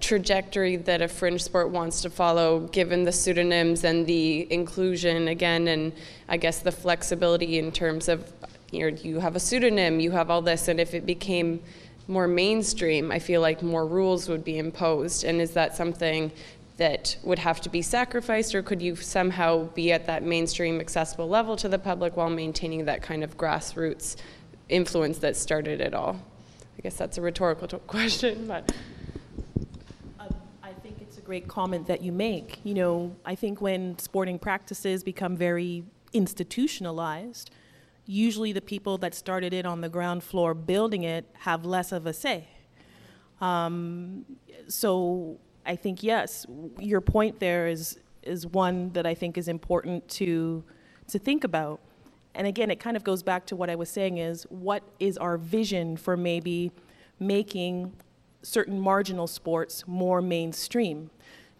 [0.00, 5.68] trajectory that a fringe sport wants to follow, given the pseudonyms and the inclusion again,
[5.68, 5.92] and
[6.28, 8.32] I guess the flexibility in terms of
[8.70, 11.60] you know, you have a pseudonym, you have all this, and if it became
[12.06, 15.24] more mainstream, I feel like more rules would be imposed.
[15.24, 16.32] And is that something
[16.76, 21.28] that would have to be sacrificed, or could you somehow be at that mainstream accessible
[21.28, 24.16] level to the public while maintaining that kind of grassroots
[24.68, 26.20] influence that started it all?
[26.78, 28.72] I guess that's a rhetorical question, but.
[30.18, 32.58] Um, I think it's a great comment that you make.
[32.64, 37.52] You know, I think when sporting practices become very institutionalized,
[38.04, 42.04] usually the people that started it on the ground floor building it have less of
[42.04, 42.48] a say.
[43.40, 44.26] Um,
[44.66, 46.46] so I think yes,
[46.80, 50.64] your point there is is one that I think is important to
[51.10, 51.78] to think about.
[52.34, 55.16] And again, it kind of goes back to what I was saying is what is
[55.16, 56.72] our vision for maybe
[57.20, 57.92] making
[58.42, 61.08] certain marginal sports more mainstream?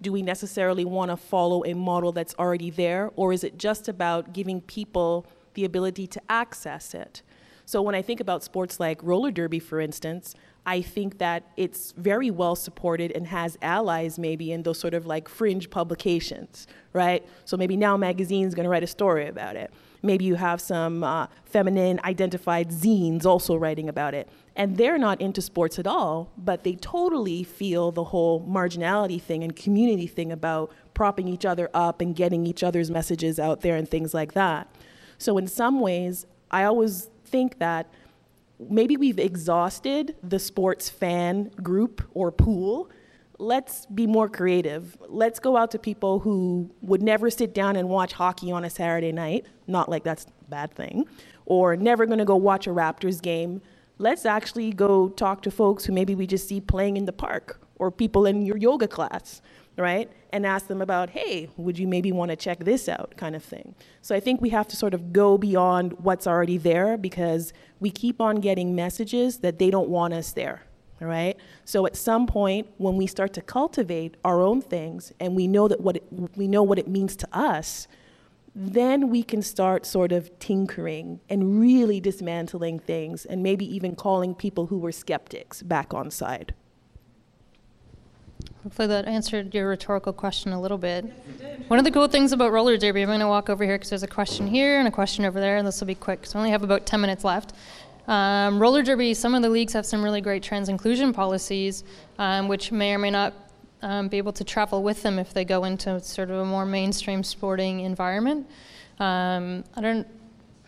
[0.02, 3.88] Do we necessarily want to follow a model that's already there, or is it just
[3.88, 7.22] about giving people the ability to access it?
[7.66, 10.34] So when I think about sports like roller derby, for instance,
[10.66, 15.06] I think that it's very well supported and has allies maybe in those sort of
[15.06, 17.24] like fringe publications, right?
[17.44, 19.72] So maybe Now Magazine's going to write a story about it.
[20.02, 24.28] Maybe you have some uh, feminine identified zines also writing about it.
[24.56, 29.42] And they're not into sports at all, but they totally feel the whole marginality thing
[29.42, 33.76] and community thing about propping each other up and getting each other's messages out there
[33.76, 34.68] and things like that.
[35.18, 37.92] So, in some ways, I always think that
[38.58, 42.90] maybe we've exhausted the sports fan group or pool.
[43.40, 44.98] Let's be more creative.
[45.08, 48.70] Let's go out to people who would never sit down and watch hockey on a
[48.70, 51.06] Saturday night, not like that's a bad thing,
[51.46, 53.62] or never gonna go watch a Raptors game.
[53.96, 57.60] Let's actually go talk to folks who maybe we just see playing in the park
[57.76, 59.40] or people in your yoga class
[59.80, 60.10] right?
[60.32, 63.42] And ask them about, hey, would you maybe want to check this out, kind of
[63.42, 63.74] thing.
[64.02, 67.90] So I think we have to sort of go beyond what's already there because we
[67.90, 70.62] keep on getting messages that they don't want us there.
[71.00, 71.38] Right.
[71.64, 75.66] So at some point, when we start to cultivate our own things, and we know
[75.66, 76.04] that what it,
[76.36, 77.88] we know what it means to us,
[78.54, 84.34] then we can start sort of tinkering and really dismantling things, and maybe even calling
[84.34, 86.52] people who were skeptics back on side.
[88.62, 91.06] Hopefully that answered your rhetorical question a little bit.
[91.68, 93.88] One of the cool things about roller derby, I'm going to walk over here because
[93.88, 96.34] there's a question here and a question over there, and this will be quick because
[96.34, 97.54] we only have about 10 minutes left.
[98.08, 101.84] Um, roller derby, some of the leagues have some really great trans inclusion policies,
[102.18, 103.34] um, which may or may not
[103.82, 106.66] um, be able to travel with them if they go into sort of a more
[106.66, 108.46] mainstream sporting environment.
[108.98, 110.06] Um, I don't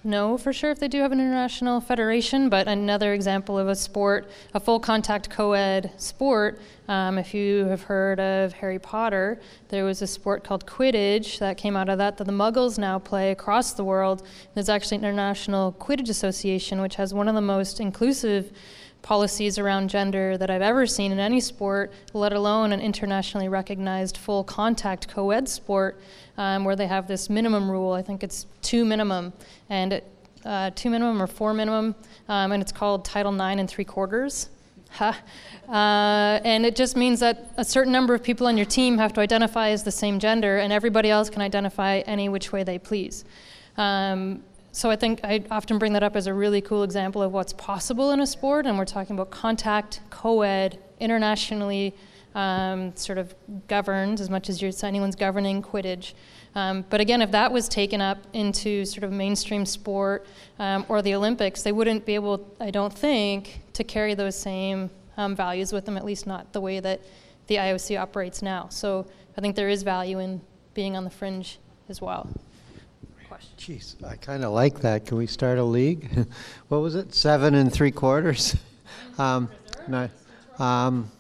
[0.05, 3.77] know for sure if they do have an international federation, but another example of a
[3.77, 6.61] sport, a full contact co ed sport.
[6.89, 11.57] Um, if you have heard of Harry Potter, there was a sport called Quidditch that
[11.57, 14.27] came out of that that the Muggles now play across the world.
[14.55, 18.53] There's actually an International Quidditch Association, which has one of the most inclusive
[19.03, 24.17] policies around gender that I've ever seen in any sport, let alone an internationally recognized
[24.17, 26.01] full contact co ed sport
[26.39, 27.93] um, where they have this minimum rule.
[27.93, 29.33] I think it's two minimum,
[29.69, 30.07] and it,
[30.45, 31.95] uh, two minimum or four minimum,
[32.29, 34.49] um, and it's called Title IX and three quarters.
[35.01, 35.13] uh,
[35.69, 39.21] and it just means that a certain number of people on your team have to
[39.21, 43.25] identify as the same gender, and everybody else can identify any which way they please.
[43.77, 44.43] Um,
[44.75, 47.53] so I think I often bring that up as a really cool example of what's
[47.53, 51.95] possible in a sport, and we're talking about contact, co-ed, internationally
[52.35, 53.35] um, sort of
[53.69, 56.15] governed as much as you're, so anyone's governing Quidditch.
[56.55, 60.27] Um, but again, if that was taken up into sort of mainstream sport
[60.59, 64.89] um, or the Olympics, they wouldn't be able, I don't think, to carry those same
[65.19, 67.03] um, values with them, at least not the way that
[67.47, 68.69] the IOC operates now.
[68.71, 70.41] So I think there is value in
[70.73, 71.59] being on the fringe
[71.91, 72.27] as well
[73.43, 73.75] question.
[73.77, 75.07] Jeez, I kind of like that.
[75.07, 76.09] Can we start a league?
[76.69, 77.15] what was it?
[77.15, 78.57] Seven and three quarters?
[79.19, 79.49] um,
[79.89, 80.09] no,
[80.59, 81.11] um,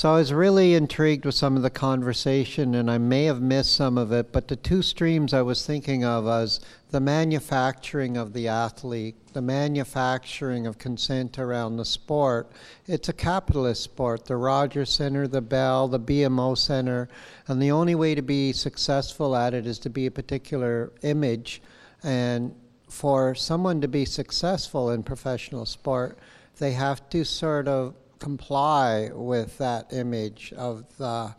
[0.00, 3.76] so I was really intrigued with some of the conversation, and I may have missed
[3.76, 6.58] some of it, but the two streams I was thinking of was
[6.88, 12.50] the manufacturing of the athlete, the manufacturing of consent around the sport.
[12.86, 14.24] It's a capitalist sport.
[14.24, 17.10] The Rogers Center, the Bell, the BMO Center,
[17.46, 21.60] and the only way to be successful at it is to be a particular image.
[22.02, 22.54] And
[22.88, 26.16] for someone to be successful in professional sport,
[26.56, 31.34] they have to sort of comply with that image of the,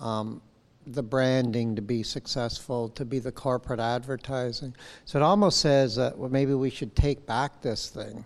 [0.00, 0.40] um,
[0.86, 4.74] the branding to be successful, to be the corporate advertising.
[5.04, 8.24] So it almost says that well, maybe we should take back this thing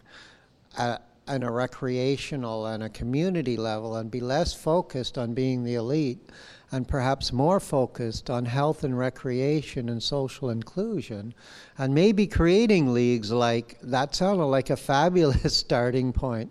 [0.76, 5.76] at, at a recreational and a community level and be less focused on being the
[5.76, 6.28] elite
[6.72, 11.34] and perhaps more focused on health and recreation and social inclusion,
[11.76, 16.50] and maybe creating leagues like that sounded like a fabulous starting point.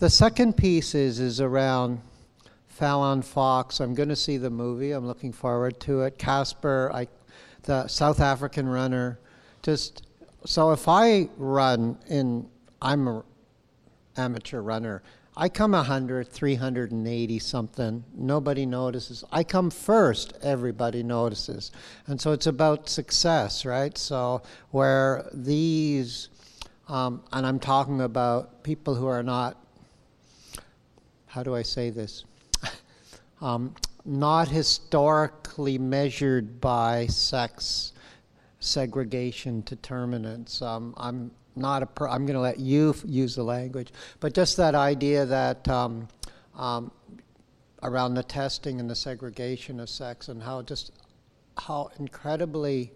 [0.00, 2.00] The second piece is, is around
[2.68, 3.80] Fallon Fox.
[3.80, 4.92] I'm going to see the movie.
[4.92, 6.16] I'm looking forward to it.
[6.16, 7.06] Caster, I,
[7.64, 9.18] the South African runner.
[9.62, 10.06] Just
[10.46, 12.48] so if I run in,
[12.80, 13.22] I'm an
[14.16, 15.02] amateur runner.
[15.36, 19.22] I come 100, 380 something, nobody notices.
[19.30, 21.72] I come first, everybody notices.
[22.06, 23.98] And so it's about success, right?
[23.98, 24.40] So,
[24.70, 26.30] where these,
[26.88, 29.58] um, and I'm talking about people who are not,
[31.30, 32.24] how do I say this?
[33.40, 33.72] um,
[34.04, 37.92] not historically measured by sex
[38.58, 40.60] segregation determinants.
[40.60, 44.74] Um, I'm not a I'm going to let you use the language, but just that
[44.74, 46.08] idea that um,
[46.56, 46.90] um,
[47.84, 50.90] around the testing and the segregation of sex and how just
[51.56, 52.92] how incredibly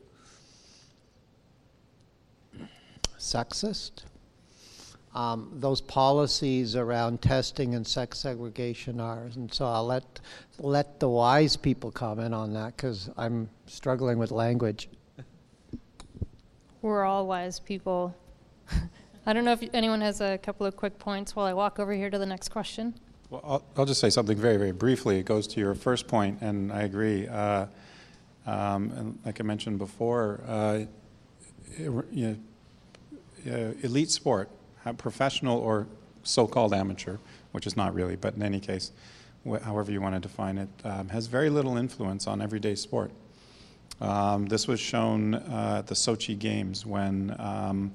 [3.17, 4.03] sexist
[5.15, 9.31] um, those policies around testing and sex segregation are.
[9.35, 10.21] And so I'll let
[10.59, 14.89] let the wise people comment on that because I'm struggling with language.
[16.83, 18.15] We're all wise people.
[19.27, 21.95] I don't know if anyone has a couple of quick points while I walk over
[21.95, 22.95] here to the next question.
[23.31, 25.19] Well, I'll, I'll just say something very, very briefly.
[25.19, 27.27] It goes to your first point, and I agree.
[27.27, 27.67] Uh,
[28.47, 30.81] um, and like I mentioned before, uh,
[31.77, 32.39] it, you
[33.47, 34.51] know, uh, elite sport,
[34.93, 35.87] professional or
[36.23, 37.17] so-called amateur,
[37.53, 38.93] which is not really, but in any case,
[39.63, 43.11] however you want to define it, um, has very little influence on everyday sport.
[44.01, 47.95] Um, this was shown uh, at the Sochi Games when um,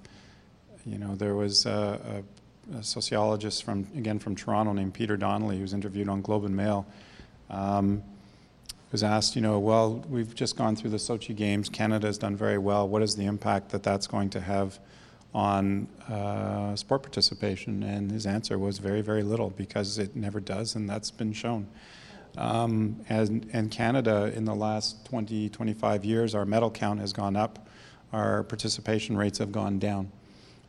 [0.85, 2.23] you know, there was a,
[2.73, 6.45] a, a, sociologist from, again, from Toronto named Peter Donnelly, who was interviewed on Globe
[6.45, 6.85] and Mail,
[7.49, 8.03] um,
[8.91, 11.69] was asked, you know, well, we've just gone through the Sochi Games.
[11.69, 12.87] Canada has done very well.
[12.87, 14.79] What is the impact that that's going to have
[15.33, 17.83] on uh, sport participation?
[17.83, 21.67] And his answer was very, very little because it never does, and that's been shown.
[22.37, 27.35] Um, and, and Canada, in the last 20, 25 years, our medal count has gone
[27.35, 27.67] up,
[28.13, 30.11] our participation rates have gone down.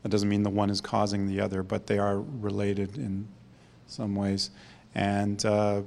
[0.02, 3.28] That doesn't mean the one is causing the other, but they are related in
[3.86, 4.50] some ways.
[4.94, 5.82] And, uh,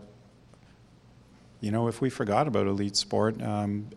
[1.61, 3.87] you know, if we forgot about elite sport, um,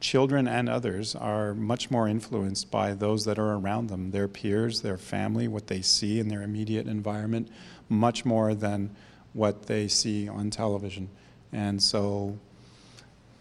[0.00, 4.80] children and others are much more influenced by those that are around them, their peers,
[4.80, 7.48] their family, what they see in their immediate environment,
[7.88, 8.90] much more than
[9.34, 11.08] what they see on television.
[11.52, 12.38] And so,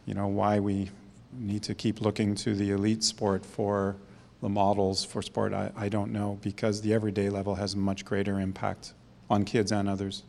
[0.05, 0.91] you know, why we
[1.31, 3.95] need to keep looking to the elite sport for
[4.41, 8.39] the models for sport, I, I don't know, because the everyday level has much greater
[8.39, 8.93] impact
[9.29, 10.23] on kids and others.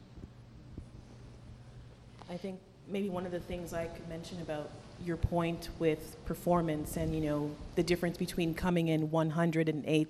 [2.28, 2.59] I think
[2.89, 4.70] maybe one of the things I could mention about
[5.05, 10.06] your point with performance and you know the difference between coming in 108th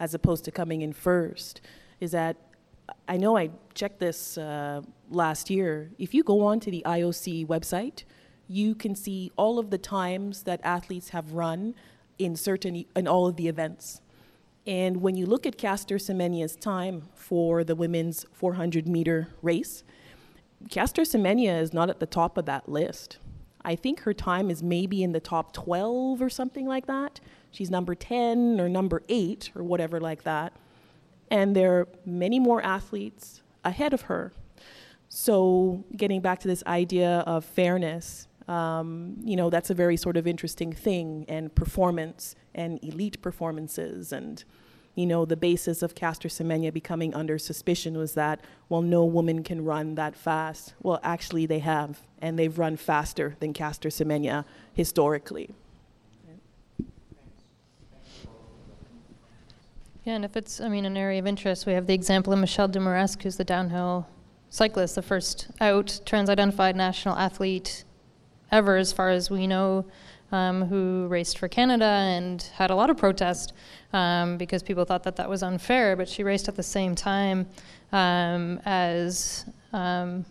[0.00, 1.60] as opposed to coming in first
[2.00, 2.36] is that
[3.08, 5.90] I know I checked this uh, last year.
[5.98, 8.04] If you go on to the IOC website,
[8.48, 11.74] you can see all of the times that athletes have run
[12.18, 14.00] in certain in all of the events.
[14.66, 19.82] And when you look at Caster Semenya's time for the women's 400 meter race,
[20.70, 23.18] Caster Semenya is not at the top of that list.
[23.64, 27.20] I think her time is maybe in the top 12 or something like that.
[27.50, 30.52] She's number 10 or number 8 or whatever like that.
[31.30, 34.32] And there are many more athletes ahead of her.
[35.08, 40.16] So, getting back to this idea of fairness, um, you know, that's a very sort
[40.16, 44.12] of interesting thing, and performance and elite performances.
[44.12, 44.42] And,
[44.94, 49.42] you know, the basis of Caster Semenya becoming under suspicion was that, well, no woman
[49.42, 50.74] can run that fast.
[50.82, 54.44] Well, actually, they have, and they've run faster than Caster Semenya
[54.74, 55.50] historically.
[60.04, 62.38] Yeah, and if it's, I mean, an area of interest, we have the example of
[62.40, 64.08] Michelle Dumaresq, who's the downhill
[64.50, 67.84] cyclist, the first out trans identified national athlete
[68.50, 69.86] ever, as far as we know,
[70.32, 73.52] um, who raced for Canada and had a lot of protest
[73.92, 75.94] um, because people thought that that was unfair.
[75.94, 77.46] But she raced at the same time
[77.92, 80.24] um, as um,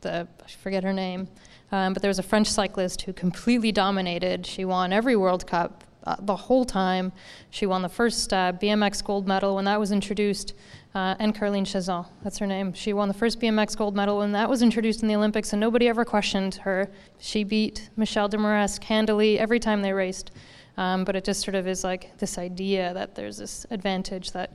[0.00, 1.28] the I forget her name,
[1.72, 4.46] um, but there was a French cyclist who completely dominated.
[4.46, 7.12] She won every World Cup uh, the whole time.
[7.50, 10.54] She won the first uh, BMX gold medal when that was introduced.
[10.94, 12.72] Uh, and Caroline Chausson, that's her name.
[12.72, 15.58] She won the first BMX gold medal when that was introduced in the Olympics, and
[15.58, 16.88] nobody ever questioned her.
[17.18, 20.30] She beat Michelle Dumaresq handily every time they raced.
[20.76, 24.52] Um, but it just sort of is like this idea that there's this advantage that,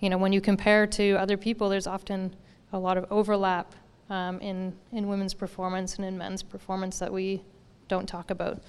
[0.00, 2.34] you know, when you compare to other people, there's often
[2.72, 3.74] a lot of overlap
[4.10, 7.42] um, in, in women's performance and in men's performance that we
[7.88, 8.62] don't talk about.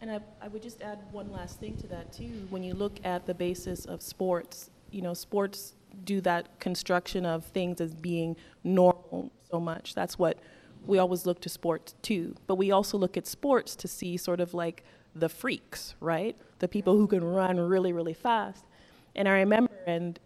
[0.00, 2.46] And I, I would just add one last thing to that too.
[2.50, 7.44] When you look at the basis of sports, you know, sports do that construction of
[7.44, 9.94] things as being normal so much.
[9.94, 10.38] That's what
[10.86, 12.34] we always look to sports too.
[12.46, 14.84] But we also look at sports to see sort of like
[15.14, 16.36] the freaks, right?
[16.58, 18.64] The people who can run really, really fast.
[19.14, 20.18] And I remember, and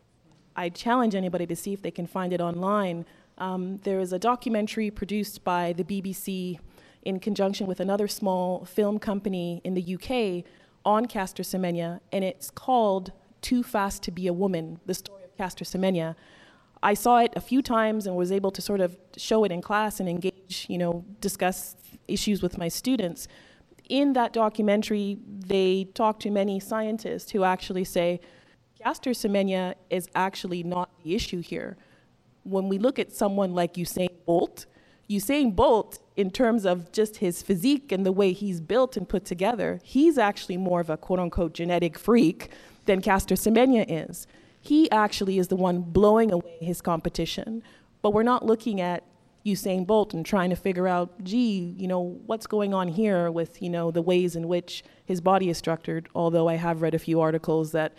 [0.54, 3.06] I challenge anybody to see if they can find it online.
[3.38, 6.58] Um, there is a documentary produced by the BBC
[7.02, 10.44] in conjunction with another small film company in the UK
[10.84, 15.38] on Caster Semenya, and it's called Too Fast to Be a Woman, the story of
[15.38, 16.14] Caster Semenya.
[16.82, 19.62] I saw it a few times and was able to sort of show it in
[19.62, 21.76] class and engage, you know, discuss
[22.08, 23.28] issues with my students.
[23.88, 28.20] In that documentary, they talk to many scientists who actually say,
[28.82, 31.76] Caster Semenya is actually not the issue here.
[32.42, 34.66] When we look at someone like Usain Bolt,
[35.08, 39.24] Usain Bolt, in terms of just his physique and the way he's built and put
[39.24, 42.50] together, he's actually more of a quote unquote genetic freak
[42.86, 44.26] than Caster Semenya is.
[44.62, 47.62] He actually is the one blowing away his competition.
[48.00, 49.02] But we're not looking at
[49.44, 53.60] Usain Bolt and trying to figure out, gee, you know, what's going on here with,
[53.60, 56.98] you know, the ways in which his body is structured, although I have read a
[57.00, 57.92] few articles that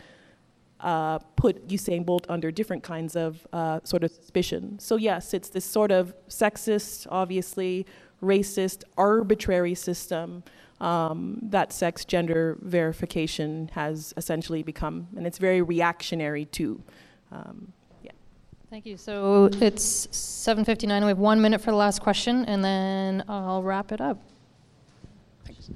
[0.79, 4.79] uh, put Usain Bolt under different kinds of uh, sort of suspicion.
[4.79, 7.85] So yes, it's this sort of sexist, obviously
[8.23, 10.43] racist, arbitrary system
[10.81, 16.81] um, that sex gender verification has essentially become, and it's very reactionary too.
[17.31, 17.71] Um,
[18.03, 18.11] yeah.
[18.69, 18.97] Thank you.
[18.97, 21.01] So it's 7:59.
[21.03, 24.19] We have one minute for the last question, and then I'll wrap it up.
[25.45, 25.69] Thanks.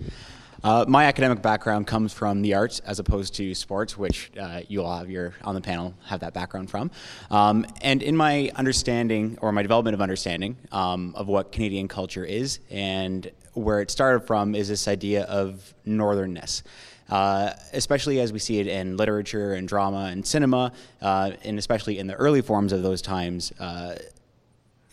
[0.68, 4.84] Uh, my academic background comes from the arts as opposed to sports, which uh, you
[4.84, 6.91] all have your on the panel have that background from.
[7.31, 12.26] Um, and in my understanding or my development of understanding um, of what Canadian culture
[12.26, 16.64] is and where it started from is this idea of northernness.
[17.10, 21.98] Uh, especially as we see it in literature and drama and cinema, uh, and especially
[21.98, 23.95] in the early forms of those times, uh,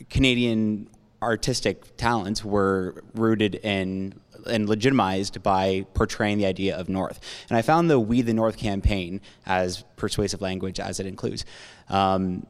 [0.09, 0.89] Canadian
[1.25, 4.15] artistic talents were rooted in
[4.47, 7.21] and legitimized by portraying the idea of North.
[7.49, 11.45] And I found the We the North campaign, as persuasive language as it includes,
[11.89, 12.47] um,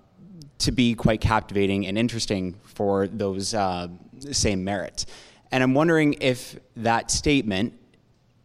[0.58, 3.88] to be quite captivating and interesting for those uh,
[4.30, 5.06] same merits.
[5.50, 7.74] And I'm wondering if that statement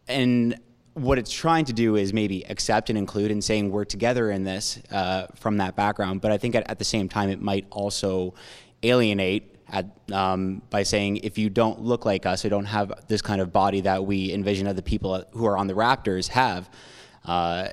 [0.06, 0.58] and
[0.94, 4.44] what it's trying to do is maybe accept and include and saying we're together in
[4.44, 6.20] this uh, from that background.
[6.20, 8.34] But I think at, at, the same time, it might also
[8.82, 13.22] alienate at, um, by saying if you don't look like us or don't have this
[13.22, 16.70] kind of body that we envision other people who are on the Raptors have,
[17.24, 17.68] uh,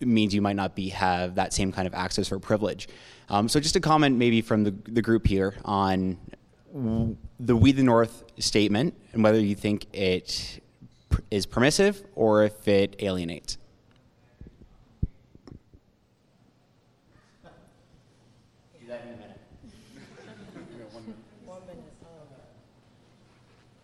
[0.00, 2.88] means you might not be have that same kind of access or privilege.
[3.28, 6.18] Um, so just a comment maybe from the, the group here on
[7.38, 10.60] the We the North statement and whether you think it
[11.30, 13.58] is permissive or if it alienates.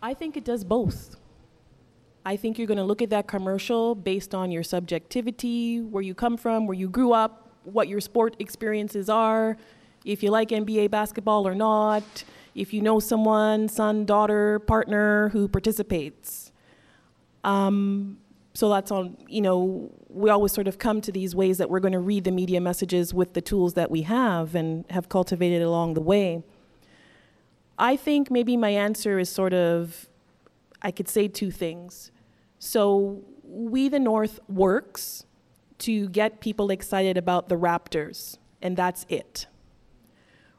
[0.07, 1.17] I think it does both.
[2.25, 6.15] I think you're going to look at that commercial based on your subjectivity, where you
[6.15, 9.57] come from, where you grew up, what your sport experiences are,
[10.05, 12.23] if you like NBA basketball or not,
[12.55, 16.53] if you know someone, son, daughter, partner who participates.
[17.43, 18.19] Um,
[18.55, 21.81] so that's on, you know, we always sort of come to these ways that we're
[21.81, 25.63] going to read the media messages with the tools that we have and have cultivated
[25.63, 26.45] along the way.
[27.79, 30.09] I think maybe my answer is sort of,
[30.83, 32.11] I could say two things.
[32.59, 35.25] So, We the North works
[35.79, 39.47] to get people excited about the Raptors, and that's it.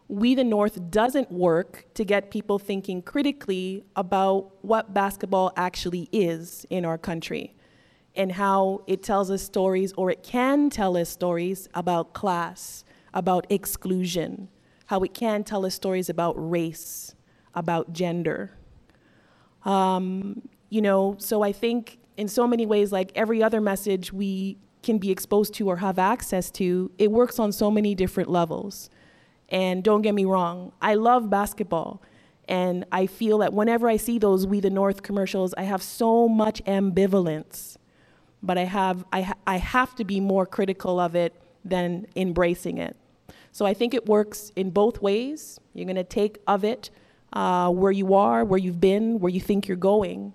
[0.08, 6.66] We the North doesn't work to get people thinking critically about what basketball actually is
[6.70, 7.56] in our country
[8.16, 13.46] and how it tells us stories, or it can tell us stories about class, about
[13.50, 14.48] exclusion,
[14.88, 17.16] how it can tell us stories about race,
[17.54, 18.52] about gender.
[19.64, 24.58] Um, you know, so I think in so many ways, like every other message we
[24.84, 28.90] can be exposed to or have access to, it works on so many different levels.
[29.50, 32.02] And don't get me wrong, I love basketball.
[32.50, 36.30] And I feel that whenever I see those We the North commercials, I have so
[36.30, 37.78] much ambivalence
[38.44, 41.34] but I have I, ha- I have to be more critical of it
[41.64, 42.96] than embracing it.
[43.52, 45.60] So I think it works in both ways.
[45.74, 46.90] You're going to take of it
[47.34, 50.34] uh, where you are, where you've been, where you think you're going.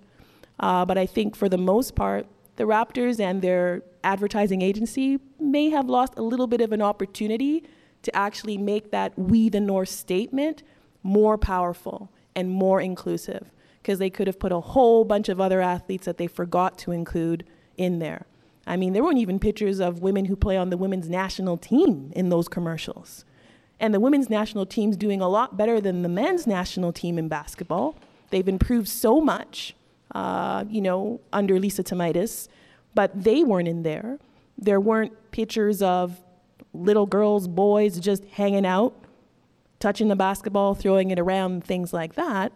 [0.59, 5.69] Uh, but I think for the most part, the Raptors and their advertising agency may
[5.69, 7.63] have lost a little bit of an opportunity
[8.03, 10.63] to actually make that We the North statement
[11.01, 15.61] more powerful and more inclusive because they could have put a whole bunch of other
[15.61, 17.45] athletes that they forgot to include
[17.77, 18.25] in there.
[18.65, 22.11] I mean, there weren't even pictures of women who play on the women's national team
[22.15, 23.25] in those commercials.
[23.79, 27.27] And the women's national team's doing a lot better than the men's national team in
[27.27, 27.97] basketball.
[28.29, 29.75] They've improved so much,
[30.15, 32.47] uh, you know, under Lisa Thomaidis,
[32.95, 34.19] but they weren't in there.
[34.57, 36.21] There weren't pictures of
[36.73, 38.93] little girls, boys just hanging out,
[39.79, 42.53] touching the basketball, throwing it around, things like that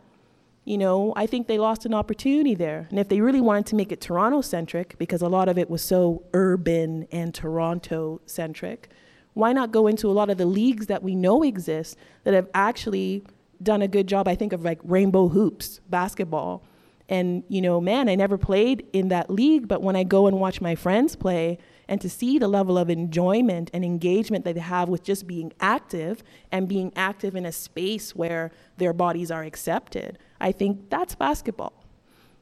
[0.67, 2.87] you know, I think they lost an opportunity there.
[2.89, 5.69] And if they really wanted to make it Toronto centric, because a lot of it
[5.69, 8.89] was so urban and Toronto centric,
[9.33, 11.95] why not go into a lot of the leagues that we know exist
[12.25, 13.23] that have actually
[13.63, 14.27] done a good job?
[14.27, 16.63] I think of like Rainbow Hoops basketball.
[17.07, 20.37] And, you know, man, I never played in that league, but when I go and
[20.37, 24.59] watch my friends play, and to see the level of enjoyment and engagement that they
[24.59, 26.21] have with just being active
[26.51, 31.73] and being active in a space where their bodies are accepted, I think that's basketball.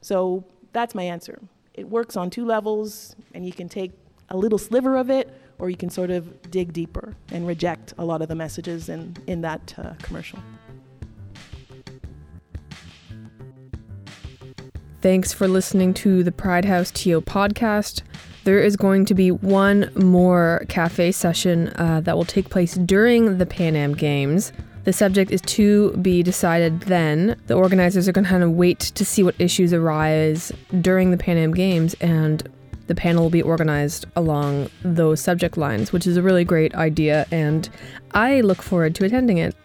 [0.01, 1.39] So that's my answer.
[1.73, 3.91] It works on two levels, and you can take
[4.29, 8.05] a little sliver of it, or you can sort of dig deeper and reject a
[8.05, 10.39] lot of the messages in, in that uh, commercial.
[15.01, 18.01] Thanks for listening to the Pride House TO podcast.
[18.43, 23.37] There is going to be one more cafe session uh, that will take place during
[23.37, 24.51] the Pan Am Games.
[24.85, 27.41] The subject is to be decided then.
[27.47, 31.17] The organizers are going to kind of wait to see what issues arise during the
[31.17, 32.47] Pan Am Games, and
[32.85, 37.25] the panel will be organized along those subject lines, which is a really great idea,
[37.31, 37.67] and
[38.11, 39.55] I look forward to attending it.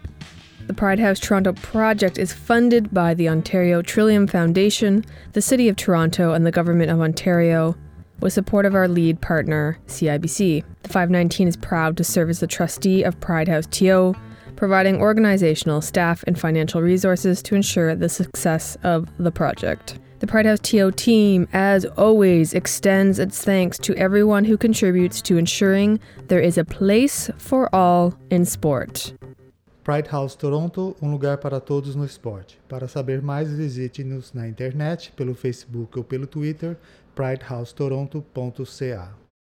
[0.65, 5.75] The Pride House Toronto project is funded by the Ontario Trillium Foundation, the City of
[5.75, 7.75] Toronto, and the Government of Ontario
[8.21, 10.63] with support of our lead partner, CIBC.
[10.81, 14.15] The 519 is proud to serve as the trustee of Pride House TO,
[14.55, 19.99] providing organizational, staff, and financial resources to ensure the success of the project.
[20.19, 25.37] The Pride House TO team, as always, extends its thanks to everyone who contributes to
[25.37, 29.13] ensuring there is a place for all in sport.
[29.83, 32.59] Pride House Toronto, um lugar para todos no esporte.
[32.69, 36.77] Para saber mais, visite-nos na internet, pelo Facebook ou pelo Twitter,
[37.15, 39.20] pridehousetoronto.ca.